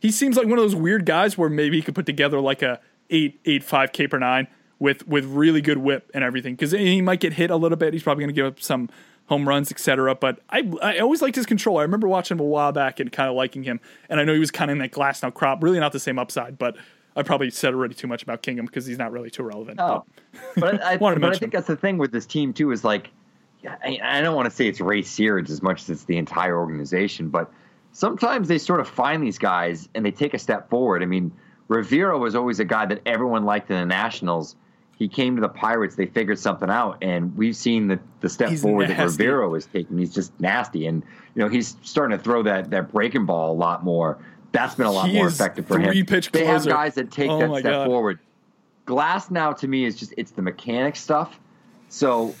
[0.00, 2.60] he seems like one of those weird guys where maybe he could put together like
[2.62, 4.46] a eight eight five K per nine
[4.78, 7.92] with with really good whip and everything because he might get hit a little bit.
[7.92, 8.88] He's probably going to give up some
[9.26, 10.14] home runs, etc.
[10.16, 11.78] But I I always liked his control.
[11.78, 13.80] I remember watching him a while back and kind of liking him.
[14.08, 15.62] And I know he was kind of in that Glasnow crop.
[15.62, 16.76] Really not the same upside, but
[17.14, 19.80] I probably said already too much about Kingham because he's not really too relevant.
[19.80, 20.04] Oh,
[20.56, 21.50] but I, to but I think him.
[21.50, 22.72] that's the thing with this team too.
[22.72, 23.10] Is like,
[23.62, 26.16] yeah, I, I don't want to say it's Ray Searage as much as it's the
[26.16, 27.52] entire organization, but
[27.92, 31.02] sometimes they sort of find these guys and they take a step forward.
[31.02, 31.32] I mean,
[31.70, 34.56] Rivero was always a guy that everyone liked in the Nationals.
[34.98, 38.50] He came to the Pirates, they figured something out, and we've seen the, the step
[38.50, 39.24] He's forward that nasty.
[39.24, 39.96] Rivero was taking.
[39.96, 41.02] He's just nasty, and
[41.34, 44.18] you know he's starting to throw that that breaking ball a lot more.
[44.52, 45.94] That's been a lot He more effective for him.
[46.32, 47.86] They have guys that take Oh that step God.
[47.86, 48.18] forward.
[48.86, 51.38] Glasnow to me is just it's the mechanic stuff.
[51.88, 52.34] So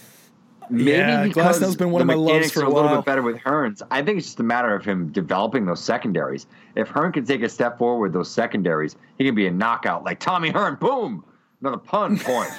[0.70, 3.22] maybe Yeah, because Glasnow's been one of my loves for a a little bit better
[3.22, 3.82] with Hearns.
[3.90, 6.46] I think it's just a matter of him developing those secondaries.
[6.76, 10.04] If Hearn can take a step forward with those secondaries, he can be a knockout
[10.04, 10.76] like Tommy Hearn.
[10.76, 11.24] Boom,
[11.60, 12.50] another pun point.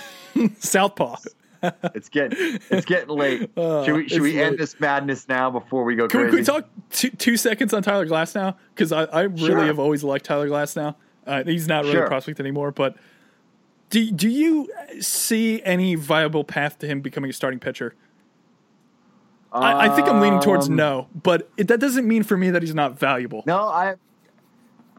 [0.59, 1.17] Southpaw.
[1.93, 3.51] it's getting it's getting late.
[3.55, 6.45] should we should we end this madness now before we go Can we, crazy?
[6.45, 8.55] can we talk two, two seconds on Tyler Glasnow?
[8.73, 9.65] Because I, I really Sure.
[9.65, 10.95] have always liked Tyler Glasnow.
[11.27, 12.95] Uh, he's not really a prospect anymore, but
[13.91, 14.68] do do you
[14.99, 17.93] see any viable path to him becoming a starting pitcher?
[19.53, 22.49] I, I think I'm leaning towards Um, no, but it, that doesn't mean for me
[22.51, 23.43] that he's not valuable.
[23.45, 23.95] No, I,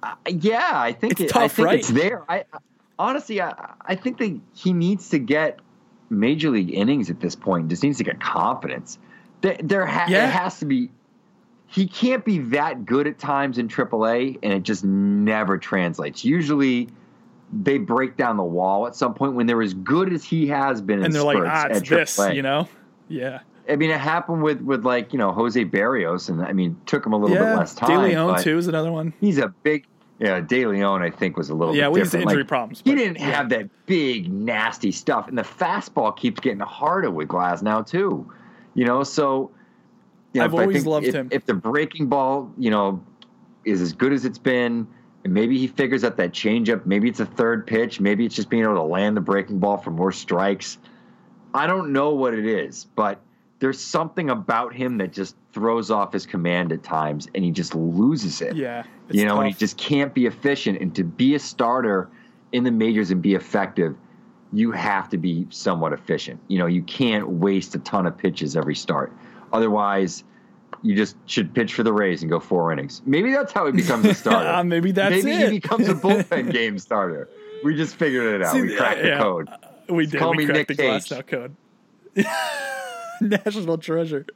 [0.02, 1.78] I yeah, I think It's it, I tough, think right?
[1.78, 2.22] it's there.
[2.28, 2.58] I I-
[2.98, 5.58] honestly, I, I think that he needs to get
[6.10, 7.68] major league innings at this point.
[7.70, 8.98] Just needs to get confidence.
[9.40, 10.26] There, there ha- Yeah.
[10.28, 10.90] it has to be.
[11.66, 16.22] He can't be that good at times in AAA, and it just never translates.
[16.26, 16.88] Usually,
[17.52, 20.80] they break down the wall at some point when they're as good as he has
[20.80, 20.98] been.
[20.98, 22.34] and in they're like, ah, it's this, AAA.
[22.36, 22.68] you know?
[23.08, 23.40] Yeah.
[23.68, 27.04] I mean, it happened with with like you know Jose Berrios, and I mean, took
[27.06, 27.56] him a little bit Yeah.
[27.58, 28.02] less De time.
[28.02, 29.12] Leon, too, is another one.
[29.20, 29.86] he's a big
[30.18, 32.22] yeah de leon i think was a little Yeah, bit well, different.
[32.24, 36.60] injury Like, problems, he didn't have that big nasty stuff and the fastball keeps getting
[36.60, 38.30] harder with Glasnow too
[38.74, 39.50] you know so
[40.32, 41.28] you know, I've always loved if, him.
[41.32, 43.02] if the breaking ball you know
[43.64, 44.86] is as good as it's been
[45.24, 48.48] and maybe he figures out that changeup maybe it's a third pitch maybe it's just
[48.48, 50.78] being able to land the breaking ball for more strikes
[51.54, 53.20] i don't know what it is but
[53.60, 57.74] there's something about him that just throws off his command at times and he just
[57.76, 58.82] loses it Yeah.
[59.10, 60.80] you know, and he just can't be efficient.
[60.80, 62.08] And to be a starter
[62.50, 63.94] in the majors and be effective,
[64.52, 66.40] you have to be somewhat efficient.
[66.48, 69.12] You know, you can't waste a ton of pitches every start.
[69.52, 70.24] Otherwise,
[70.82, 73.02] you just should pitch for the Rays and go four innings.
[73.06, 74.48] Maybe that's how he becomes a starter.
[74.48, 75.52] Ah, maybe that's Maybe it.
[75.52, 77.28] he becomes a bullpen game starter.
[77.64, 78.52] We just figured it out.
[78.52, 79.18] See, we cracked yeah.
[79.18, 79.48] the code.
[79.88, 80.18] We did.
[80.18, 81.26] call we me cracked Nick the glass Cage.
[81.26, 81.56] code.
[83.20, 84.26] National treasure.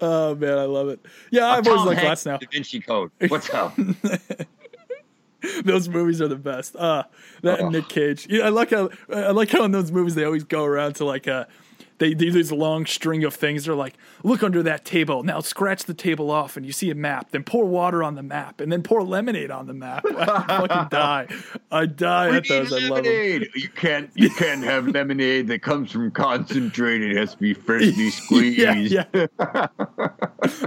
[0.00, 1.00] Oh man, I love it.
[1.30, 2.36] Yeah, I've always liked glass now.
[2.38, 3.10] Da Vinci Code.
[3.28, 3.74] What's up?
[5.64, 6.74] Those movies are the best.
[6.76, 7.04] Uh
[7.42, 8.26] that and Nick Cage.
[8.28, 11.04] Yeah, I like how I like how in those movies they always go around to
[11.04, 11.44] like uh
[11.98, 13.64] they do this long string of things.
[13.64, 15.22] They're like, look under that table.
[15.22, 17.30] Now scratch the table off and you see a map.
[17.30, 18.60] Then pour water on the map.
[18.60, 20.04] And then pour lemonade on the map.
[20.16, 21.28] I fucking die.
[21.70, 22.72] I die We at those.
[22.72, 23.04] I love them.
[23.04, 23.48] lemonade.
[23.54, 24.10] You can't.
[24.14, 27.12] You can't have lemonade that comes from concentrated.
[27.12, 28.58] It has to be freshly squeezed.
[28.64, 29.04] Yeah, yeah.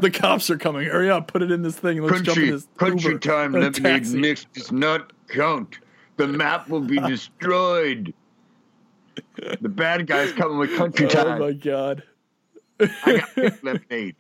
[0.02, 0.88] the cops are coming.
[0.88, 2.02] Hurry up, put it in this thing.
[2.02, 4.18] Let's jump in Country, this country Uber time lemonade taxi.
[4.18, 5.80] mix does not count.
[6.18, 8.14] The map will be destroyed.
[9.62, 11.42] The bad guys coming with country time.
[11.42, 12.04] Oh my god.
[12.80, 14.16] I got lemonade.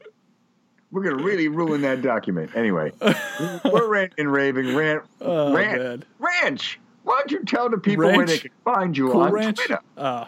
[0.91, 2.51] We're gonna really ruin that document.
[2.55, 2.91] Anyway,
[3.65, 4.75] we're ranting and raving.
[4.75, 6.03] Rant, Oh, rant, man.
[6.19, 6.79] ranch.
[7.03, 9.57] Why don't you tell the people where they can find you Cool on Ranch.
[9.57, 9.79] Twitter?
[9.97, 10.25] Uh,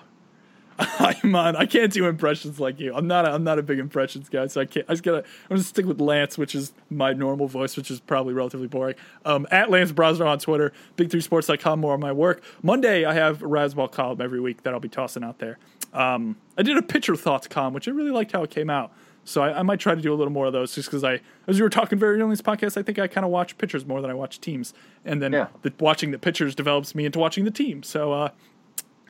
[1.00, 1.56] I'm on.
[1.58, 2.94] I can't do impressions like you.
[2.96, 3.26] I'm not.
[3.28, 4.86] A, I'm not a big impressions guy, so I can't.
[4.88, 5.18] I just gotta.
[5.20, 8.96] I'm gonna stick with Lance, which is my normal voice, which is probably relatively boring.
[9.26, 12.42] Um, at Lance Brosner on Twitter, big3sports.com, more on my work.
[12.64, 15.58] Monday, I have a Razzball column every week that I'll be tossing out there.
[15.94, 18.92] Um, I did a pitcher thoughts column, which I really liked how it came out.
[19.26, 21.20] So I, I might try to do a little more of those, just because I,
[21.46, 23.58] as we were talking very early in this podcast, I think I kind of watch
[23.58, 24.74] pitchers more than I watch teams,
[25.04, 25.48] and then Yeah.
[25.62, 27.84] the, watching the pitchers develops me into watching the team.
[27.84, 28.30] So uh,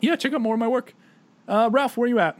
[0.01, 0.93] yeah, check out more of my work.
[1.49, 2.37] Uh, Ralph, where are you at?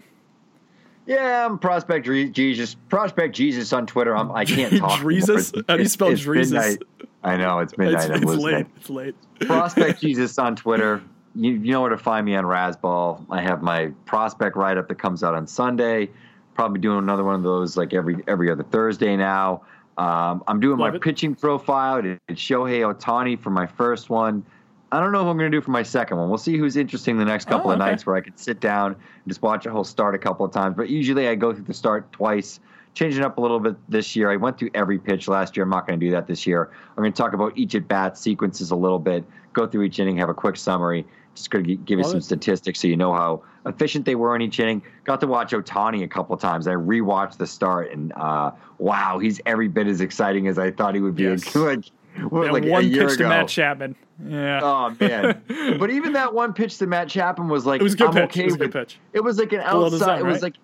[1.06, 2.76] Yeah, I'm Prospect Dre- Jesus.
[2.90, 4.16] Prospect Jesus on Twitter.
[4.16, 5.00] I'm, I can't talk.
[5.00, 5.12] anymore.
[5.12, 5.52] Jesus?
[5.68, 6.52] How do you spell it's Jesus?
[6.52, 6.78] midnight.
[7.24, 8.12] I know it's midnight.
[8.12, 8.68] It's, it's late.
[8.78, 9.16] It's late.
[9.42, 11.02] Prospect Jesus on Twitter.
[11.36, 13.26] You, you know where to find me on Razzball.
[13.30, 16.10] I have my prospect write up that comes out on Sunday.
[16.54, 19.62] Probably doing another one of those like every every other Thursday now.
[19.98, 21.02] Um, I'm doing Love my it.
[21.02, 21.98] pitching profile.
[22.28, 24.46] It's Shohei Ohtani for my first one.
[24.92, 26.30] I don't know what I'm going to do for my second one.
[26.30, 27.92] We'll see who's interesting the next couple Oh, of okay.
[27.92, 28.98] nights where I can sit down and
[29.28, 30.76] just watch a whole start a couple of times.
[30.76, 32.60] But usually I go through the start twice,
[32.96, 34.32] changing up a little bit this year.
[34.32, 35.64] I went through every pitch last year.
[35.64, 36.72] I'm not going to do that this year.
[36.90, 40.00] I'm going to talk about each at bat sequences a little bit, go through each
[40.00, 41.06] inning, have a quick summary.
[41.36, 42.24] Just going to give you Love some it.
[42.24, 44.82] statistics so you know how efficient they were in each inning.
[45.04, 46.68] Got to watch Ohtani a couple of times.
[46.68, 50.96] I rewatched the start, and uh, wow, he's every bit as exciting as I thought
[50.96, 51.24] he would be.
[51.24, 51.56] Yes.
[51.56, 51.86] like,
[52.30, 53.28] what, like a one year pitch to.
[53.28, 53.96] Matt Chapman.
[54.26, 54.60] Yeah.
[54.62, 55.42] Oh man!
[55.80, 58.14] but even that one pitch to Matt Chapman was like It was a good I'm
[58.14, 58.24] pitch.
[58.32, 59.00] okay It was a good pitch.
[59.14, 59.92] It was like an outside.
[59.92, 60.44] designed, it was right?
[60.44, 60.56] like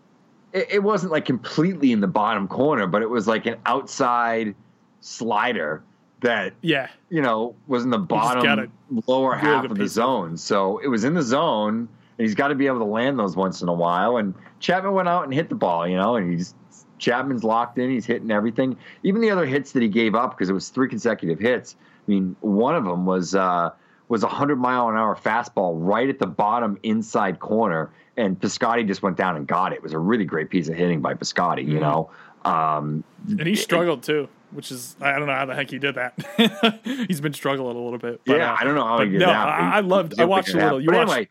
[0.53, 4.55] it, it wasn't like completely in the bottom corner, but it was like an outside
[5.01, 5.83] slider
[6.21, 6.89] that yeah.
[7.09, 8.71] you know was in the bottom
[9.07, 10.37] lower half of the zone.
[10.37, 11.77] So it was in the zone,
[12.17, 14.17] and he's got to be able to land those once in a while.
[14.17, 16.55] And Chapman went out and hit the ball, you know, and he's
[16.97, 17.89] Chapman's locked in.
[17.89, 18.77] He's hitting everything.
[19.03, 21.75] Even the other hits that he gave up because it was three consecutive hits.
[22.07, 23.71] I mean, one of them was uh,
[24.09, 28.85] was a hundred mile an hour fastball right at the bottom inside corner, and Piscotti
[28.87, 29.77] just went down and got it.
[29.77, 31.59] It was a really great piece of hitting by Piscotti.
[31.61, 31.71] Mm-hmm.
[31.71, 32.11] You know.
[32.43, 35.95] Um, And he struggled too, which is I don't know how the heck he did
[35.95, 36.79] that.
[37.07, 38.21] He's been struggling a little bit.
[38.23, 39.47] but, yeah, uh, I don't know how he did no, that.
[39.47, 40.19] I, I loved.
[40.19, 40.79] I watched a little.
[40.79, 41.11] You But watched.
[41.11, 41.29] anyway,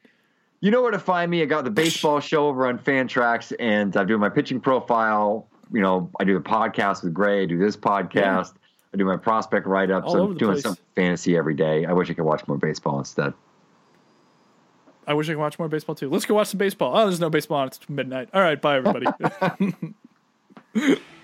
[0.61, 1.41] you know where to find me.
[1.43, 5.47] I got the baseball show over on Fantrax, and I'm doing my pitching profile.
[5.73, 7.43] You know, I do the podcast with Gray.
[7.43, 8.55] I do this podcast.
[8.93, 10.13] I do my prospect write ups.
[10.13, 10.63] I'm doing place.
[10.63, 11.85] some fantasy every day.
[11.85, 13.35] I wish I could watch more baseball instead.
[15.07, 16.09] I wish I could watch more baseball too.
[16.09, 16.97] Let's go watch some baseball.
[16.97, 17.67] Oh, there's no baseball on.
[17.69, 18.29] It's midnight.
[18.33, 19.07] All right, bye everybody.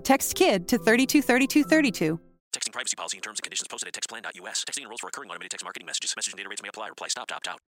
[0.00, 2.18] Text KID to 323232.
[2.52, 4.64] Texting privacy policy and terms and conditions posted at textplan.us.
[4.64, 6.14] Texting enrolls for recurring automated text marketing messages.
[6.16, 6.88] Message and data rates may apply.
[6.88, 7.58] Reply stop to opt out.